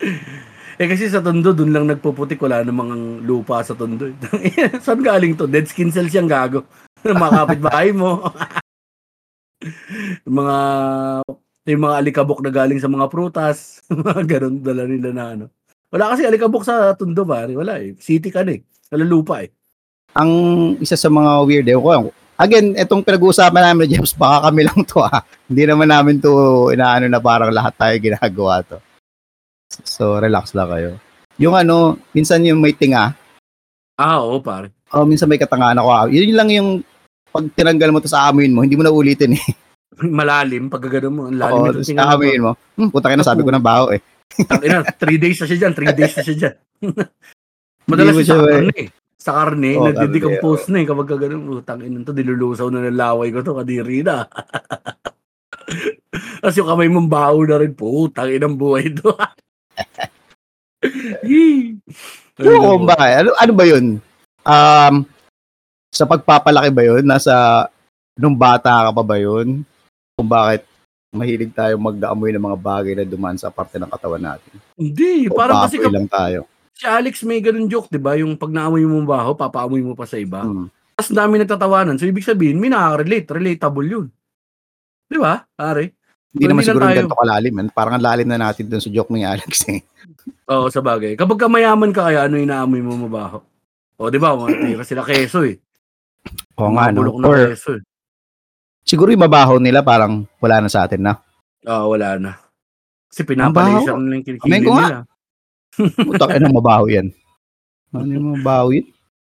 Eh 0.74 0.90
kasi 0.90 1.06
sa 1.06 1.22
tondo, 1.22 1.54
dun 1.54 1.70
lang 1.70 1.86
nagpuputik. 1.86 2.42
Wala 2.42 2.66
namang 2.66 3.22
lupa 3.22 3.62
sa 3.62 3.78
tondo. 3.78 4.10
Saan 4.82 5.06
galing 5.06 5.38
to? 5.38 5.46
Dead 5.46 5.70
skin 5.70 5.94
cells 5.94 6.10
yung 6.10 6.26
gago. 6.26 6.66
Makapit 7.06 7.62
bahay 7.62 7.94
mo. 7.94 8.26
Mga 10.26 10.56
yung 11.64 11.82
mga 11.88 11.96
alikabok 12.04 12.44
na 12.44 12.52
galing 12.52 12.76
sa 12.76 12.92
mga 12.92 13.08
prutas. 13.08 13.80
Mga 13.88 14.22
ganun 14.28 14.56
dala 14.60 14.84
nila 14.84 15.10
na 15.12 15.24
ano. 15.32 15.44
Wala 15.88 16.12
kasi 16.12 16.28
alikabok 16.28 16.64
sa 16.64 16.92
tondo 16.92 17.24
pare. 17.24 17.56
Wala 17.56 17.80
eh. 17.80 17.96
City 17.96 18.28
ka 18.28 18.44
na 18.44 18.56
eh. 18.56 18.60
Wala 18.92 19.04
lupa 19.04 19.40
eh. 19.40 19.48
Ang 20.14 20.32
isa 20.78 20.94
sa 20.94 21.10
mga 21.10 21.42
weird, 21.42 21.66
eh, 21.66 21.74
ko, 21.74 22.12
again, 22.38 22.78
itong 22.78 23.02
pinag-uusapan 23.02 23.72
namin 23.72 23.88
James, 23.96 24.14
baka 24.14 24.50
kami 24.50 24.62
lang 24.68 24.80
to 24.86 25.02
ah. 25.02 25.24
Hindi 25.48 25.64
naman 25.66 25.88
namin 25.90 26.20
to 26.20 26.30
inaano 26.70 27.08
na 27.08 27.18
parang 27.18 27.50
lahat 27.50 27.74
tayo 27.80 27.94
ginagawa 27.98 28.62
to. 28.62 28.78
So, 29.82 30.20
relax 30.22 30.54
lang 30.54 30.70
kayo. 30.70 30.90
Yung 31.40 31.56
ano, 31.58 31.98
minsan 32.14 32.44
yung 32.46 32.62
may 32.62 32.76
tinga, 32.76 33.16
Ah, 33.94 34.18
oo 34.22 34.42
pare. 34.42 34.74
o 34.90 35.06
minsan 35.06 35.30
may 35.30 35.38
katangaan 35.38 35.78
ako, 35.78 35.88
ah, 35.90 36.04
yun 36.10 36.34
lang 36.34 36.50
yung 36.50 36.68
pag 37.30 37.46
tinanggal 37.54 37.90
mo 37.90 37.98
to 37.98 38.10
sa 38.10 38.30
amuin 38.30 38.54
mo, 38.54 38.62
hindi 38.62 38.78
mo 38.78 38.82
na 38.86 38.94
ulitin 38.94 39.34
eh. 39.34 39.46
Malalim. 40.02 40.66
Pag 40.72 40.90
gano'n 40.90 41.14
mo. 41.14 41.22
Ang 41.30 41.38
lalim 41.38 41.60
Oo, 41.60 41.70
tapos 41.70 41.86
Tingnan 41.86 42.08
mo. 42.18 42.50
mo. 42.50 42.52
Hmm, 42.74 42.90
puta 42.90 43.06
ka 43.12 43.14
na, 43.14 43.26
sabi 43.26 43.46
ko 43.46 43.50
na 43.54 43.62
baho 43.62 43.94
eh. 43.94 44.00
Ina, 44.64 44.82
three 44.98 45.18
days 45.20 45.38
na 45.38 45.46
siya 45.46 45.58
dyan. 45.66 45.72
Three 45.76 45.94
days 45.94 46.14
na 46.18 46.22
siya 46.26 46.36
dyan. 46.36 46.54
Madalas 47.90 48.14
mo 48.16 48.22
siya 48.24 48.40
sa 48.40 48.46
karne 48.48 48.74
eh. 48.74 48.88
Sa 49.24 49.32
karne, 49.32 49.70
Oo, 49.78 49.84
nagdi-decompose 49.88 50.68
na 50.68 50.78
eh. 50.82 50.86
Kapag 50.88 51.08
ka 51.08 51.16
ganun, 51.16 51.48
utang 51.48 51.80
ina 51.80 52.02
to, 52.02 52.12
dilulusaw 52.12 52.68
na 52.68 52.84
ng 52.84 52.98
laway 52.98 53.30
ko 53.30 53.40
to, 53.40 53.56
kadiri 53.56 54.04
na. 54.04 54.26
Tapos 56.44 56.56
yung 56.60 56.68
kamay 56.68 56.88
mong 56.92 57.08
baho 57.08 57.40
na 57.48 57.56
rin, 57.56 57.72
putang 57.72 58.28
inang 58.28 58.56
buhay 58.58 58.92
to. 58.92 59.16
Pero 62.36 62.56
kung 62.60 62.84
ba, 62.84 62.96
ano, 63.00 63.30
ano 63.32 63.52
ba 63.54 63.64
yun? 63.64 63.96
Um, 64.44 64.94
sa 65.88 66.04
pagpapalaki 66.04 66.68
ba 66.74 66.82
yun? 66.84 67.04
Nasa, 67.06 67.64
nung 68.18 68.36
bata 68.36 68.90
ka 68.90 68.90
pa 68.92 69.04
ba 69.06 69.16
yun? 69.16 69.64
Kung 70.14 70.30
bakit 70.30 70.62
mahilig 71.10 71.50
tayo 71.50 71.74
magdaamoy 71.76 72.30
ng 72.30 72.42
mga 72.44 72.58
bagay 72.58 72.92
na 72.94 73.04
dumaan 73.04 73.34
sa 73.34 73.50
parte 73.50 73.78
ng 73.78 73.86
katawan 73.86 74.22
natin. 74.24 74.50
Hindi, 74.74 75.26
O 75.26 75.34
parang 75.34 75.66
kasi 75.66 75.78
kap- 75.78 75.90
lang 75.90 76.06
tayo. 76.06 76.46
si 76.70 76.86
Alex 76.86 77.22
may 77.22 77.38
ganun 77.38 77.66
joke, 77.66 77.86
di 77.86 77.98
ba? 77.98 78.14
Yung 78.14 78.34
pag 78.34 78.50
naamoy 78.50 78.82
mo 78.82 79.02
baho, 79.02 79.34
papaamoy 79.34 79.78
mo 79.80 79.94
pa 79.94 80.06
sa 80.06 80.18
iba. 80.18 80.42
Hmm. 80.42 80.70
Tapos 80.94 81.10
dami 81.10 81.38
nagtatawanan. 81.38 81.98
So, 81.98 82.06
ibig 82.06 82.22
sabihin, 82.22 82.58
may 82.58 82.70
nakaka-relate. 82.70 83.26
Relatable 83.28 83.86
yun. 83.88 84.06
Di 85.04 85.18
ba, 85.18 85.42
pare? 85.50 85.94
Hindi 86.30 86.44
So, 86.44 86.50
naman 86.50 86.62
siguro 86.64 86.82
tayo- 86.84 86.98
ganito 87.00 87.18
kalalim. 87.18 87.54
eh. 87.56 87.64
Parang 87.70 87.94
ang 87.94 88.04
lalim 88.04 88.26
na 88.26 88.38
natin 88.40 88.66
dun 88.66 88.78
sa 88.78 88.90
joke 88.90 89.10
ni 89.10 89.22
Alex 89.24 89.66
eh. 89.68 89.82
Oo, 90.48 90.66
sa 90.66 90.78
bagay. 90.78 91.14
Kapag 91.14 91.34
ka 91.36 91.46
mayaman 91.46 91.90
ka 91.90 92.06
kaya, 92.06 92.26
ano 92.26 92.38
yung 92.38 92.50
naamoy 92.50 92.78
mo 92.80 92.94
mabaho? 93.00 93.38
O, 93.96 94.06
di 94.06 94.18
ba? 94.18 94.34
Mga 94.34 94.50
tira 94.60 94.82
sila 94.84 95.02
keso 95.02 95.42
eh. 95.42 95.58
Oo 96.56 96.70
nga, 96.72 96.90
no? 96.90 97.06
Or 97.12 97.50
keso 97.50 97.78
eh. 97.78 97.82
Siguro 98.84 99.10
yung 99.10 99.24
mabaho 99.26 99.56
nila 99.58 99.80
parang 99.80 100.28
wala 100.38 100.60
na 100.62 100.68
sa 100.70 100.84
atin 100.86 101.00
na. 101.02 101.12
Oo, 101.64 101.96
wala 101.96 102.20
na. 102.20 102.32
Kasi 103.08 103.24
pinapalaser 103.24 103.96
na 103.96 104.20
yung 104.20 104.76
nga. 104.76 104.86
nila. 104.86 104.98
Putak, 106.06 106.38
anong 106.38 106.56
mabaho 106.60 106.84
yan? 106.86 107.08
Ano 107.90 108.10
yung 108.10 108.28
mabaho 108.38 108.70
yun? 108.70 108.86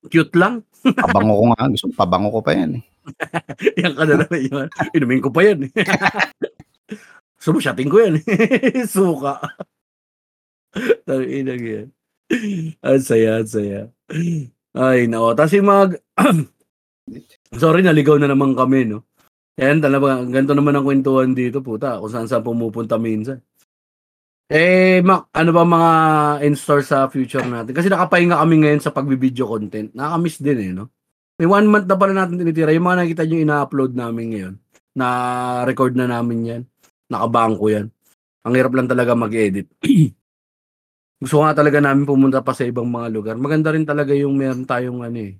Cute 0.10 0.34
lang. 0.34 0.66
Pabango 1.06 1.38
ko 1.38 1.44
nga. 1.54 1.70
Gusto 1.70 1.86
pabango 1.94 2.30
ko 2.34 2.42
pa 2.42 2.58
yan 2.58 2.82
eh. 2.82 2.84
Yan 3.82 3.98
ka 3.98 4.06
na 4.06 4.22
naman 4.22 4.42
yun. 4.46 4.68
Inumin 4.94 5.22
ko 5.22 5.30
pa 5.34 5.42
yan. 5.42 5.66
eh. 5.66 5.72
Sumusyating 7.42 7.90
ko 7.90 7.98
yan. 8.02 8.22
eh. 8.22 8.86
Suka. 8.86 9.42
Tangina 11.06 11.58
yan. 11.58 11.90
Ang 12.86 13.02
saya, 13.02 13.42
ang 13.42 13.50
saya. 13.50 13.82
Ay, 14.72 15.10
nako. 15.10 15.34
Tapos 15.34 15.54
yung 15.58 15.70
mga... 15.70 15.86
Sorry, 17.62 17.82
naligaw 17.84 18.16
na 18.22 18.30
naman 18.30 18.54
kami, 18.56 18.88
no? 18.88 19.04
Yan, 19.60 19.84
talaga, 19.84 20.24
ganito 20.24 20.56
naman 20.56 20.80
ang 20.80 20.86
kwentuhan 20.88 21.36
dito, 21.36 21.60
puta. 21.60 22.00
Kung 22.00 22.12
saan 22.12 22.28
saan 22.32 22.46
pumupunta 22.46 22.96
minsan. 22.96 23.44
Eh, 24.52 25.00
Mac, 25.00 25.32
ano 25.32 25.50
ba 25.56 25.64
mga 25.64 25.92
in-store 26.44 26.84
sa 26.84 27.08
future 27.08 27.44
natin? 27.48 27.72
Kasi 27.72 27.88
nakapahinga 27.88 28.36
kami 28.36 28.56
ngayon 28.64 28.84
sa 28.84 28.92
pagbibideo 28.92 29.48
content. 29.48 29.96
Nakakamiss 29.96 30.44
din 30.44 30.60
eh, 30.60 30.72
no? 30.76 30.92
May 31.40 31.48
one 31.48 31.68
month 31.72 31.88
na 31.88 31.96
pala 31.96 32.12
natin 32.12 32.36
tinitira. 32.36 32.76
Yung 32.76 32.84
mga 32.84 33.00
nakita 33.08 33.24
nyo 33.24 33.38
ina-upload 33.40 33.92
namin 33.96 34.26
ngayon. 34.36 34.54
Na 34.92 35.08
record 35.64 35.96
na 35.96 36.06
namin 36.06 36.40
yan. 36.44 36.62
Nakabangko 37.08 37.66
yan. 37.72 37.88
Ang 38.44 38.54
hirap 38.60 38.76
lang 38.76 38.92
talaga 38.92 39.16
mag-edit. 39.16 39.72
Gusto 41.24 41.46
nga 41.46 41.56
talaga 41.56 41.80
namin 41.80 42.04
pumunta 42.04 42.44
pa 42.44 42.52
sa 42.52 42.68
ibang 42.68 42.92
mga 42.92 43.08
lugar. 43.08 43.36
Maganda 43.40 43.72
rin 43.72 43.88
talaga 43.88 44.12
yung 44.12 44.36
meron 44.36 44.68
tayong 44.68 45.00
ano 45.00 45.20
eh. 45.22 45.40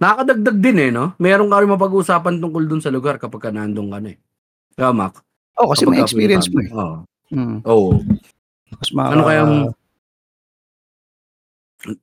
Nakakadagdag 0.00 0.58
din 0.58 0.78
eh, 0.80 0.90
no? 0.90 1.12
Meron 1.20 1.52
ka 1.52 1.60
rin 1.60 1.68
mapag-usapan 1.68 2.40
tungkol 2.40 2.64
dun 2.64 2.80
sa 2.80 2.88
lugar 2.88 3.20
kapag 3.20 3.40
ka 3.44 3.50
nandun 3.52 3.92
ka 3.92 4.00
na 4.00 4.16
eh. 4.16 4.18
Kaya, 4.72 4.96
Mac? 4.96 5.20
Oh, 5.60 5.68
kasi 5.68 5.84
may 5.84 6.00
experience 6.00 6.48
mo 6.48 6.64
eh. 6.64 6.70
Oo. 6.72 6.96
Mm. 7.30 7.58
Oo. 7.68 8.00
Mas 8.72 8.88
Ano 8.90 9.28
kayang 9.28 9.52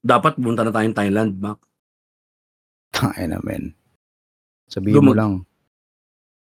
dapat 0.02 0.38
punta 0.38 0.62
na 0.62 0.70
tayong 0.70 0.94
Thailand, 0.94 1.32
Mac. 1.38 1.58
Tangin 2.94 3.34
na, 3.34 3.42
men. 3.42 3.74
Sabihin 4.70 5.02
mo 5.02 5.14
Lumag- 5.14 5.18
lang. 5.18 5.34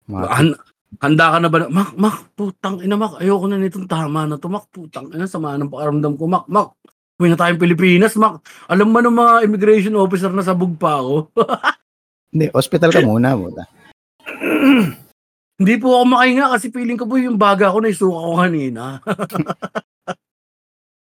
Mga, 0.09 0.25
Han- 0.27 0.59
handa 0.99 1.25
ka 1.31 1.37
na 1.37 1.49
ba? 1.49 1.57
Mac, 1.69 1.89
Mac, 1.93 2.17
putang 2.33 2.81
ina, 2.81 2.97
Mac. 2.97 3.17
Ayoko 3.17 3.45
na 3.45 3.57
nitong 3.57 3.85
tama 3.85 4.25
na 4.25 4.37
to, 4.37 4.49
Mac. 4.49 4.65
Putang 4.69 5.13
ina, 5.13 5.25
sama 5.25 5.53
ng 5.53 5.69
pakaramdam 5.69 6.17
ko, 6.17 6.25
Mac. 6.25 6.45
Mac, 6.49 6.73
uwi 7.19 7.27
na 7.29 7.37
tayong 7.37 7.61
Pilipinas, 7.61 8.17
Mac. 8.17 8.41
Alam 8.65 8.89
mo 8.89 8.99
ng 8.99 9.13
mga 9.13 9.33
immigration 9.45 9.93
officer 9.95 10.33
na 10.33 10.41
sabog 10.41 10.73
pa 10.75 10.97
ako. 10.97 11.29
hindi, 12.33 12.49
hospital 12.49 12.89
ka 12.89 13.01
muna. 13.01 13.37
Buta. 13.37 13.63
Hindi 15.53 15.73
po 15.77 15.93
ako 15.93 16.05
makahinga 16.09 16.45
kasi 16.49 16.73
feeling 16.73 16.97
ko 16.97 17.05
po 17.05 17.15
yung 17.15 17.37
baga 17.37 17.69
ko 17.69 17.77
na 17.79 17.93
isuka 17.93 18.17
ko 18.17 18.33
kanina. 18.35 18.83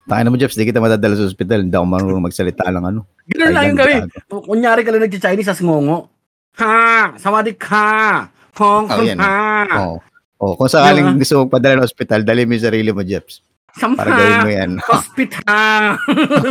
Tangin 0.05 0.29
mo, 0.29 0.37
Jeps, 0.37 0.53
di 0.53 0.69
kita 0.69 0.85
matadala 0.85 1.17
sa 1.17 1.25
hospital. 1.25 1.65
Hindi 1.65 1.73
ako 1.73 1.87
marunong 1.89 2.25
magsalita 2.29 2.69
lang 2.69 2.85
ano. 2.85 3.09
Ganun 3.25 3.53
lang 3.57 3.65
yung 3.73 3.81
gawin. 3.81 4.03
Kunyari 4.29 4.85
ka 4.85 4.93
lang 4.93 5.09
nag-Chinese 5.09 5.49
sa 5.49 5.65
ngongo. 5.65 6.13
Ha! 6.61 7.17
Sawadik 7.17 7.57
ka! 7.57 8.29
Hong 8.55 8.87
Oh, 8.87 9.01
Kong 9.01 9.09
yan, 9.09 9.19
ha! 9.19 9.65
Oo. 9.81 9.97
Oh, 10.39 10.53
kung 10.55 10.69
sakaling 10.69 11.17
Diba? 11.17 11.25
gusto 11.25 11.35
mong 11.41 11.51
padala 11.51 11.75
ng 11.81 11.87
hospital, 11.89 12.21
dali 12.21 12.45
mo 12.45 12.53
yung 12.53 12.67
sarili 12.69 12.91
mo, 12.93 13.01
Jeps. 13.01 13.41
Para 13.75 14.07
gawin 14.07 14.31
mo 14.31 14.41
Samha! 14.41 14.53
yan. 14.53 14.71
Hospital! 14.91 15.83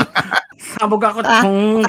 Sabog 0.76 1.03
ako 1.03 1.19
Ah, 1.24 1.39
tong 1.39 1.84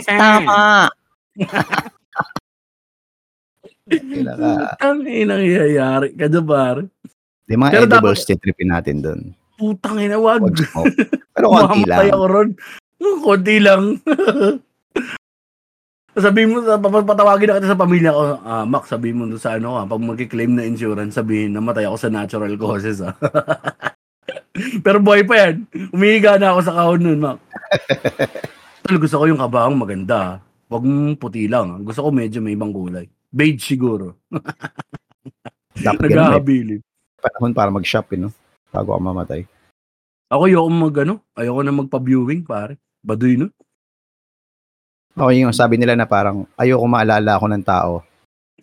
Pinaka, 3.85 4.53
Ang 4.80 4.99
inang 5.05 5.43
iyayari 5.43 6.16
ka 6.16 6.26
pare. 6.41 6.89
di 7.45 7.55
mga 7.55 7.70
Pero 7.70 7.85
edibles, 7.85 8.20
dapat- 8.24 8.28
titripin 8.32 8.68
natin 8.72 8.97
doon. 9.05 9.20
Putang 9.55 10.01
ina, 10.01 10.16
wag. 10.16 10.41
Pero 11.30 11.47
konti 11.47 11.85
Mamamatay 11.85 12.09
lang. 12.09 12.14
ako 12.16 12.24
ron. 12.26 12.49
Hmm, 12.97 13.18
Konti 13.20 13.57
lang. 13.61 13.82
sabihin 16.16 16.51
mo, 16.51 16.59
pap- 16.64 17.05
patawagin 17.05 17.47
na 17.51 17.59
kita 17.59 17.68
sa 17.68 17.76
pamilya 17.76 18.11
ko, 18.11 18.22
ah, 18.41 18.64
Mac, 18.64 18.89
sabihin 18.89 19.18
mo 19.18 19.24
sa 19.37 19.55
ano, 19.55 19.76
ah, 19.76 19.85
pag 19.85 20.01
magkiklaim 20.01 20.55
na 20.55 20.64
insurance, 20.64 21.12
sabihin, 21.12 21.53
namatay 21.53 21.85
ako 21.85 21.97
sa 21.99 22.09
natural 22.09 22.55
causes, 22.57 22.99
ah. 22.99 23.12
Pero 24.55 25.02
buhay 25.02 25.26
pa 25.26 25.34
yan. 25.34 25.66
Umihiga 25.90 26.38
na 26.38 26.55
ako 26.55 26.61
sa 26.62 26.74
kahon 26.78 27.00
nun, 27.02 27.18
Mac. 27.18 27.38
Tol, 28.86 29.00
gusto 29.02 29.16
ko 29.18 29.24
yung 29.26 29.40
kabahang 29.40 29.74
maganda. 29.74 30.38
Wag 30.70 30.82
mong 30.86 31.18
puti 31.18 31.50
lang. 31.50 31.74
ah. 31.74 31.80
Gusto 31.82 32.07
ko 32.07 32.09
medyo 32.14 32.38
may 32.38 32.55
ibang 32.55 32.70
kulay. 32.70 33.11
Beige 33.34 33.62
siguro. 33.64 34.14
Nag-aabilin. 35.84 36.80
Panahon 37.18 37.52
para 37.57 37.72
mag-shop, 37.74 38.14
eh, 38.14 38.20
no? 38.20 38.30
Bago 38.70 38.94
ako 38.94 39.00
mamatay. 39.02 39.42
Ako 40.30 40.50
ayoko 40.50 40.70
mag 40.70 40.96
ano, 41.02 41.14
ayoko 41.34 41.61
na 41.62 41.72
magpa-viewing 41.74 42.42
pare. 42.42 42.78
Baduy 43.05 43.38
no. 43.38 43.50
Ako 45.14 45.30
yung 45.30 45.55
sabi 45.55 45.78
nila 45.78 45.94
na 45.94 46.11
parang 46.11 46.42
ayoko 46.59 46.82
maalala 46.90 47.38
ako 47.38 47.46
ng 47.55 47.62
tao 47.62 48.02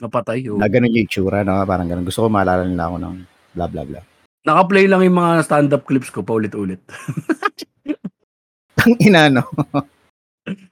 Napatay. 0.02 0.52
Oh. 0.52 0.58
na 0.60 0.68
ganun 0.68 0.92
yung 0.92 1.06
itsura 1.08 1.48
na 1.48 1.64
parang 1.64 1.88
ganun. 1.88 2.04
Gusto 2.04 2.26
ko 2.26 2.28
maalala 2.28 2.68
nila 2.68 2.92
ako 2.92 2.96
ng 3.00 3.16
bla 3.56 3.66
bla 3.72 3.84
bla. 3.88 4.02
Naka-play 4.42 4.90
lang 4.90 5.06
yung 5.06 5.22
mga 5.22 5.46
stand-up 5.46 5.86
clips 5.86 6.10
ko 6.10 6.26
paulit-ulit. 6.26 6.82
Ang 8.82 8.98
ina, 8.98 9.30
no? 9.30 9.46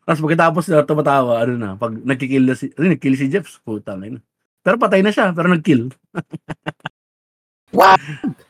Tapos 0.01 0.25
pagkatapos 0.25 0.65
na 0.73 0.81
tumatawa, 0.81 1.45
ano 1.45 1.53
na, 1.53 1.69
pag 1.77 1.93
nagkikill 1.93 2.49
na 2.49 2.57
si, 2.57 2.73
ano, 2.73 2.97
nagkill 2.97 3.13
si 3.13 3.29
Jeff, 3.29 3.61
putang 3.61 4.01
ina. 4.01 4.17
Pero 4.65 4.81
patay 4.81 5.05
na 5.05 5.13
siya, 5.13 5.29
pero 5.37 5.53
nagkill. 5.53 5.93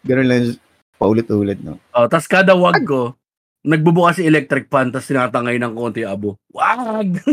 Ganun 0.07 0.27
lang 0.31 0.55
paulit-ulit, 0.95 1.59
no? 1.59 1.75
Oh, 1.91 2.07
tapos 2.07 2.27
kada 2.27 2.55
wag 2.55 2.79
ko, 2.87 3.19
nagbubukas 3.67 4.19
si 4.19 4.27
electric 4.27 4.71
fan, 4.71 4.91
tapos 4.91 5.11
tinatangay 5.11 5.59
ng 5.59 5.75
konti 5.75 6.07
abo. 6.07 6.39
Wag! 6.55 7.19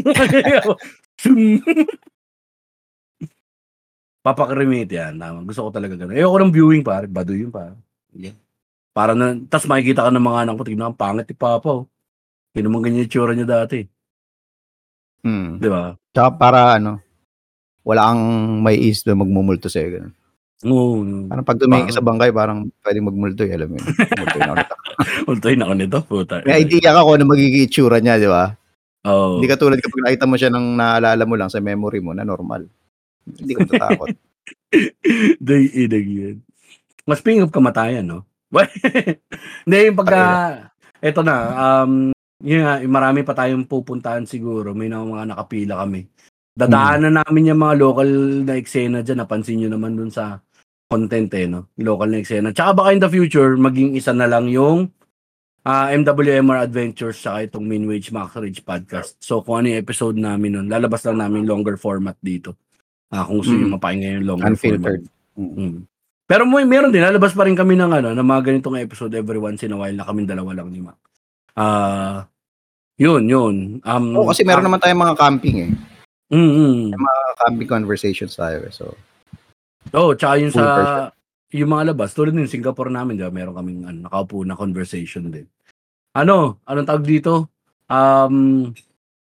Sum! 4.27 4.35
Papakrimate 4.35 4.91
yan. 4.91 5.15
Tama. 5.23 5.47
Gusto 5.47 5.61
ko 5.67 5.71
talaga 5.71 5.95
ganun. 5.95 6.19
Ayoko 6.19 6.37
ng 6.43 6.55
viewing, 6.55 6.83
pare. 6.83 7.07
Baduy 7.07 7.47
yun, 7.47 7.55
pare. 7.55 7.79
Yeah. 8.11 8.35
Para 8.91 9.15
na, 9.15 9.39
tapos 9.47 9.71
makikita 9.71 10.03
ka 10.03 10.11
ng 10.11 10.27
mga 10.27 10.41
anak 10.43 10.55
ko, 10.59 10.63
tignan 10.67 10.91
ang 10.91 10.99
pangit 10.99 11.31
ni 11.31 11.37
Papa, 11.39 11.71
oh. 11.71 11.87
Naman 12.57 12.81
ganyan 12.83 13.05
yung 13.05 13.13
tsura 13.13 13.37
niya 13.37 13.45
dati. 13.47 13.85
Hmm. 15.21 15.61
Di 15.61 15.69
ba? 15.69 15.93
Tsaka 16.11 16.31
para, 16.35 16.81
ano, 16.81 16.99
wala 17.85 18.11
kang 18.11 18.25
may 18.65 18.81
is 18.81 19.05
na 19.05 19.13
magmumulto 19.13 19.69
sa'yo. 19.69 20.01
Ganun. 20.01 20.15
Oo. 20.65 21.05
Parang 21.29 21.45
pag 21.45 21.61
tumingin 21.61 21.93
sa 21.93 22.01
bangkay, 22.01 22.33
parang 22.33 22.73
pwedeng 22.81 23.13
magmulto, 23.13 23.45
eh, 23.45 23.53
alam 23.53 23.69
mo 23.71 23.77
yun. 23.77 23.87
Multo 24.25 24.39
na 24.41 24.53
ulit 24.57 24.71
ako. 24.73 24.85
Ultoy 25.31 25.55
na 25.55 25.65
ako 25.69 25.75
nito. 25.77 25.99
Puta. 26.09 26.35
May 26.49 26.65
idea 26.65 26.97
ka 26.97 27.05
kung 27.05 27.21
ano 27.21 27.25
magiging 27.29 27.69
itsura 27.69 28.01
niya, 28.01 28.17
di 28.17 28.27
ba? 28.33 28.57
Oo. 29.05 29.39
Hindi 29.39 29.53
ka 29.53 29.61
tulad 29.61 29.79
kapag 29.85 30.03
nakita 30.09 30.25
mo 30.25 30.35
siya 30.41 30.49
nang 30.49 30.73
naalala 30.73 31.23
mo 31.29 31.37
lang 31.37 31.53
sa 31.53 31.61
memory 31.61 32.01
mo 32.01 32.17
na 32.17 32.25
normal. 32.25 32.65
Hindi 33.27 33.53
ka 33.53 33.67
matatakot. 33.67 34.09
Day 35.47 35.65
idag 35.75 36.07
yun. 36.07 36.37
Mas 37.07 37.23
speaking 37.23 37.47
of 37.47 37.55
kamatayan, 37.55 38.07
no? 38.07 38.27
Hindi, 39.67 39.77
yung 39.91 39.99
pagka, 39.99 40.23
eto 41.03 41.21
na, 41.23 41.37
um, 41.55 42.11
yun 42.43 42.63
nga, 42.63 42.83
marami 42.87 43.23
pa 43.27 43.35
tayong 43.35 43.67
pupuntahan 43.67 44.27
siguro. 44.27 44.75
May 44.75 44.91
na 44.91 45.03
mga 45.03 45.35
nakapila 45.35 45.83
kami. 45.87 46.07
Dadaanan 46.57 47.21
namin 47.21 47.53
yung 47.53 47.61
mga 47.61 47.75
local 47.77 48.09
na 48.49 48.55
eksena 48.57 49.05
dyan. 49.05 49.23
Napansin 49.23 49.61
nyo 49.61 49.69
naman 49.77 49.93
dun 49.95 50.09
sa 50.09 50.41
content 50.89 51.29
eh, 51.37 51.47
no? 51.47 51.69
Local 51.77 52.09
na 52.09 52.19
eksena. 52.23 52.51
Tsaka 52.55 52.71
baka 52.73 52.89
in 52.97 53.03
the 53.03 53.11
future, 53.13 53.55
maging 53.61 53.95
isa 53.99 54.17
na 54.17 54.27
lang 54.27 54.49
yung 54.49 54.89
ah, 55.67 55.91
MWMR 55.93 56.65
Adventures 56.65 57.19
tsaka 57.19 57.51
itong 57.51 57.67
Minwage 57.67 58.09
Max 58.15 58.39
Ridge 58.39 58.63
Podcast. 58.63 59.19
So, 59.21 59.43
kung 59.43 59.63
ano 59.63 59.75
yung 59.75 59.83
episode 59.83 60.17
namin 60.17 60.57
nun, 60.57 60.67
lalabas 60.71 61.05
lang 61.05 61.21
namin 61.21 61.45
longer 61.45 61.77
format 61.77 62.17
dito. 62.23 62.57
Ah, 63.07 63.23
kung 63.23 63.39
gusto 63.39 63.55
Mm. 63.55 63.63
yung 63.63 63.75
mapakinggan 63.75 64.13
yung 64.19 64.27
longer 64.27 64.47
Unfiltered. 64.51 65.03
format. 65.07 65.57
Mm. 65.59 65.75
Pero 66.27 66.43
may 66.43 66.67
meron 66.67 66.91
din, 66.91 67.01
lalabas 67.01 67.31
pa 67.31 67.47
rin 67.47 67.55
kami 67.55 67.75
ng 67.75 67.93
ano, 67.93 68.09
ng 68.11 68.27
mga 68.27 68.43
ganitong 68.45 68.77
episode 68.77 69.15
every 69.15 69.39
once 69.39 69.63
in 69.63 69.71
a 69.71 69.79
while 69.79 69.95
na 69.95 70.03
kami 70.03 70.27
dalawa 70.27 70.59
lang 70.59 70.75
ni 70.75 70.83
Mac. 70.83 70.99
Ah, 71.55 72.27
yun, 72.99 73.25
yun. 73.25 73.55
Um, 73.81 74.05
Oo, 74.13 74.27
kasi 74.27 74.43
meron 74.43 74.67
naman 74.67 74.83
tayong 74.83 74.99
mga 75.01 75.17
camping 75.17 75.57
eh. 75.61 75.71
Mm, 76.27 76.51
mm. 76.51 76.81
Mga 76.93 77.15
camping 77.39 77.71
conversations 77.71 78.35
tayo. 78.35 78.59
eh. 78.61 78.75
So, 78.75 78.99
Oh, 79.95 80.11
tsaka 80.13 80.43
Full 80.43 80.51
sa 80.51 80.65
yung 81.55 81.71
mga 81.71 81.95
labas, 81.95 82.11
tulad 82.11 82.35
ng 82.35 82.51
Singapore 82.51 82.91
namin, 82.91 83.15
di 83.15 83.23
ba? 83.23 83.31
Meron 83.31 83.55
kaming 83.55 83.87
ano, 83.87 84.11
nakaupo 84.11 84.43
na 84.43 84.59
conversation 84.59 85.31
din. 85.31 85.47
Ano, 86.13 86.59
anong 86.67 86.89
tawag 86.91 87.07
dito? 87.07 87.47
Um, 87.87 88.75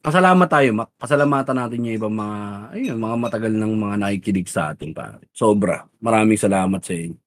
pasalamat 0.01 0.49
tayo. 0.49 0.69
Pasalamatan 0.97 1.55
natin 1.55 1.85
yung 1.85 1.95
ibang 1.95 2.15
mga, 2.17 2.37
ayun, 2.73 2.97
mga 2.97 3.15
matagal 3.21 3.53
ng 3.53 3.73
mga 3.77 3.95
nakikinig 4.01 4.49
sa 4.49 4.73
atin, 4.73 4.91
pare. 4.91 5.21
Sobra. 5.31 5.85
Maraming 6.01 6.41
salamat 6.41 6.81
sa 6.81 6.93
inyo. 6.97 7.17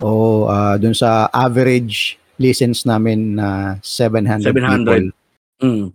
oh, 0.00 0.48
ah 0.48 0.80
dun 0.80 0.96
sa 0.96 1.28
average 1.28 2.16
listens 2.40 2.88
namin 2.88 3.36
na 3.36 3.76
700, 3.84 4.48
700. 4.48 4.50
people. 4.50 5.06
Mm. 5.60 5.86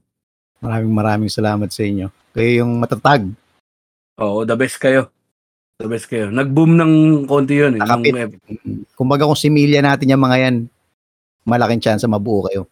Maraming 0.61 0.93
maraming 0.93 1.31
salamat 1.33 1.69
sa 1.73 1.81
inyo. 1.81 2.07
Kayo 2.31 2.63
yung 2.63 2.77
matatag. 2.77 3.25
Oo, 4.21 4.45
the 4.45 4.53
best 4.53 4.77
kayo. 4.77 5.09
The 5.81 5.89
best 5.89 6.07
kayo. 6.07 6.31
Nag-boom 6.31 6.77
ng 6.77 6.93
konti 7.27 7.59
yun. 7.59 7.75
Eh, 7.75 7.81
Nakapit. 7.81 8.13
nung 8.13 8.85
Kumbaga 8.95 9.27
kung 9.27 9.35
similya 9.35 9.83
natin 9.83 10.07
yung 10.07 10.23
mga 10.23 10.37
yan, 10.47 10.55
malaking 11.43 11.83
chance 11.83 12.05
mabuo 12.07 12.45
kayo. 12.47 12.69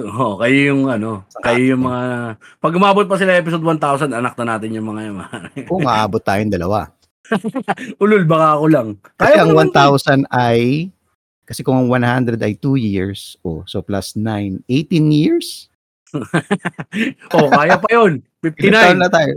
Oo, 0.00 0.40
kayo 0.40 0.72
yung 0.72 0.88
ano, 0.88 1.28
kayo 1.44 1.76
yung 1.76 1.84
mga... 1.84 2.02
Pag 2.64 2.76
umabot 2.80 3.04
pa 3.04 3.20
sila 3.20 3.36
episode 3.36 3.60
1,000, 3.60 4.08
anak 4.16 4.32
na 4.40 4.56
natin 4.56 4.72
yung 4.72 4.88
mga 4.88 5.02
yan. 5.04 5.24
Kung 5.68 5.84
aabot 5.92 6.22
tayong 6.24 6.48
dalawa. 6.48 6.88
Ulul, 8.02 8.24
baka 8.24 8.56
ako 8.56 8.64
lang. 8.72 8.88
Kasi 9.20 9.36
Kaya 9.36 9.44
ang 9.44 9.52
mo 9.52 9.60
naman. 9.60 10.24
1,000 10.24 10.32
ay, 10.32 10.88
kasi 11.44 11.60
kung 11.60 11.76
ang 11.76 11.88
100 11.92 12.40
ay 12.40 12.56
2 12.56 12.80
years, 12.80 13.36
oh, 13.44 13.60
so 13.68 13.84
plus 13.84 14.16
9, 14.16 14.64
18 14.64 15.12
years? 15.12 15.68
oh, 17.36 17.48
kaya 17.52 17.76
pa 17.76 17.88
yun. 17.92 18.24
Ilan 18.40 18.96
taon 18.96 18.96
59. 18.96 19.04
na 19.04 19.08
tayo? 19.12 19.34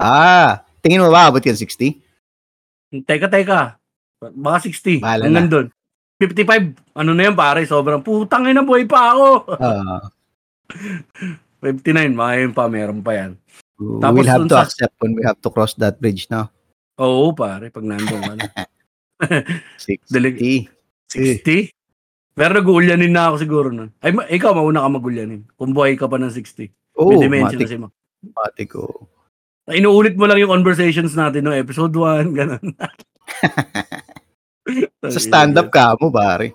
Ah, 0.00 0.64
tingin 0.80 1.04
mo 1.04 1.12
ba 1.12 1.28
abot 1.28 1.44
yan 1.44 1.60
60? 1.60 3.04
Teka, 3.04 3.28
teka. 3.28 3.76
Baka 4.20 4.58
60. 4.64 5.04
Bahala 5.04 5.28
Hanggang 5.28 5.48
doon. 5.48 5.66
55. 6.20 6.76
Ano 6.92 7.16
na 7.16 7.24
yan, 7.24 7.34
pare? 7.34 7.64
Sobrang 7.64 8.04
putang 8.04 8.44
ina 8.44 8.60
buhay 8.60 8.84
pa 8.84 9.16
ako. 9.16 9.28
Ah, 9.56 10.04
59. 11.64 12.12
Mga 12.12 12.32
yun 12.38 12.52
pa, 12.52 12.68
meron 12.68 13.00
pa 13.00 13.16
yan. 13.16 13.32
we 13.80 13.96
Tapos 13.98 14.24
have 14.28 14.44
to 14.44 14.54
sa- 14.54 14.62
accept 14.62 14.92
when 15.00 15.16
we 15.16 15.24
have 15.24 15.40
to 15.40 15.48
cross 15.48 15.72
that 15.74 15.96
bridge 15.96 16.28
now. 16.28 16.52
Oo, 17.00 17.32
pare. 17.32 17.72
Pag 17.72 17.88
nandun 17.88 18.20
ka 18.20 18.32
na. 18.36 18.44
60. 19.80 20.12
Dali- 20.12 20.68
60? 21.08 21.72
Pero 22.30 22.52
nag-uulyanin 22.54 23.10
na 23.10 23.32
ako 23.32 23.36
siguro 23.40 23.68
nun. 23.68 23.88
Ay, 23.98 24.12
ma- 24.12 24.28
ikaw, 24.28 24.52
mauna 24.52 24.84
ka 24.84 24.92
mag-ulyanin. 24.92 25.48
Kung 25.56 25.72
buhay 25.72 25.96
ka 25.96 26.04
pa 26.04 26.20
ng 26.20 26.30
60. 26.30 26.68
Oh, 26.94 27.08
May 27.10 27.24
dementia 27.24 27.56
na 27.56 27.64
matik, 27.64 27.68
si 27.68 27.76
Mac. 27.80 27.92
matik, 28.36 28.70
oh. 28.76 29.08
Inuulit 29.72 30.16
mo 30.16 30.28
lang 30.28 30.36
yung 30.36 30.52
conversations 30.52 31.16
natin 31.16 31.44
no 31.44 31.52
episode 31.52 31.92
1, 31.92 32.28
ganun. 32.38 32.60
Sa 35.08 35.20
stand-up 35.20 35.72
ka 35.72 35.96
mo, 35.96 36.12
pare. 36.12 36.54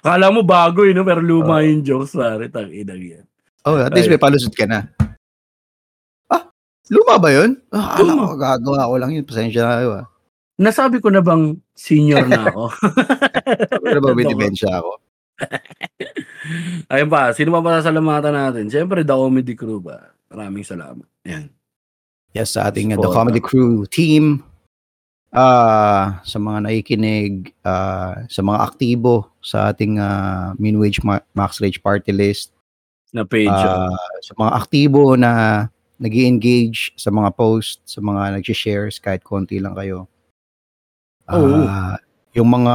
Akala 0.00 0.32
mo 0.32 0.40
bago 0.40 0.86
eh, 0.88 0.96
no? 0.96 1.04
pero 1.04 1.20
luma 1.20 1.60
Oo. 1.60 1.66
yung 1.66 1.82
jokes, 1.84 2.16
pare. 2.16 2.48
Tangina 2.48 2.96
yan. 2.96 3.26
Oh, 3.68 3.76
at 3.76 3.92
least 3.92 4.08
Ay. 4.08 4.16
may 4.16 4.22
palusot 4.22 4.54
ka 4.56 4.64
na. 4.64 4.88
Ah, 6.32 6.48
luma 6.88 7.20
ba 7.20 7.28
yun? 7.28 7.60
Ah, 7.68 8.00
alam 8.00 8.16
ko, 8.16 8.36
gagawa 8.40 8.88
ko 8.88 8.94
lang 8.96 9.12
yun. 9.12 9.24
Pasensya 9.28 9.60
na 9.64 9.76
kayo 9.76 9.90
ah. 10.00 10.06
Nasabi 10.60 11.00
ko 11.00 11.08
na 11.08 11.24
bang 11.24 11.56
senior 11.72 12.24
na 12.28 12.52
ako? 12.52 12.68
Pero 13.84 13.98
ba 14.04 14.12
may 14.12 14.28
demensya 14.28 14.80
ako? 14.80 15.00
Ayun 16.92 17.08
pa, 17.08 17.32
sino 17.32 17.48
pa 17.52 17.64
pasasalamatan 17.64 18.32
natin? 18.36 18.64
Siyempre, 18.68 19.00
The 19.00 19.16
Comedy 19.16 19.56
Crew 19.56 19.80
ba? 19.80 20.12
Maraming 20.28 20.64
salamat. 20.64 21.04
Yan. 21.24 21.48
Yes, 22.36 22.54
sa 22.54 22.68
ating 22.68 22.94
uh, 22.94 23.00
The 23.00 23.10
Comedy. 23.10 23.40
Crew 23.40 23.88
team. 23.88 24.44
Ah, 25.30 26.18
sa 26.26 26.42
mga 26.42 26.66
nakikinig, 26.66 27.54
ah, 27.62 28.26
sa 28.26 28.42
mga 28.42 28.66
aktibo 28.66 29.30
sa 29.38 29.70
ating 29.70 30.02
ah, 30.02 30.58
Min 30.58 30.74
Wage 30.74 30.98
Ma- 31.06 31.22
Max 31.38 31.62
Rage 31.62 31.78
Party 31.78 32.10
List, 32.10 32.50
Na 33.14 33.22
page. 33.22 33.46
ah, 33.46 33.94
sa 34.18 34.34
mga 34.34 34.50
aktibo 34.58 35.14
na 35.14 35.66
nag 36.02 36.14
engage 36.16 36.90
sa 36.98 37.14
mga 37.14 37.30
post, 37.38 37.78
sa 37.86 38.02
mga 38.02 38.42
nag-shares, 38.42 38.98
kahit 38.98 39.22
konti 39.22 39.62
lang 39.62 39.78
kayo. 39.78 40.10
Ah, 41.30 41.94
yung 42.34 42.50
mga 42.50 42.74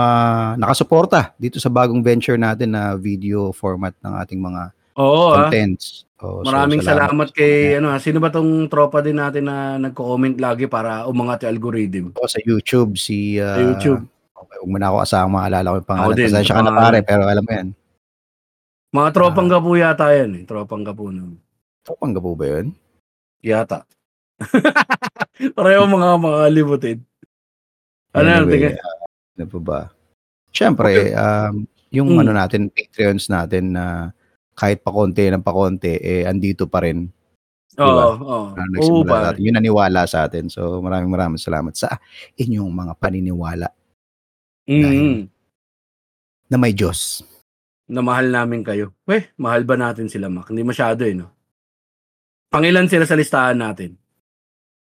nakasuporta 0.56 1.36
dito 1.36 1.60
sa 1.60 1.68
bagong 1.68 2.00
venture 2.00 2.40
natin 2.40 2.72
na 2.72 2.96
video 2.96 3.52
format 3.52 3.92
ng 4.00 4.16
ating 4.16 4.40
mga 4.40 4.72
Oo, 4.96 5.32
ah. 5.32 5.48
contents. 5.48 6.08
Oh, 6.16 6.40
so, 6.42 6.48
Maraming 6.48 6.80
salamat, 6.80 7.28
sa 7.30 7.36
kay, 7.36 7.76
mga- 7.76 7.78
ano, 7.84 7.88
ah, 7.92 8.00
sino 8.00 8.18
ba 8.24 8.32
tong 8.32 8.72
tropa 8.72 9.04
din 9.04 9.20
natin 9.20 9.46
na 9.46 9.76
nagko-comment 9.78 10.40
lagi 10.40 10.66
para 10.66 11.04
umangat 11.06 11.44
yung 11.44 11.52
algorithm? 11.52 12.06
Oh, 12.16 12.26
sa 12.26 12.40
YouTube 12.40 12.96
si 12.96 13.36
Sa 13.36 13.60
ah, 13.60 13.60
YouTube. 13.60 14.08
Okay, 14.32 14.58
huwag 14.64 14.72
mo 14.72 14.78
na 14.80 14.88
ako 14.90 14.98
asama, 15.04 15.44
maalala 15.44 15.68
ko 15.68 15.78
yung 15.84 15.90
pangalan. 15.92 16.08
Ako 16.08 16.16
din, 16.16 16.28
Pasensya 16.32 16.56
ka 16.56 16.64
na 16.64 16.72
pare, 16.72 17.00
pero 17.04 17.22
alam 17.28 17.44
mo 17.44 17.52
yan. 17.52 17.68
Mga 18.96 19.10
tropang 19.12 19.48
Ah. 19.48 19.52
gapo 19.60 19.70
yata 19.76 20.08
yan 20.16 20.32
eh. 20.40 20.44
Tropang 20.48 20.84
gapo 20.88 21.04
naman. 21.12 21.36
Topang 21.84 22.16
po 22.16 22.32
ba 22.34 22.46
yun? 22.48 22.72
Yata. 23.44 23.84
Pareho 25.60 25.84
mga 25.86 26.10
makakalimutin. 26.18 26.98
Ano 28.16 28.28
yan? 28.32 28.42
Anyway, 28.48 28.54
Tingnan. 28.56 28.76
ah, 28.80 28.98
ano 29.36 29.46
pa 29.52 29.60
ba? 29.60 29.80
Siyempre, 30.56 31.12
um, 31.12 31.54
yung 31.92 32.10
Mm. 32.16 32.20
ano 32.24 32.32
natin, 32.32 32.62
Patreons 32.72 33.28
natin 33.28 33.76
na 33.76 34.16
kahit 34.56 34.80
pa 34.80 34.90
konti 34.90 35.28
ng 35.28 35.44
pa 35.44 35.52
konti, 35.52 35.94
eh, 35.94 36.24
andito 36.24 36.66
pa 36.66 36.80
rin. 36.82 37.12
Oo, 37.76 37.84
diba? 37.84 38.04
oo. 38.08 38.16
Oo, 38.18 38.46
nagsimula 38.56 39.04
pare. 39.06 39.24
natin. 39.30 39.42
Yung 39.44 39.56
naniwala 39.56 40.02
sa 40.06 40.24
atin. 40.24 40.48
So, 40.48 40.80
maraming 40.80 41.12
maraming 41.12 41.38
salamat 41.38 41.76
sa 41.76 42.00
inyong 42.36 42.72
mga 42.72 42.94
paniniwala 42.96 43.68
Mm, 44.66 45.30
na 46.48 46.58
may 46.58 46.72
Diyos. 46.72 47.22
na 47.86 48.02
mahal 48.02 48.26
namin 48.28 48.64
kayo. 48.64 48.98
Weh, 49.04 49.30
mahal 49.36 49.62
ba 49.62 49.76
natin 49.76 50.08
sila, 50.08 50.26
Mac? 50.26 50.50
Hindi 50.50 50.64
masyado 50.64 51.06
eh, 51.06 51.14
no? 51.14 51.30
Pangilan 52.48 52.88
sila 52.88 53.04
sa 53.04 53.14
listahan 53.14 53.54
natin 53.54 53.94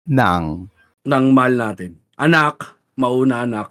Nang, 0.03 0.65
ng 1.03 1.25
mahal 1.29 1.53
natin. 1.53 1.93
Anak, 2.15 2.63
mauna 2.95 3.43
anak. 3.43 3.69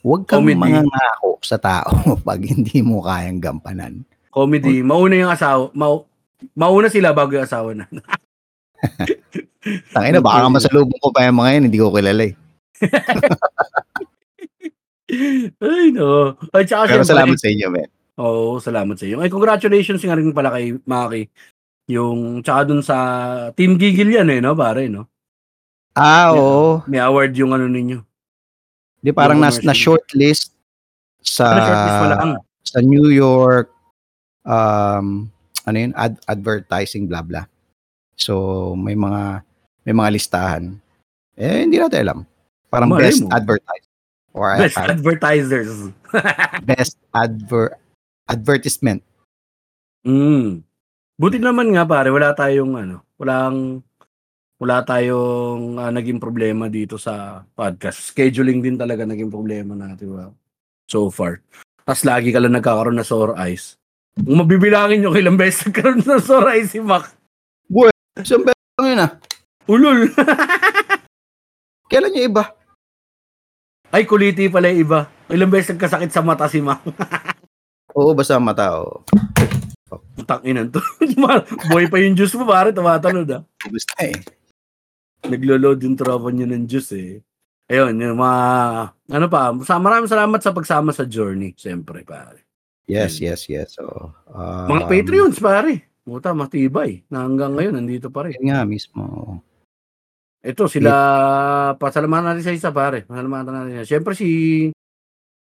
huwag 0.00 0.24
kang 0.24 0.40
Comedy. 0.40 0.56
mangangako 0.56 1.36
sa 1.42 1.58
tao 1.58 1.92
pag 2.24 2.40
hindi 2.40 2.80
mo 2.80 3.02
kayang 3.02 3.36
gampanan. 3.36 4.00
Comedy, 4.30 4.78
mauna 4.86 5.14
yung 5.18 5.32
asawa. 5.34 5.74
Mau, 5.74 6.06
mauna 6.54 6.86
sila 6.86 7.10
bago 7.10 7.34
yung 7.34 7.46
asawa 7.46 7.74
na. 7.74 7.84
Tangina, 9.92 10.24
baka 10.24 10.40
nga 10.40 10.48
Okay. 10.48 10.56
masalubong 10.56 11.00
ko 11.02 11.10
pa 11.12 11.26
yung 11.28 11.36
mga 11.36 11.50
yun, 11.58 11.64
hindi 11.68 11.78
ko 11.82 11.92
kilala 11.92 12.22
eh. 12.24 12.32
Ay, 15.60 15.90
no. 15.92 16.38
At 16.54 16.64
saka 16.70 16.94
Pero 16.94 17.04
salamat 17.04 17.36
sa 17.36 17.50
inyo, 17.50 17.66
men. 17.68 17.90
Oo, 18.20 18.60
salamat 18.62 18.94
sa 19.00 19.04
iyo. 19.08 19.18
Ay, 19.18 19.32
congratulations 19.32 20.00
nga 20.04 20.14
rin 20.14 20.30
pala 20.30 20.54
kay 20.54 20.78
Maki. 20.86 21.26
Yung, 21.90 22.44
tsaka 22.46 22.70
dun 22.70 22.82
sa 22.84 22.96
Team 23.58 23.74
Gigil 23.74 24.14
yan 24.14 24.30
eh, 24.30 24.38
no, 24.38 24.54
pare, 24.54 24.86
no? 24.86 25.10
Ah, 25.98 26.30
Yeah. 26.30 26.38
oo. 26.38 26.86
May 26.86 27.02
award 27.02 27.34
yung 27.34 27.50
ano 27.50 27.66
ninyo. 27.66 27.98
Di 29.02 29.10
parang 29.10 29.42
Yung 29.42 29.48
nas, 29.48 29.58
na 29.64 29.74
shortlist 29.74 30.54
sa 31.18 31.50
Ano, 31.50 31.66
shortlist 31.66 32.70
sa 32.70 32.78
New 32.84 33.10
York 33.10 33.72
um 34.44 35.28
ano 35.64 35.76
yun 35.76 35.92
ad- 35.96 36.22
advertising 36.26 37.06
blah 37.06 37.24
blah. 37.24 37.44
So 38.16 38.72
may 38.76 38.94
mga 38.96 39.44
may 39.88 39.94
mga 39.96 40.10
listahan. 40.16 40.76
Eh 41.36 41.64
hindi 41.64 41.80
natin 41.80 42.00
alam. 42.04 42.18
Parang 42.68 42.92
Malay 42.92 43.10
best 43.10 43.20
mo. 43.24 43.28
advertise 43.32 43.86
or 44.30 44.46
Best 44.56 44.76
ad- 44.78 44.90
advertisers. 44.94 45.72
best 46.70 46.96
adver 47.10 47.74
advertisement. 48.30 49.02
mm. 50.06 50.62
Buti 51.20 51.36
naman 51.36 51.76
nga 51.76 51.84
pare, 51.84 52.08
wala 52.08 52.32
tayong 52.32 52.72
ano, 52.80 53.04
walang 53.20 53.84
wala 54.60 54.84
tayong 54.84 55.80
ah, 55.80 55.88
naging 55.88 56.20
problema 56.20 56.68
dito 56.68 57.00
sa 57.00 57.44
podcast. 57.56 58.12
Scheduling 58.12 58.60
din 58.60 58.76
talaga 58.76 59.08
naging 59.08 59.32
problema 59.32 59.72
natin 59.72 60.12
wow. 60.12 60.32
so 60.84 61.08
far. 61.08 61.40
Tapos 61.88 62.04
lagi 62.04 62.28
ka 62.28 62.40
lang 62.40 62.52
nagkakaroon 62.52 63.00
na 63.00 63.04
sore 63.08 63.32
eyes. 63.40 63.79
Kung 64.18 64.42
mabibilangin 64.42 65.04
nyo 65.04 65.14
kailang 65.14 65.38
beses 65.38 65.70
nagkaroon 65.70 66.02
ng 66.02 66.22
sore 66.22 66.58
eyes 66.58 66.74
si 66.74 66.82
Mac. 66.82 67.14
So 68.26 68.42
beses 68.42 68.74
lang 68.80 68.88
yun 68.90 69.04
ah. 69.06 69.12
Ulol! 69.70 70.10
Kailan 71.90 72.14
yung 72.18 72.26
iba? 72.34 72.44
Ay, 73.90 74.06
kuliti 74.06 74.50
pala 74.50 74.70
yung 74.70 74.82
iba. 74.86 75.00
Ilang 75.30 75.50
beses 75.50 75.74
nagkasakit 75.74 76.10
sa 76.10 76.22
mata 76.22 76.50
si 76.50 76.62
Mac. 76.62 76.82
Oo, 77.98 78.14
basta 78.14 78.38
mata. 78.38 78.78
Oo. 78.78 79.02
Putang 80.14 80.42
inan 80.46 80.70
to. 80.70 80.78
Boy 81.70 81.90
pa 81.90 81.98
yung 81.98 82.14
juice 82.14 82.34
mo, 82.38 82.46
pare. 82.46 82.70
Tumatalod 82.70 83.26
ah. 83.34 83.42
Basta 83.66 83.94
eh. 84.06 84.14
Naglo-load 85.26 85.82
yung 85.82 85.98
tropa 85.98 86.30
niya 86.30 86.46
ng 86.50 86.66
juice 86.70 86.94
eh. 86.94 87.12
Ayun, 87.70 87.94
yung 88.02 88.18
mga, 88.18 88.40
ano 89.14 89.26
pa, 89.30 89.54
sa, 89.62 89.78
maraming 89.78 90.10
salamat 90.10 90.42
sa 90.42 90.50
pagsama 90.50 90.90
sa 90.90 91.06
journey, 91.06 91.54
siyempre, 91.54 92.02
pare. 92.02 92.49
Yes, 92.90 93.22
yes, 93.22 93.46
yes. 93.46 93.78
So, 93.78 93.86
um, 94.34 94.66
Mga 94.66 94.82
Patreons, 94.90 95.38
pare. 95.38 95.86
Puta, 96.02 96.34
matibay. 96.34 97.06
Na 97.06 97.22
hanggang 97.22 97.54
ngayon, 97.54 97.78
nandito 97.78 98.10
pa 98.10 98.26
rin. 98.26 98.34
Nga 98.42 98.66
mismo. 98.66 99.38
Ito, 100.42 100.66
sila, 100.66 100.92
pasalamatan 101.78 102.34
natin 102.34 102.44
sa 102.50 102.56
isa, 102.56 102.70
pare. 102.74 103.06
Pasalamatan 103.06 103.52
natin 103.54 103.72
siya. 103.78 103.86
Siyempre, 103.86 104.18
si, 104.18 104.28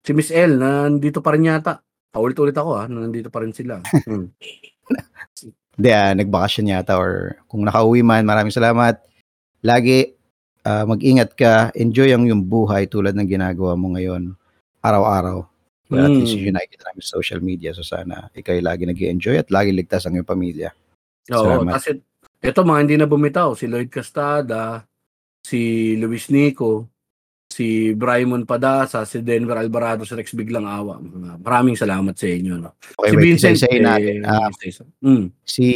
si 0.06 0.10
Miss 0.14 0.30
L, 0.30 0.60
nandito 0.60 1.18
pa 1.18 1.34
rin 1.34 1.50
yata. 1.50 1.82
Paulit-ulit 2.12 2.54
ako, 2.54 2.70
ha, 2.78 2.84
na 2.86 3.08
nandito 3.08 3.26
pa 3.32 3.42
rin 3.42 3.50
sila. 3.50 3.82
Hmm. 4.06 4.28
Hindi, 5.72 5.88
ah, 5.88 6.12
nagbakasyon 6.12 6.68
yata 6.68 7.00
or 7.00 7.40
kung 7.48 7.64
nakauwi 7.64 8.04
man, 8.04 8.28
maraming 8.28 8.52
salamat. 8.52 9.00
Lagi, 9.64 10.12
ah, 10.68 10.84
mag-ingat 10.84 11.32
ka. 11.32 11.72
Enjoy 11.72 12.12
ang 12.12 12.28
yung 12.28 12.44
buhay 12.44 12.84
tulad 12.92 13.16
ng 13.16 13.24
ginagawa 13.24 13.72
mo 13.72 13.96
ngayon. 13.96 14.36
Araw-araw. 14.84 15.51
Well, 15.92 16.02
at 16.02 16.10
Mm. 16.10 16.18
least 16.24 16.34
yun 16.34 16.56
nakikita 16.56 16.88
namin 16.88 17.02
sa 17.04 17.12
social 17.14 17.40
media. 17.40 17.70
So 17.72 17.84
sana 17.84 18.32
ikaw 18.32 18.56
ay 18.56 18.64
lagi 18.64 18.82
nag 18.88 18.96
enjoy 18.96 19.36
at 19.36 19.52
lagi 19.52 19.70
ligtas 19.70 20.08
ang 20.08 20.16
iyong 20.16 20.26
pamilya. 20.26 20.72
Oo, 21.30 21.44
Salamat. 21.60 21.72
kasi 21.76 22.00
ito 22.40 22.60
mga 22.64 22.80
hindi 22.80 22.96
na 22.96 23.06
bumitaw, 23.06 23.52
si 23.52 23.68
Lloyd 23.68 23.86
Castada, 23.86 24.82
si 25.44 25.60
Luis 25.94 26.26
Nico, 26.26 26.88
si 27.46 27.92
Brymon 27.92 28.48
Padasa, 28.48 29.04
si 29.04 29.20
Denver 29.20 29.60
Alvarado, 29.60 30.02
si 30.02 30.16
Rex 30.16 30.32
Biglang 30.32 30.64
Awa. 30.64 30.96
Maraming 31.38 31.76
salamat 31.76 32.16
sa 32.16 32.24
inyo. 32.24 32.56
No? 32.56 32.72
Okay, 32.96 33.12
si 33.12 33.14
wait, 33.14 33.22
Vincent, 33.22 33.54
isa-isahin 33.60 33.84
natin. 33.84 34.16
eh, 34.24 34.26
Ah, 34.26 34.48
isa-isa. 34.48 34.82
Mm. 35.04 35.26
si... 35.44 35.66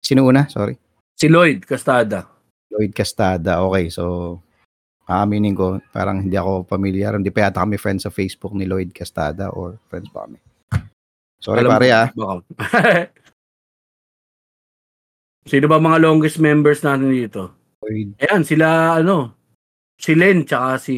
Sino 0.00 0.24
una? 0.24 0.48
Sorry. 0.48 0.76
si 1.14 1.28
Lloyd 1.28 1.62
Castada. 1.64 2.26
Lloyd 2.74 2.90
Castada. 2.90 3.62
Okay, 3.62 3.86
so 3.88 4.40
aaminin 5.08 5.56
ko, 5.56 5.80
parang 5.92 6.24
hindi 6.24 6.36
ako 6.36 6.64
familiar. 6.68 7.16
Hindi 7.16 7.30
pa 7.32 7.48
yata 7.48 7.64
kami 7.64 7.76
friends 7.76 8.08
sa 8.08 8.12
Facebook 8.12 8.56
ni 8.56 8.64
Lloyd 8.64 8.92
Castada 8.96 9.52
or 9.52 9.76
friends 9.88 10.08
pa 10.08 10.24
kami. 10.24 10.38
Sorry 11.44 11.60
Alam 11.60 11.76
pare 11.76 11.88
ah. 11.92 12.08
Sino 15.50 15.68
ba 15.68 15.76
mga 15.76 16.00
longest 16.00 16.40
members 16.40 16.80
natin 16.80 17.12
dito? 17.12 17.52
Lloyd. 17.84 18.16
Ayan, 18.16 18.48
sila 18.48 18.96
ano, 18.96 19.36
si 20.00 20.16
Len 20.16 20.48
tsaka 20.48 20.80
si 20.80 20.96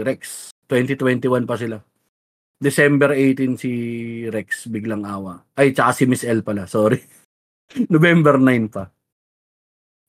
Rex. 0.00 0.50
2021 0.64 1.44
pa 1.44 1.60
sila. 1.60 1.76
December 2.56 3.12
18 3.12 3.60
si 3.60 3.72
Rex 4.32 4.72
biglang 4.72 5.04
awa. 5.04 5.44
Ay, 5.52 5.76
tsaka 5.76 5.92
si 5.92 6.08
Miss 6.08 6.24
L 6.24 6.40
pala, 6.40 6.64
sorry. 6.64 6.96
November 7.92 8.40
9 8.40 8.72
pa. 8.72 8.88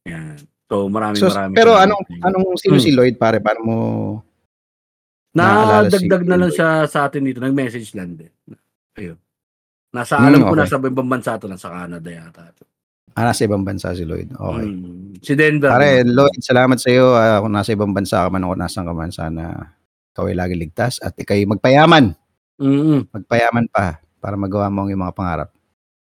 Yan. 0.07 0.54
So, 0.65 0.89
maraming 0.89 1.19
So, 1.19 1.29
maraming. 1.29 1.53
pero 1.53 1.77
anong 1.77 2.03
anong 2.21 2.45
sino 2.57 2.75
Hmm. 2.75 2.83
si 2.83 2.91
Lloyd 2.91 3.15
pare? 3.15 3.37
Paano 3.37 3.59
mo 3.61 3.75
naalala 5.31 5.89
si 5.91 6.05
Nadagdag 6.07 6.23
na 6.23 6.35
lang 6.35 6.49
Lloyd? 6.49 6.57
siya 6.57 6.69
sa 6.87 6.99
atin 7.05 7.21
dito. 7.21 7.39
Nag-message 7.39 7.89
lang 7.93 8.15
din. 8.15 8.31
Ayun. 8.95 9.17
Nasa, 9.91 10.17
Hmm, 10.17 10.27
alam 10.27 10.39
ko, 10.41 10.51
okay. 10.51 10.59
nasa 10.59 10.75
ibang 10.81 11.07
bansa 11.07 11.31
to, 11.37 11.47
nasa 11.47 11.67
Canada 11.69 12.09
yata. 12.09 12.43
to. 12.51 12.63
Ah, 13.15 13.31
nasa 13.31 13.47
ibang 13.47 13.63
bansa 13.63 13.95
si 13.95 14.03
Lloyd. 14.03 14.27
Okay. 14.27 14.65
Hmm. 14.65 15.15
Si 15.21 15.33
Denver. 15.35 15.71
Pare? 15.71 16.03
Lloyd, 16.03 16.41
salamat 16.41 16.77
sa 16.79 16.89
iyo. 16.89 17.13
Ah, 17.13 17.39
kung 17.39 17.53
nasa 17.53 17.71
ibang 17.71 17.93
bansa 17.93 18.25
ka 18.25 18.29
man 18.29 18.43
o 18.43 18.51
nasan 18.53 18.83
ka 18.83 18.91
man, 18.91 19.11
sana 19.11 19.71
ikaw 20.11 20.27
ay 20.27 20.35
lagi 20.35 20.55
ligtas 20.55 20.99
at 20.99 21.15
ikay 21.15 21.43
magpayaman. 21.43 22.15
Mm. 22.55 23.11
Magpayaman 23.11 23.67
pa 23.67 23.99
para 24.17 24.39
magawa 24.39 24.71
mo 24.71 24.87
yung 24.87 25.03
mga 25.03 25.11
pangarap. 25.11 25.49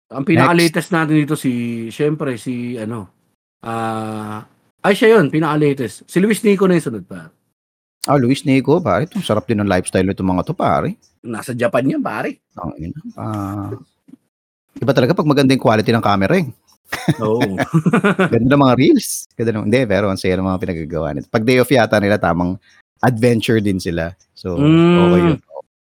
Ang 0.09 0.23
pinaka-latest 0.23 0.95
natin 0.95 1.19
dito 1.19 1.35
si, 1.35 1.51
syempre, 1.91 2.39
si 2.39 2.79
ano, 2.79 3.11
ah, 3.67 4.47
ay 4.81 4.95
siya 4.95 5.19
yun, 5.19 5.27
pinaka-latest. 5.29 6.07
Si 6.07 6.23
Luis 6.23 6.39
Nico 6.41 6.65
na 6.65 6.79
yung 6.79 6.87
sunod 6.87 7.05
pa. 7.05 7.27
Ah, 8.07 8.15
Luis 8.15 8.47
Nico, 8.47 8.79
pare. 8.79 9.11
Ito, 9.11 9.19
sarap 9.19 9.51
din 9.51 9.59
ng 9.59 9.67
lifestyle 9.67 10.07
nito 10.07 10.23
mga 10.23 10.47
to, 10.47 10.55
pare. 10.55 10.95
Nasa 11.27 11.51
Japan 11.51 11.99
yan, 11.99 12.03
pare. 12.03 12.39
Ang 12.55 12.73
ina. 12.79 12.99
Ah, 13.19 13.75
iba 14.79 14.93
talaga 14.95 15.11
pag 15.11 15.27
maganda 15.27 15.51
yung 15.51 15.65
quality 15.67 15.91
ng 15.91 16.05
camera 16.07 16.39
eh. 16.39 16.47
Oo. 17.19 17.43
Ganda 18.33 18.47
ng 18.55 18.63
mga 18.63 18.77
reels. 18.79 19.27
Ganda 19.35 19.59
ng, 19.59 19.67
hindi, 19.67 19.83
pero 19.91 20.07
ang 20.07 20.15
saya 20.15 20.39
ng 20.39 20.47
mga 20.47 20.61
pinagagawa 20.63 21.09
nito. 21.19 21.27
Pag 21.27 21.43
day 21.43 21.59
off 21.59 21.67
yata 21.67 21.99
nila, 21.99 22.15
tamang 22.15 22.55
adventure 23.03 23.59
din 23.59 23.83
sila. 23.83 24.15
So, 24.39 24.55
Mm. 24.55 24.97
okay 25.03 25.21
yun. 25.27 25.39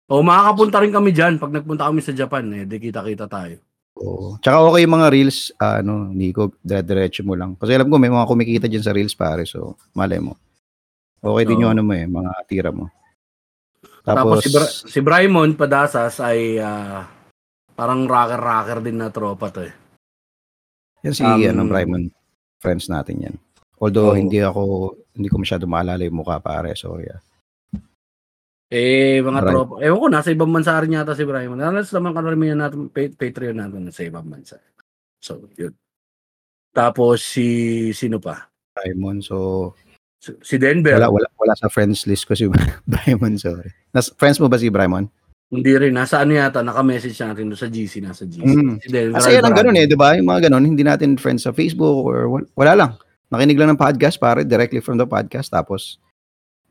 o 0.06 0.20
makakapunta 0.20 0.76
rin 0.84 0.92
kami 0.92 1.10
dyan 1.10 1.40
pag 1.40 1.50
nagpunta 1.50 1.88
kami 1.88 2.04
sa 2.04 2.12
Japan. 2.12 2.44
Eh, 2.52 2.68
di 2.68 2.76
kita-kita 2.78 3.26
tayo. 3.26 3.56
Oo. 4.02 4.36
Tsaka 4.42 4.58
okay 4.66 4.82
yung 4.82 4.94
mga 4.98 5.08
reels, 5.14 5.54
ah, 5.62 5.78
ano, 5.78 6.10
Nico, 6.10 6.58
dire-diretso 6.58 7.22
mo 7.22 7.38
lang. 7.38 7.54
Kasi 7.54 7.78
alam 7.78 7.86
ko 7.86 7.96
may 8.02 8.10
mga 8.10 8.26
kumikita 8.26 8.66
dyan 8.66 8.82
sa 8.82 8.90
reels, 8.90 9.14
pare. 9.14 9.46
So, 9.46 9.78
malay 9.94 10.18
mo. 10.18 10.34
Okay 11.22 11.46
din 11.46 11.62
Oo. 11.62 11.62
yung 11.66 11.72
ano 11.78 11.82
mo 11.86 11.94
eh, 11.94 12.06
mga 12.10 12.32
tira 12.50 12.70
mo. 12.74 12.90
Tapos, 14.02 14.42
Tapos, 14.42 14.42
si, 14.42 14.50
Bra- 14.50 14.74
si 14.90 14.98
Brymon 14.98 15.54
Padasas 15.54 16.18
ay 16.18 16.58
ah, 16.58 17.06
parang 17.78 18.02
rocker-rocker 18.10 18.82
din 18.82 18.98
na 18.98 19.14
tropa 19.14 19.54
to 19.54 19.62
eh. 19.62 19.74
yan 21.06 21.14
si, 21.14 21.22
um, 21.22 21.38
ano, 21.38 21.70
Brymon, 21.70 22.10
friends 22.58 22.90
natin 22.90 23.30
yan. 23.30 23.36
Although, 23.78 24.14
Oo. 24.14 24.18
hindi 24.18 24.42
ako, 24.42 24.94
hindi 25.14 25.30
ko 25.30 25.38
masyado 25.38 25.66
maalala 25.70 26.02
yung 26.02 26.22
mukha, 26.22 26.42
pare. 26.42 26.74
So, 26.74 26.98
yeah. 26.98 27.22
Eh, 28.72 29.20
mga 29.20 29.40
Bry- 29.44 29.52
tropa. 29.52 29.74
Ewan 29.84 30.00
ko, 30.00 30.06
nasa 30.08 30.32
ibang 30.32 30.48
bansa 30.48 30.80
rin 30.80 30.96
yata 30.96 31.12
si 31.12 31.28
Brymon. 31.28 31.60
Nalas 31.60 31.92
naman 31.92 32.16
karamihan 32.16 32.56
natin, 32.56 32.88
pa- 32.88 33.12
Patreon 33.12 33.60
natin 33.60 33.84
nasa 33.84 34.00
ibang 34.00 34.24
bansa. 34.24 34.56
So, 35.20 35.44
yun. 35.60 35.76
Tapos, 36.72 37.20
si, 37.20 37.46
sino 37.92 38.16
pa? 38.16 38.48
Brymon, 38.72 39.20
so, 39.20 39.36
Si, 40.22 40.30
si 40.40 40.54
Denver. 40.56 40.94
wala, 40.96 41.10
wala, 41.10 41.28
wala 41.36 41.54
sa 41.58 41.66
friends 41.68 42.06
list 42.06 42.24
ko 42.24 42.32
si 42.32 42.46
Brymon, 42.88 43.36
sorry. 43.36 43.68
Nas, 43.92 44.08
friends 44.14 44.38
mo 44.38 44.48
ba 44.48 44.56
si 44.56 44.72
Brymon? 44.72 45.04
Hindi 45.52 45.72
rin. 45.76 45.92
Nasa 45.92 46.24
ano 46.24 46.32
yata, 46.32 46.64
naka-message 46.64 47.18
natin 47.20 47.52
doon 47.52 47.60
sa 47.60 47.68
GC. 47.68 48.00
Nasa 48.00 48.24
GC. 48.24 48.40
Mm. 48.40 48.74
Si 48.80 48.88
Denver. 48.88 49.20
Kasi 49.20 49.36
yan 49.36 49.44
ang 49.44 49.52
ganun 49.52 49.76
eh, 49.76 49.84
di 49.84 49.98
ba? 49.98 50.16
Yung 50.16 50.24
mga 50.24 50.48
ganun, 50.48 50.64
hindi 50.64 50.80
natin 50.80 51.20
friends 51.20 51.44
sa 51.44 51.52
Facebook 51.52 52.08
or 52.08 52.24
wal- 52.30 52.48
wala 52.56 52.72
lang. 52.72 52.90
Nakinig 53.28 53.60
lang 53.60 53.68
ng 53.68 53.80
podcast, 53.82 54.16
pare, 54.16 54.48
directly 54.48 54.80
from 54.80 54.96
the 54.96 55.04
podcast. 55.04 55.52
Tapos, 55.52 56.00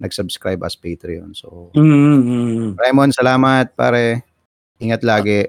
nag-subscribe 0.01 0.57
as 0.61 0.73
Patreon. 0.73 1.31
So, 1.31 1.69
Mm, 1.71 1.85
mm, 1.85 2.21
mm. 2.25 2.69
Raymond, 2.75 3.13
salamat, 3.13 3.71
pare. 3.71 4.25
Ingat 4.77 5.05
lagi. 5.05 5.45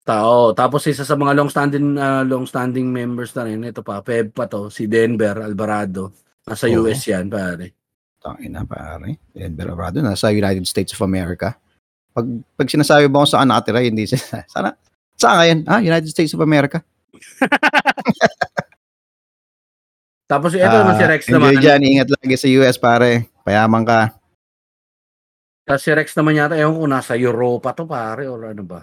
Tao. 0.00 0.52
Tapos 0.52 0.84
isa 0.84 1.04
sa 1.04 1.12
mga 1.12 1.32
long-standing 1.32 1.96
ah, 1.96 2.20
long-standing 2.20 2.88
members 2.88 3.32
na 3.32 3.44
rin, 3.44 3.60
ito 3.62 3.80
pa, 3.80 4.00
Feb 4.00 4.32
pa 4.32 4.44
to, 4.44 4.68
si 4.68 4.84
Denver 4.84 5.40
Alvarado. 5.40 6.12
Nasa 6.42 6.68
Oo. 6.68 6.84
US 6.84 7.04
yan, 7.04 7.28
pare. 7.28 7.72
Tangina, 8.18 8.64
pare. 8.64 9.20
Denver 9.28 9.68
Alvarado, 9.68 10.00
nasa 10.00 10.28
United 10.28 10.64
States 10.64 10.92
of 10.92 11.00
America. 11.00 11.56
Pag, 12.12 12.26
pag 12.54 12.68
sinasabi 12.68 13.08
mo 13.08 13.20
kung 13.20 13.32
saan 13.32 13.48
nakatira, 13.48 13.80
hindi 13.80 14.04
sila. 14.12 14.44
Sana, 14.44 14.72
saan 15.16 15.36
ngayon? 15.36 15.58
Ah, 15.64 15.80
United 15.80 16.08
States 16.08 16.32
of 16.32 16.40
America. 16.40 16.80
Tapos 20.24 20.56
ito 20.56 20.64
Ah, 20.64 20.80
naman 20.80 20.94
si 20.96 21.04
Rex 21.04 21.20
naman. 21.28 21.52
Enjoy 21.52 21.60
dyan, 21.60 21.80
ingat 21.84 22.08
lagi 22.08 22.36
sa 22.36 22.48
US, 22.60 22.76
pare. 22.80 23.28
Payaman 23.44 23.84
ka. 23.84 24.00
Tapos 25.64 25.80
si 25.84 25.92
Rex 25.92 26.12
naman 26.16 26.36
yata, 26.36 26.56
ewan 26.56 26.76
ko, 26.76 26.84
nasa 26.88 27.12
Europa 27.16 27.72
to, 27.76 27.84
pare, 27.84 28.28
or 28.28 28.52
ano 28.52 28.64
ba? 28.64 28.80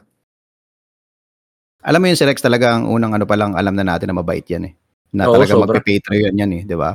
Alam 1.82 1.99
mo 2.01 2.05
yun, 2.09 2.18
si 2.18 2.26
Rex 2.26 2.41
talaga 2.41 2.78
ang 2.78 2.89
unang 2.89 3.18
ano 3.18 3.26
pa 3.26 3.34
lang, 3.38 3.57
alam 3.57 3.74
na 3.74 3.86
natin 3.86 4.14
na 4.14 4.18
mabait 4.22 4.45
yan 4.45 4.70
eh. 4.70 4.74
Na 5.14 5.30
Oo, 5.30 5.38
talaga 5.38 5.53
sobra. 5.57 5.78
magpa-Patreon 5.78 6.38
yan 6.38 6.51
eh, 6.57 6.64
di 6.66 6.78
ba? 6.78 6.93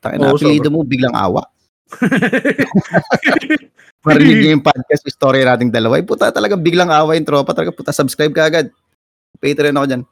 Tangina, 0.00 0.32
Oo, 0.32 0.36
apelido 0.40 0.68
mo, 0.72 0.84
biglang 0.84 1.12
awa. 1.12 1.44
Marinig 4.08 4.36
niyo 4.40 4.50
yung 4.58 4.64
podcast 4.64 5.04
story 5.06 5.44
nating 5.44 5.70
dalawa. 5.70 6.00
Ay, 6.00 6.04
puta, 6.04 6.32
talagang 6.32 6.64
biglang 6.64 6.90
awa 6.90 7.14
yung 7.14 7.28
tropa. 7.28 7.54
Talaga, 7.54 7.76
puta, 7.76 7.92
subscribe 7.94 8.32
ka 8.34 8.48
agad. 8.48 8.66
Patreon 9.38 9.76
ako 9.78 9.86
dyan. 9.86 10.02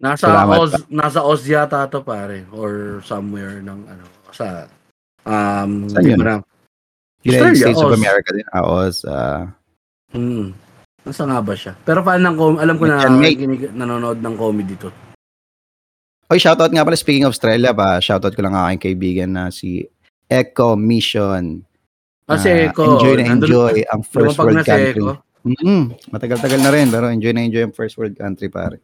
Nasa 0.00 0.32
Salamat 0.32 0.56
Oz, 0.56 0.72
nasa 0.88 1.20
Oz 1.20 1.44
yata 1.44 1.84
to, 1.92 2.00
pare, 2.00 2.48
or 2.56 3.04
somewhere 3.04 3.60
ng 3.60 3.84
ano, 3.84 4.04
sa 4.32 4.64
um, 5.22 5.70
Saan 5.86 6.04
yun? 6.04 6.18
na. 6.18 6.40
United 7.20 7.52
Australia, 7.52 7.60
States 7.62 7.80
of 7.80 7.90
Oz. 7.90 7.98
America 7.98 8.28
din. 8.32 8.46
Ah, 8.48 8.64
Oz. 8.64 8.96
ah, 9.04 9.42
Hmm. 10.10 10.50
Nasa 11.00 11.22
nga 11.22 11.38
ba 11.38 11.54
siya? 11.54 11.72
Pero 11.78 12.02
fan 12.02 12.20
ng 12.20 12.34
com- 12.34 12.58
alam 12.58 12.76
ko 12.76 12.84
na 12.84 12.98
kinig- 13.24 13.72
nanonood 13.72 14.18
ng 14.18 14.34
comedy 14.34 14.74
to. 14.74 14.90
Oy, 16.26 16.36
shoutout 16.36 16.68
nga 16.68 16.82
pala. 16.82 16.94
Speaking 16.94 17.24
of 17.24 17.32
Australia, 17.32 17.70
ba, 17.70 17.98
shoutout 17.98 18.32
ko 18.32 18.40
lang 18.40 18.52
ang 18.52 18.68
aking 18.68 18.90
kaibigan 18.90 19.30
na 19.30 19.48
si 19.48 19.86
Echo 20.26 20.74
Mission. 20.74 21.64
Kasi 22.22 22.66
Ah, 22.66 22.72
ko, 22.72 22.94
enjoy 22.94 23.14
na 23.16 23.24
nandun- 23.28 23.48
enjoy 23.48 23.76
ang 23.84 24.02
first 24.04 24.36
world 24.36 24.58
si 24.58 24.66
country. 24.66 25.02
Eko. 25.02 25.12
mm 25.40 25.82
Matagal-tagal 26.10 26.60
na 26.60 26.70
rin, 26.70 26.86
pero 26.86 27.08
enjoy 27.08 27.32
na 27.32 27.42
enjoy 27.42 27.64
ang 27.64 27.72
first 27.72 27.96
world 27.96 28.14
country, 28.14 28.46
pare. 28.46 28.78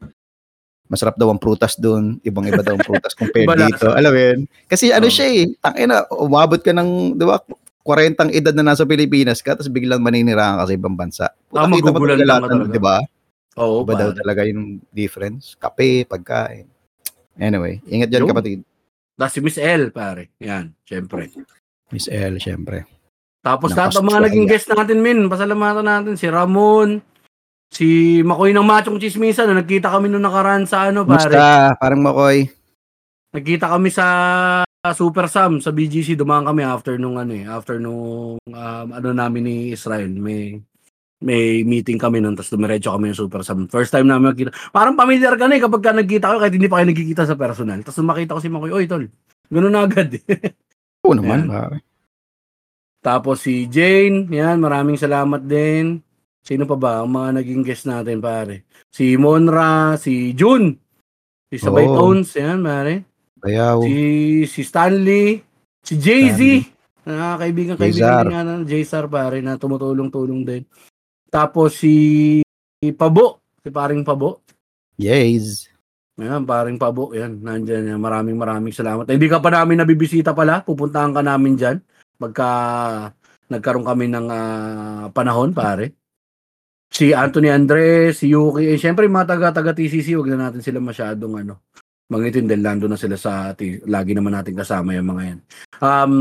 Masarap 0.87 1.18
daw 1.18 1.30
ang 1.30 1.41
prutas 1.43 1.74
doon. 1.74 2.22
Ibang-iba 2.22 2.62
daw 2.62 2.78
ang 2.78 2.84
prutas 2.87 3.12
compared 3.12 3.47
Iba 3.49 3.55
dito. 3.59 3.91
Alam 3.91 4.12
mo 4.12 4.20
yun? 4.20 4.39
Kasi 4.66 4.95
ano 4.95 5.07
Oo. 5.07 5.14
siya 5.14 5.26
eh, 5.26 5.51
tangina, 5.59 6.07
umabot 6.11 6.61
ka 6.62 6.70
ng, 6.70 7.18
di 7.18 7.24
ba, 7.26 7.43
40 7.87 8.34
edad 8.34 8.55
na 8.55 8.74
nasa 8.74 8.82
Pilipinas 8.82 9.39
ka, 9.39 9.55
tapos 9.55 9.70
biglang 9.70 10.03
maninirahan 10.03 10.59
ka 10.59 10.66
sa 10.66 10.74
ibang 10.74 10.99
bansa. 10.99 11.26
Ah, 11.55 11.66
Puta, 11.66 11.70
mo 11.70 11.74
magugulan 11.78 12.18
ka 12.18 12.24
ng- 12.24 12.43
talaga? 12.43 12.74
di 12.74 12.82
ba? 12.82 12.97
Oo, 13.57 13.87
Iba 13.87 13.95
daw 13.97 14.11
talaga 14.12 14.43
yung 14.45 14.82
difference. 14.91 15.55
Kape, 15.57 16.05
pagkain. 16.05 16.66
Anyway, 17.39 17.80
ingat 17.89 18.11
dyan 18.11 18.26
Yun. 18.26 18.30
kapatid. 18.32 18.59
Tapos 19.16 19.32
si 19.32 19.41
Miss 19.41 19.57
L, 19.57 19.95
pare. 19.97 20.37
Yan, 20.45 20.76
syempre. 20.84 21.32
Miss 21.89 22.05
L, 22.11 22.37
syempre. 22.37 22.84
Tapos 23.41 23.72
lahat 23.72 23.97
mga 23.97 24.26
naging 24.28 24.47
guest 24.51 24.68
natin, 24.68 24.99
min. 25.01 25.30
Pasalamatan 25.30 25.87
natin. 25.87 26.14
Si 26.18 26.26
Ramon, 26.26 26.99
si 27.70 28.20
Makoy 28.22 28.54
ng 28.54 28.66
Machong 28.66 29.00
Chismisa 29.00 29.44
na 29.44 29.58
nagkita 29.58 29.90
kami 29.90 30.08
nung 30.08 30.24
nakaraan 30.24 30.64
sa 30.64 30.90
ano, 30.90 31.04
pare. 31.04 31.28
Musta? 31.28 31.74
Parang 31.76 32.02
makoy. 32.02 32.48
Nagkita 33.34 33.68
kami 33.68 33.92
sa 33.92 34.06
Super 34.94 35.26
Sam 35.26 35.58
sa 35.58 35.74
BGC 35.74 36.14
dumaan 36.14 36.46
kami 36.46 36.62
after 36.62 36.94
nung 36.94 37.18
ano 37.18 37.34
eh, 37.34 37.42
after 37.42 37.82
nung 37.82 38.38
um, 38.38 38.86
ano 38.94 39.08
namin 39.10 39.42
ni 39.42 39.56
Israel. 39.74 40.08
May 40.08 40.62
may 41.16 41.64
meeting 41.64 41.96
kami 41.96 42.20
nun 42.20 42.36
tapos 42.36 42.52
dumiretso 42.54 42.94
kami 42.94 43.10
ng 43.10 43.18
Super 43.18 43.42
Sam. 43.42 43.66
First 43.66 43.90
time 43.90 44.06
namin 44.06 44.30
nakita. 44.30 44.54
Parang 44.70 44.94
familiar 44.94 45.34
ka 45.34 45.50
na 45.50 45.58
eh 45.58 45.62
kapag 45.64 45.82
ka 45.82 45.90
nagkita 45.90 46.30
kayo 46.30 46.38
kahit 46.38 46.54
hindi 46.54 46.70
pa 46.70 46.78
kayo 46.78 46.88
nagkikita 46.92 47.22
sa 47.26 47.34
personal. 47.34 47.82
Tapos 47.82 47.98
makita 48.04 48.36
ko 48.36 48.40
si 48.40 48.52
Makoy, 48.52 48.70
oy 48.70 48.86
tol. 48.86 49.04
Ganun 49.50 49.72
na 49.74 49.84
agad 49.88 50.10
eh. 50.12 50.22
Oo 51.02 51.14
naman, 51.14 51.50
pare. 51.50 51.82
Tapos 53.02 53.46
si 53.46 53.70
Jane, 53.70 54.26
yan, 54.26 54.58
maraming 54.58 54.98
salamat 54.98 55.38
din. 55.46 56.05
Sino 56.47 56.62
pa 56.62 56.78
ba 56.78 56.92
ang 57.03 57.11
mga 57.11 57.42
naging 57.42 57.66
guest 57.66 57.90
natin, 57.90 58.22
pare? 58.22 58.70
Si 58.94 59.18
Monra, 59.18 59.99
si 59.99 60.30
June, 60.30 60.78
si 61.51 61.59
Sabay 61.59 61.90
Oo. 61.90 61.99
Tones, 61.99 62.30
yan, 62.38 62.62
pare. 62.62 63.03
Bayaw. 63.42 63.82
Si 63.82 63.94
si 64.47 64.61
Stanley, 64.62 65.42
si 65.82 65.99
Jay-Z, 65.99 66.70
na 67.07 67.34
kaibigan 67.38 67.74
kaibigan 67.74 68.26
din 68.26 68.34
nga 68.34 68.42
ng 68.42 68.62
J-Star 68.66 69.07
pare 69.07 69.38
na 69.38 69.55
tumutulong-tulong 69.59 70.42
din. 70.42 70.62
Tapos 71.30 71.78
si, 71.78 72.42
si 72.78 72.86
Pabo, 72.94 73.42
si 73.62 73.70
paring 73.70 74.03
Pabo. 74.03 74.42
Yes. 74.99 75.70
Ayan, 76.18 76.42
paring 76.42 76.78
Pabo, 76.78 77.14
yan, 77.14 77.42
nandiyan 77.42 77.94
yan. 77.94 78.01
Maraming 78.01 78.34
maraming 78.34 78.74
salamat. 78.74 79.07
Eh, 79.07 79.14
Hindi 79.14 79.30
ka 79.30 79.38
pa 79.38 79.51
namin 79.51 79.82
nabibisita 79.82 80.34
pala, 80.34 80.62
pupuntahan 80.66 81.14
ka 81.14 81.22
namin 81.22 81.55
dyan. 81.55 81.76
Pagka 82.16 82.49
nagkaroon 83.51 83.86
kami 83.86 84.07
ng 84.11 84.26
ah, 84.30 85.07
panahon, 85.14 85.55
pare. 85.55 86.05
Si 86.97 87.12
Anthony 87.12 87.53
Andres, 87.53 88.24
si 88.24 88.32
Yuki, 88.32 88.72
eh, 88.72 88.80
syempre 88.80 89.05
mga 89.05 89.36
taga-taga 89.36 89.76
TCC, 89.76 90.16
wag 90.16 90.32
na 90.32 90.49
natin 90.49 90.64
sila 90.64 90.80
masyadong 90.80 91.44
ano, 91.44 91.68
mangitin 92.09 92.49
dahil 92.49 92.64
nandun 92.64 92.97
na 92.97 92.97
sila 92.97 93.20
sa, 93.20 93.53
T- 93.53 93.84
lagi 93.84 94.16
naman 94.16 94.32
natin 94.32 94.57
kasama 94.57 94.97
yung 94.97 95.12
mga 95.12 95.22
yan. 95.28 95.38
Um, 95.84 96.12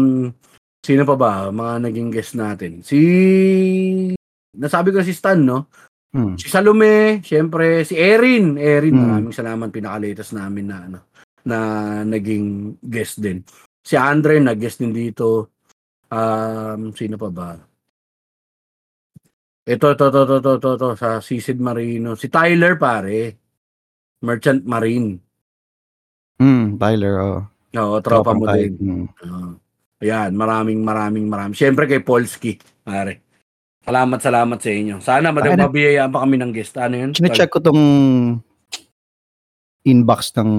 sino 0.84 1.08
pa 1.08 1.16
ba? 1.16 1.32
Mga 1.48 1.74
naging 1.80 2.10
guest 2.12 2.36
natin. 2.36 2.84
Si, 2.84 3.00
nasabi 4.60 4.92
ko 4.92 5.00
si 5.00 5.16
Stan, 5.16 5.40
no? 5.40 5.72
Hmm. 6.12 6.36
Si 6.36 6.52
Salome, 6.52 7.24
syempre 7.24 7.88
si 7.88 7.96
Erin, 7.96 8.60
Erin, 8.60 9.00
Mm. 9.00 9.04
maraming 9.04 9.36
salamat 9.36 9.72
pinaka-latest 9.72 10.36
namin 10.36 10.66
na 10.68 10.78
ano 10.84 11.00
na 11.46 11.58
naging 12.04 12.76
guest 12.84 13.24
din. 13.24 13.48
Si 13.80 13.96
Andre 13.96 14.44
nag-guest 14.44 14.84
din 14.84 14.92
dito. 14.92 15.56
Um, 16.12 16.92
sino 16.92 17.16
pa 17.16 17.30
ba? 17.32 17.50
Ito, 19.66 19.98
ito, 19.98 20.06
ito, 20.08 20.22
ito, 20.24 20.38
ito, 20.38 20.52
ito, 20.56 20.72
ito, 20.78 20.90
sa 20.94 21.18
Sisid 21.18 21.58
Marino. 21.58 22.14
Si 22.14 22.30
Tyler, 22.30 22.78
pare. 22.78 23.34
Merchant 24.22 24.62
Marine. 24.62 25.18
Hmm, 26.38 26.78
Tyler, 26.78 27.14
oh. 27.18 27.42
Oo, 27.74 27.98
tropa 28.00 28.32
Tropang 28.32 28.38
mo 28.40 28.46
din. 28.54 28.74
Hmm. 28.78 29.06
Oo. 29.26 29.50
Ayan, 30.00 30.38
maraming, 30.38 30.86
maraming, 30.86 31.26
maraming. 31.26 31.58
Siyempre 31.58 31.90
kay 31.90 32.00
Polski, 32.00 32.62
pare. 32.86 33.26
Salamat, 33.82 34.18
salamat 34.18 34.58
sa 34.58 34.70
inyo. 34.70 34.96
Sana 34.98 35.30
mabiyayaan 35.30 36.10
pa 36.10 36.22
kami 36.22 36.42
ng 36.42 36.52
guest. 36.54 36.74
Ano 36.78 36.98
yun? 36.98 37.12
Chine-check 37.14 37.50
ko 37.50 37.62
tong 37.62 37.82
inbox 39.86 40.34
ng 40.38 40.50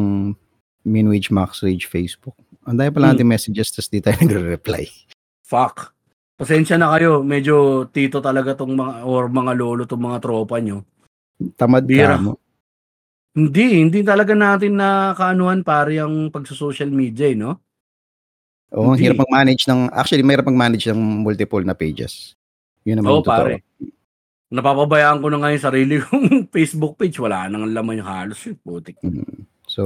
Minwage 0.83 1.35
Max 1.35 1.63
Rage 1.63 1.87
Facebook. 1.87 2.35
Ang 2.63 2.79
dami 2.79 2.91
pala 2.91 3.11
Hmm. 3.11 3.19
natin 3.19 3.27
messages 3.27 3.71
tapos 3.71 3.91
di 3.91 3.99
tayo 3.99 4.15
nagre-reply. 4.23 4.87
Fuck. 5.43 5.95
Pasensya 6.37 6.77
na 6.77 6.93
kayo. 6.93 7.25
Medyo 7.25 7.89
tito 7.89 8.21
talaga 8.21 8.53
tong 8.53 8.77
mga, 8.77 9.09
or 9.09 9.33
mga 9.33 9.53
lolo 9.57 9.89
tong 9.89 10.05
mga 10.05 10.21
tropa 10.21 10.61
nyo. 10.61 10.85
Tamad 11.57 11.89
Bira. 11.89 12.17
ka 12.17 12.21
mo. 12.21 12.33
Hindi, 13.37 13.85
hindi 13.85 14.01
talaga 14.01 14.33
natin 14.33 14.81
na 14.81 15.13
kaanuhan 15.13 15.61
pare 15.61 16.01
ang 16.01 16.33
pagsa-social 16.33 16.89
media, 16.89 17.29
eh, 17.29 17.37
no? 17.37 17.61
Oo, 18.73 18.97
Hindi. 18.97 19.09
hirap 19.09 19.29
mag-manage 19.29 19.69
ng, 19.69 19.93
actually, 19.93 20.25
mahirap 20.25 20.49
mag-manage 20.49 20.89
ng 20.89 21.01
multiple 21.21 21.61
na 21.61 21.77
pages. 21.77 22.33
Yun 22.89 23.01
naman 23.01 23.13
Oo, 23.13 23.17
yung 23.21 23.29
totoo. 23.29 23.37
pare. 23.37 23.55
Napapabayaan 24.49 25.21
ko 25.21 25.27
na 25.29 25.39
ngayon 25.43 25.61
sarili 25.61 25.95
kong 26.05 26.49
Facebook 26.49 26.97
page. 26.97 27.21
Wala 27.21 27.49
nang 27.53 27.69
laman 27.69 28.01
yung 28.01 28.09
halos. 28.09 28.41
Yun, 28.49 28.57
putik. 28.65 28.97
Mm. 29.05 29.45
So, 29.69 29.83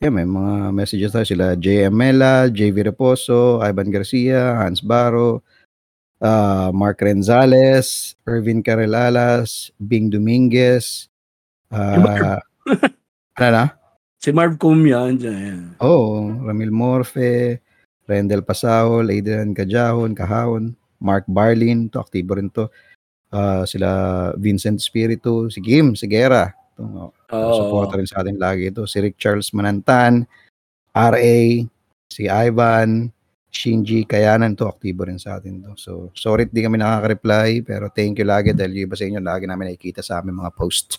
yeah, 0.00 0.08
may 0.08 0.24
mga 0.24 0.72
messages 0.72 1.12
tayo 1.12 1.26
sila. 1.28 1.52
J. 1.60 1.92
Mela, 1.92 2.48
JV 2.48 2.80
Reposo, 2.80 3.60
Ivan 3.60 3.92
Garcia, 3.92 4.56
Hans 4.56 4.80
Baro, 4.80 5.44
uh, 6.20 6.70
Mark 6.74 7.00
Renzales, 7.00 8.14
Irvin 8.26 8.62
Carrelalas, 8.62 9.70
Bing 9.80 10.10
Dominguez, 10.10 11.08
uh, 11.72 12.38
ano 13.38 13.48
na? 13.54 13.64
Si 14.24 14.32
Marv 14.32 14.56
Cumia, 14.56 15.04
andyan. 15.04 15.36
Yan. 15.36 15.60
Oo, 15.84 16.32
Ramil 16.48 16.72
Morfe, 16.72 17.60
Rendel 18.08 18.40
Pasahol, 18.40 19.12
Adrian 19.12 19.52
Cajahon, 19.52 20.16
Kahawon, 20.16 20.72
Mark 20.96 21.28
Barlin, 21.28 21.92
to 21.92 22.00
aktibo 22.00 22.36
rin 22.40 22.48
to. 22.48 22.72
Ah, 23.34 23.66
sila 23.68 24.30
Vincent 24.40 24.80
Spiritu, 24.80 25.52
si 25.52 25.60
Kim 25.60 25.92
Sigera. 25.92 26.56
To, 26.80 27.12
Oo. 27.12 27.52
Supporter 27.58 28.00
rin 28.00 28.08
sa 28.08 28.24
atin 28.24 28.40
lagi 28.40 28.72
ito. 28.72 28.88
Si 28.88 28.96
Rick 28.96 29.20
Charles 29.20 29.52
Manantan, 29.52 30.24
RA, 30.94 31.38
si 32.08 32.24
Ivan, 32.30 33.10
Shinji 33.54 34.02
Kayanan 34.02 34.58
to 34.58 34.66
aktibo 34.66 35.06
rin 35.06 35.22
sa 35.22 35.38
atin 35.38 35.62
to. 35.62 35.72
So, 35.78 35.92
sorry 36.18 36.50
di 36.50 36.60
kami 36.60 36.82
nakaka-reply 36.82 37.62
pero 37.62 37.86
thank 37.94 38.18
you 38.18 38.26
lagi 38.26 38.50
dahil 38.50 38.82
yung 38.82 38.86
iba 38.90 38.96
sa 38.98 39.06
inyo 39.06 39.20
lagi 39.22 39.46
namin 39.46 39.70
nakikita 39.70 40.02
sa 40.02 40.18
aming 40.18 40.42
mga 40.42 40.52
post. 40.58 40.98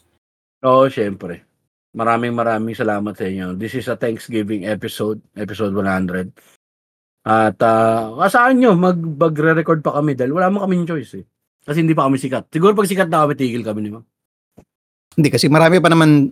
Oo, 0.63 0.87
syempre. 0.87 1.43
Maraming 1.91 2.31
maraming 2.31 2.75
salamat 2.75 3.11
sa 3.11 3.27
inyo. 3.27 3.59
This 3.59 3.75
is 3.75 3.91
a 3.91 3.99
Thanksgiving 3.99 4.63
episode, 4.63 5.19
episode 5.35 5.75
100. 5.75 6.31
At 7.27 7.59
uh, 7.59 8.15
asaan 8.23 8.63
nyo, 8.63 8.71
mag, 8.73 8.95
magre-record 8.95 9.83
pa 9.83 9.99
kami 9.99 10.15
dahil 10.15 10.31
wala 10.31 10.47
mo 10.47 10.63
kaming 10.63 10.87
choice 10.87 11.19
eh. 11.19 11.25
Kasi 11.65 11.83
hindi 11.83 11.97
pa 11.97 12.07
kami 12.07 12.21
sikat. 12.21 12.47
Siguro 12.47 12.71
pag 12.71 12.87
sikat 12.87 13.09
na 13.11 13.25
kami, 13.25 13.33
tigil 13.35 13.65
kami 13.65 13.79
ni 13.83 13.89
Ma. 13.91 14.01
Hindi 15.15 15.29
kasi 15.31 15.47
marami 15.47 15.79
pa 15.79 15.89
naman 15.91 16.31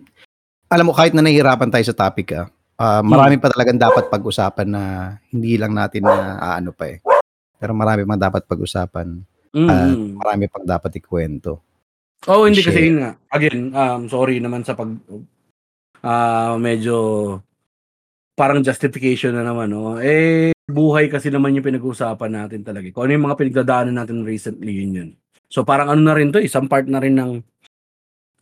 alam 0.68 0.86
mo 0.88 0.92
kahit 0.96 1.12
na 1.12 1.24
nahihirapan 1.24 1.70
tayo 1.70 1.84
sa 1.86 1.96
topic 1.96 2.34
ah, 2.36 2.48
ah, 2.78 3.02
marami 3.04 3.36
pa 3.38 3.50
talagang 3.50 3.78
dapat 3.78 4.08
pag-usapan 4.08 4.68
na 4.68 4.82
hindi 5.30 5.58
lang 5.58 5.74
natin 5.74 6.06
na 6.06 6.38
aano 6.38 6.70
pa 6.74 6.90
eh. 6.90 6.98
Pero 7.58 7.72
marami 7.72 8.04
pang 8.04 8.20
dapat 8.20 8.42
pag-usapan. 8.44 9.08
Mm. 9.54 9.68
Ah, 9.70 9.94
marami 9.94 10.44
pang 10.50 10.66
dapat 10.66 10.98
ikwento. 10.98 11.62
Oo, 12.26 12.48
hindi 12.48 12.64
kasi 12.64 12.80
yun 12.90 13.04
nga. 13.04 13.12
Again, 13.30 13.70
um, 13.76 14.00
sorry 14.08 14.40
naman 14.40 14.64
sa 14.64 14.72
pag 14.72 14.88
ah 16.04 16.56
medyo 16.60 16.96
parang 18.34 18.60
justification 18.60 19.32
na 19.38 19.46
naman, 19.46 19.70
no? 19.70 19.96
Eh, 20.02 20.50
buhay 20.66 21.06
kasi 21.06 21.30
naman 21.30 21.54
yung 21.54 21.64
pinag-uusapan 21.64 22.30
natin 22.34 22.66
talaga. 22.66 22.90
Kung 22.90 23.06
ano 23.06 23.14
yung 23.14 23.26
mga 23.30 23.38
pinagdadaanan 23.38 23.94
natin 23.94 24.26
recently, 24.26 24.74
yun 24.74 24.98
yun. 24.98 25.10
So, 25.46 25.62
parang 25.62 25.86
ano 25.94 26.02
na 26.02 26.18
rin 26.18 26.34
to, 26.34 26.42
isang 26.42 26.66
part 26.66 26.84
na 26.90 26.98
rin 26.98 27.14
ng, 27.14 27.38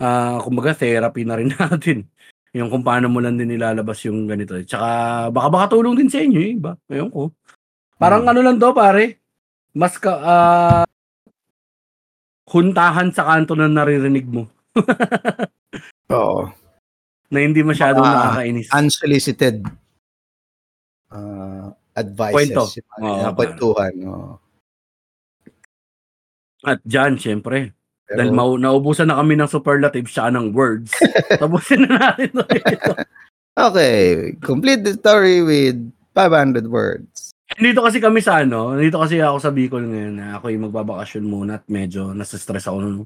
ah 0.01 0.41
kumbaga, 0.41 0.73
therapy 0.73 1.29
na 1.29 1.37
rin 1.37 1.53
natin. 1.61 2.09
Yung 2.53 2.69
kung 2.69 2.85
paano 2.85 3.09
mo 3.09 3.17
lang 3.17 3.41
din 3.41 3.49
nilalabas 3.49 4.05
yung 4.05 4.29
ganito. 4.29 4.53
Tsaka, 4.61 4.89
baka 5.33 5.49
baka 5.49 5.67
tulong 5.73 5.97
din 5.97 6.13
sa 6.13 6.21
inyo, 6.21 6.37
eh, 6.39 6.53
iba. 6.53 6.77
Ngayon 6.93 7.09
ko. 7.09 7.23
Parang 7.97 8.29
Hmm. 8.29 8.31
ano 8.37 8.41
lang 8.45 8.57
to, 8.61 8.77
pare. 8.77 9.17
Mas 9.73 9.97
ka, 9.97 10.13
ah, 10.13 10.85
huntahan 12.53 13.09
sa 13.09 13.25
kanto 13.25 13.57
na 13.57 13.65
naririnig 13.65 14.29
mo 14.29 14.45
Oo. 16.13 16.53
na 17.33 17.39
hindi 17.41 17.65
masyadong 17.65 18.05
Ah, 18.05 18.13
nakakainis. 18.37 18.69
Unsolicited 18.69 19.65
uh, 21.09 21.73
advices. 21.97 22.53
Kwento. 22.53 22.63
Pare. 22.93 23.33
kwentuhan. 23.33 23.95
oo. 24.05 24.33
At 26.63 26.85
dyan, 26.85 27.17
syempre, 27.17 27.73
Pero, 28.13 28.19
dahil 28.21 28.33
mau- 28.37 28.61
naubusan 28.61 29.09
na 29.09 29.17
kami 29.17 29.35
ng 29.35 29.49
superlatives 29.49 30.13
siya 30.13 30.29
ng 30.29 30.53
words. 30.53 30.93
Tapusin 31.41 31.89
na 31.89 32.13
natin 32.13 32.29
to 32.37 32.45
dito. 32.45 32.93
okay, 33.57 33.99
complete 34.45 34.85
the 34.85 34.93
story 34.93 35.41
with 35.41 35.81
500 36.13 36.69
words. 36.69 37.33
Dito 37.53 37.85
kasi 37.85 38.01
kami 38.01 38.21
sa 38.21 38.41
ano, 38.41 38.77
dito 38.77 38.97
kasi 38.97 39.21
ako 39.21 39.37
sa 39.37 39.53
Bicol 39.53 39.85
ngayon 39.85 40.15
na 40.17 40.27
ako 40.37 40.49
yung 40.49 40.69
magbabakasyon 40.69 41.25
muna 41.25 41.61
at 41.61 41.65
medyo 41.69 42.13
nasa-stress 42.13 42.65
ako 42.65 42.79
nun. 42.81 42.97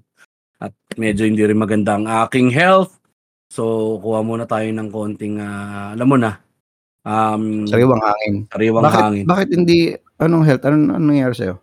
At 0.58 0.74
medyo 0.94 1.26
hindi 1.26 1.42
rin 1.42 1.58
maganda 1.58 1.94
ang 1.94 2.06
aking 2.26 2.50
health. 2.50 2.94
So, 3.46 3.94
kuha 3.98 4.26
muna 4.26 4.42
tayo 4.42 4.66
ng 4.66 4.90
konting, 4.90 5.38
ah, 5.38 5.94
alam 5.94 6.06
mo 6.06 6.18
na, 6.18 6.38
um, 7.02 7.62
Sariwang 7.66 8.02
hangin. 8.02 8.34
sariwang 8.50 8.82
bakit, 8.82 9.02
hangin. 9.02 9.24
bakit 9.26 9.48
hindi, 9.54 9.78
anong 10.18 10.42
health? 10.42 10.64
Anong, 10.66 10.94
anong 10.94 11.06
nangyari 11.06 11.34
sa'yo? 11.34 11.54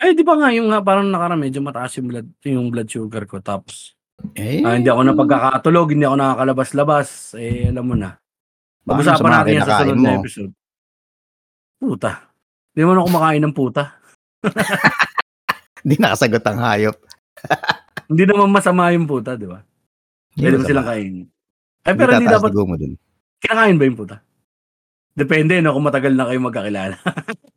Eh, 0.00 0.16
di 0.16 0.24
ba 0.24 0.32
nga, 0.40 0.48
yung 0.48 0.72
nga, 0.72 0.80
parang 0.80 1.12
nakara 1.12 1.36
medyo 1.36 1.60
mataas 1.60 2.00
yung 2.00 2.08
blood, 2.08 2.28
yung 2.48 2.66
blood 2.72 2.88
sugar 2.88 3.28
ko. 3.28 3.44
Tapos, 3.44 3.92
Eh, 4.36 4.60
ah, 4.60 4.76
hindi 4.76 4.92
ako 4.92 5.00
napagkakatulog, 5.00 5.96
hindi 5.96 6.04
ako 6.04 6.16
nakakalabas-labas. 6.20 7.36
Eh, 7.40 7.72
alam 7.72 7.84
mo 7.88 7.96
na. 7.96 8.20
Pag-usapan 8.84 9.24
mga 9.24 9.32
natin 9.32 9.52
yan 9.52 9.60
sa 9.60 9.64
kinakain 9.64 9.80
sunod 9.80 9.96
na 9.96 10.10
mo. 10.12 10.20
episode. 10.20 10.52
Puta. 11.80 12.10
Hindi 12.72 12.82
mo 12.84 12.92
na 12.92 13.06
kumakain 13.08 13.42
ng 13.44 13.56
puta. 13.56 13.82
Hindi 15.80 15.94
nakasagot 15.96 16.44
ang 16.44 16.60
hayop. 16.60 16.96
Hindi 18.12 18.22
naman 18.28 18.52
masama 18.52 18.92
yung 18.92 19.08
puta, 19.08 19.40
di 19.40 19.48
ba? 19.48 19.64
Pwede 20.36 20.56
mo 20.56 20.60
masama. 20.60 20.68
silang 20.68 20.88
kainin. 20.88 21.26
Eh, 21.80 21.94
pero 21.96 22.10
hindi 22.12 22.28
tataas 22.28 22.44
dapat, 22.44 22.50
dugo 22.52 22.64
mo 22.68 22.76
dun. 22.76 22.92
kinakain 23.40 23.76
ba 23.80 23.84
yung 23.88 23.98
puta? 23.98 24.16
Depende, 25.16 25.64
no, 25.64 25.72
kung 25.72 25.86
matagal 25.88 26.12
na 26.12 26.28
kayo 26.28 26.38
magkakilala. 26.44 26.96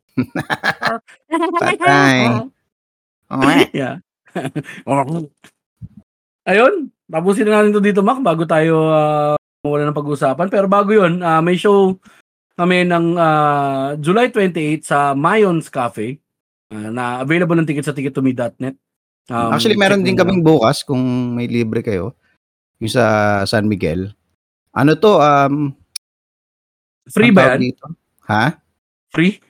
Patay. 1.60 2.50
Okay. 3.34 3.72
yeah. 3.80 3.98
Ayun, 6.44 6.92
tapusin 7.08 7.48
na 7.48 7.64
natin 7.64 7.72
to 7.72 7.80
dito, 7.80 8.04
Mac, 8.04 8.20
bago 8.20 8.44
tayo 8.44 8.92
ah, 8.92 9.34
wala 9.64 9.88
ng 9.88 9.96
pag-usapan. 9.96 10.52
Pero 10.52 10.68
bago 10.68 10.92
yun, 10.92 11.24
ah, 11.24 11.40
may 11.40 11.56
show 11.56 11.96
kami 12.54 12.84
ng 12.84 13.16
ah, 13.16 13.96
July 13.98 14.28
28 14.28 14.84
sa 14.84 15.16
Mayon's 15.16 15.72
Cafe 15.72 16.20
ah, 16.70 16.92
na 16.92 17.24
available 17.24 17.56
ng 17.56 17.66
ticket 17.66 17.88
sa 17.88 17.96
tickettome.net. 17.96 18.76
Um, 19.32 19.56
Actually, 19.56 19.80
meron 19.80 20.04
din 20.04 20.20
kaming 20.20 20.44
bukas 20.44 20.84
kung 20.84 21.00
may 21.32 21.48
libre 21.48 21.80
kayo. 21.80 22.12
Yung 22.76 22.92
sa 22.92 23.40
San 23.48 23.64
Miguel. 23.64 24.12
Ano 24.76 25.00
to? 25.00 25.16
Um. 25.16 25.72
Free 27.08 27.32
ba 27.32 27.56
yan? 27.56 27.72
dito? 27.72 27.84
Ha? 28.28 28.52
Free? 29.08 29.40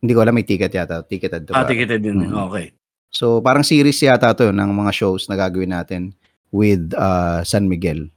Hindi 0.00 0.12
ko 0.16 0.20
alam, 0.24 0.34
may 0.36 0.48
ticket 0.48 0.72
yata. 0.72 1.04
Ticketed 1.04 1.48
to. 1.48 1.52
Ah, 1.52 1.64
pare. 1.64 1.76
ticketed 1.76 2.00
din. 2.00 2.24
Mm. 2.24 2.36
Okay. 2.48 2.72
So, 3.12 3.44
parang 3.44 3.62
series 3.62 4.00
yata 4.00 4.32
to 4.32 4.48
ng 4.50 4.70
mga 4.72 4.92
shows 4.96 5.28
na 5.28 5.36
gagawin 5.36 5.76
natin 5.76 6.16
with 6.50 6.92
uh, 6.96 7.44
San 7.44 7.68
Miguel, 7.68 8.08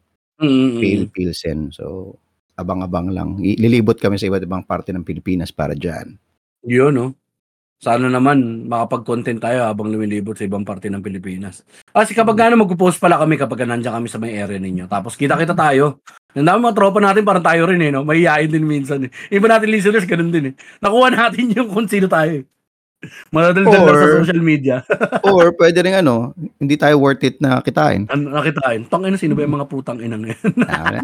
Mm, 0.42 0.82
Phil 0.82 1.04
Pilsen. 1.08 1.70
So, 1.72 2.18
abang-abang 2.58 3.14
lang. 3.14 3.40
Lilibot 3.40 3.96
kami 4.02 4.18
sa 4.20 4.28
iba't 4.28 4.44
ibang 4.44 4.66
parte 4.66 4.92
ng 4.92 5.06
Pilipinas 5.06 5.54
para 5.54 5.78
dyan. 5.78 6.18
Yun, 6.66 6.92
no? 6.92 7.08
Sana 7.84 8.08
naman 8.08 8.64
makapag-content 8.72 9.44
tayo 9.44 9.68
habang 9.68 9.92
lumilibot 9.92 10.40
sa 10.40 10.48
ibang 10.48 10.64
parte 10.64 10.88
ng 10.88 11.04
Pilipinas. 11.04 11.68
Kasi 11.92 12.16
kapag 12.16 12.48
ano, 12.48 12.64
mag-post 12.64 12.96
pala 12.96 13.20
kami 13.20 13.36
kapag 13.36 13.68
nandiyan 13.68 14.00
kami 14.00 14.08
sa 14.08 14.20
may 14.20 14.40
area 14.40 14.56
ninyo. 14.56 14.88
Tapos 14.88 15.20
kita-kita 15.20 15.52
tayo. 15.52 16.00
Ang 16.34 16.48
dami 16.50 16.60
mga 16.66 16.78
tropa 16.78 16.98
natin, 16.98 17.22
parang 17.22 17.46
tayo 17.46 17.70
rin 17.70 17.78
eh, 17.78 17.94
no? 17.94 18.02
Mahihayin 18.02 18.50
din 18.50 18.66
minsan 18.66 19.06
eh. 19.06 19.12
Iba 19.30 19.46
natin 19.46 19.70
listeners, 19.70 20.06
ganun 20.06 20.34
din 20.34 20.50
eh. 20.50 20.54
Nakuha 20.82 21.14
natin 21.14 21.54
yung 21.54 21.70
kung 21.70 21.86
sino 21.86 22.10
tayo 22.10 22.42
eh. 22.42 22.46
Madaldal 23.30 23.68
lang 23.68 23.84
sa 23.84 23.92
Or- 23.92 24.18
social 24.24 24.40
media. 24.40 24.76
Or 25.28 25.52
pwede 25.54 25.84
rin 25.84 25.94
ano, 25.94 26.32
hindi 26.58 26.74
tayo 26.74 26.98
worth 26.98 27.22
it 27.22 27.38
na 27.38 27.60
kitain. 27.60 28.08
Ano, 28.08 28.32
nakitain. 28.32 28.88
Tang 28.88 29.04
ina, 29.04 29.20
sino 29.20 29.36
ba 29.36 29.44
yung 29.44 29.60
mga 29.60 29.68
putang 29.68 30.00
inang 30.00 30.24
yan? 30.24 30.40
Ah, 30.66 31.04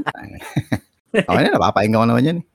okay 1.12 1.44
na, 1.46 1.54
napapahinga 1.54 2.00
ko 2.00 2.08
naman 2.08 2.24
yan. 2.26 2.40
eh. 2.40 2.46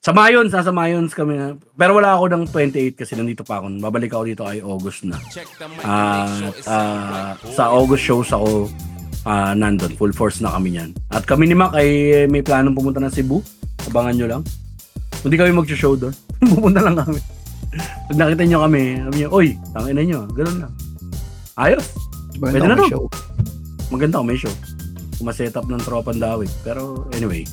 sa 0.00 0.16
Mayons, 0.16 0.48
nasa 0.48 0.72
Mayons 0.72 1.12
kami 1.12 1.36
na. 1.36 1.58
Pero 1.76 1.98
wala 1.98 2.14
ako 2.14 2.30
ng 2.30 2.44
28 2.48 2.96
kasi 2.96 3.18
nandito 3.18 3.44
pa 3.44 3.60
ako. 3.60 3.68
Babalik 3.82 4.14
ako 4.14 4.24
dito 4.24 4.42
ay 4.46 4.62
August 4.62 5.04
na. 5.04 5.18
At 5.82 6.56
ah, 6.64 7.34
sa 7.50 7.68
August 7.68 8.06
shows 8.06 8.30
ako 8.30 8.70
ah, 9.24 9.52
nandun. 9.52 9.92
Full 9.94 10.12
force 10.12 10.40
na 10.40 10.52
kami 10.52 10.74
niyan. 10.74 10.90
At 11.08 11.24
kami 11.24 11.46
ni 11.46 11.54
Mac 11.54 11.72
ay 11.72 11.88
may 12.26 12.40
planong 12.40 12.72
pumunta 12.72 12.98
ng 12.98 13.10
Cebu. 13.10 13.40
Abangan 13.86 14.14
nyo 14.14 14.26
lang. 14.28 14.42
Hindi 15.20 15.36
kami 15.36 15.52
mag-show 15.52 15.96
doon. 15.96 16.14
Pupunta 16.54 16.80
lang 16.80 16.96
kami. 16.96 17.20
Pag 18.10 18.16
nakita 18.16 18.42
nyo 18.44 18.58
kami, 18.64 18.82
sabi 18.98 19.16
nyo, 19.20 19.28
Oy, 19.30 19.48
tangin 19.70 19.94
na 19.94 20.02
nyo. 20.02 20.20
Ganun 20.32 20.58
lang. 20.66 20.72
Ayos. 21.54 21.86
Pwede 22.34 22.56
na 22.58 22.72
Maganda 22.72 22.76
to. 22.80 22.88
show. 22.88 23.04
Maganda 23.90 24.18
kung 24.18 24.28
may 24.28 24.40
show. 24.40 24.54
Kung 25.16 25.26
ma-set 25.28 25.54
up 25.54 25.68
ng 25.68 25.82
tropang 25.82 26.16
dawit. 26.16 26.48
Pero 26.62 27.04
anyway, 27.12 27.44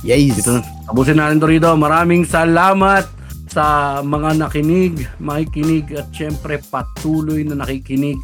Yes. 0.00 0.36
dito 0.36 0.56
na. 0.56 0.60
Tapusin 0.84 1.16
natin 1.16 1.40
to 1.40 1.48
rito. 1.48 1.68
Maraming 1.74 2.24
salamat 2.24 3.04
sa 3.48 3.64
mga 4.00 4.36
nakinig, 4.36 5.06
makikinig 5.16 5.86
at 5.94 6.10
syempre 6.10 6.58
patuloy 6.64 7.46
na 7.46 7.54
nakikinig 7.54 8.18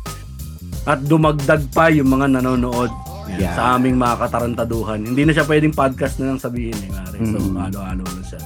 at 0.84 0.98
dumagdag 1.00 1.68
pa 1.70 1.88
yung 1.88 2.08
mga 2.10 2.36
nanonood 2.36 2.90
Yeah. 3.30 3.54
sa 3.54 3.78
aming 3.78 3.94
mga 3.94 4.26
katarantaduhan. 4.26 5.06
Hindi 5.06 5.22
na 5.22 5.30
siya 5.30 5.46
pwedeng 5.46 5.70
podcast 5.70 6.18
na 6.18 6.34
lang 6.34 6.38
sabihin 6.38 6.74
eh, 6.76 6.90
mare. 6.90 7.14
So, 7.22 7.38
Mm. 7.38 7.54
halo-halo 7.56 8.02
na 8.02 8.22
siya. 8.26 8.42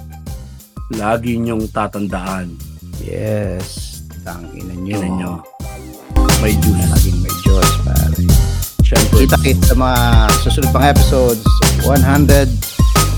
Lagi 0.95 1.33
niyong 1.35 1.73
tatandaan. 1.73 2.53
Yes. 3.01 3.97
Tangina 4.21 4.77
nyo. 4.77 4.93
Ina 4.95 5.09
nyo. 5.11 5.33
May 6.39 6.53
juice. 6.55 6.85
Laging 6.91 7.17
may 7.19 7.33
Diyos, 7.41 7.71
pare. 7.81 8.21
Syempre. 8.85 9.25
Kita-kit 9.25 9.59
sa 9.65 9.75
mga 9.75 10.01
susunod 10.43 10.69
pang 10.71 10.85
episodes. 10.85 11.41
100 11.83 12.53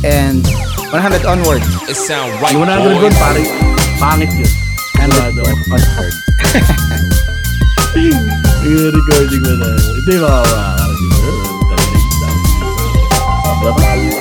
and 0.03 0.47
100 0.95 1.27
onward. 1.27 1.67
It 1.91 1.99
sound 1.99 2.31
right, 2.39 2.55
Yung 2.55 2.63
100 2.63 2.95
boy. 2.95 3.03
gun, 3.03 3.15
pare, 3.19 3.43
pangit 3.99 4.31
yun. 4.31 4.51
100 5.03 5.35
onward. 5.35 6.15
Yung 7.97 8.93
recording 8.93 9.41
mo 9.41 9.57
na. 9.57 9.73
Hindi 9.73 10.21
ba 10.21 10.45
ba? 10.45 10.63
Bye-bye. 13.65 14.16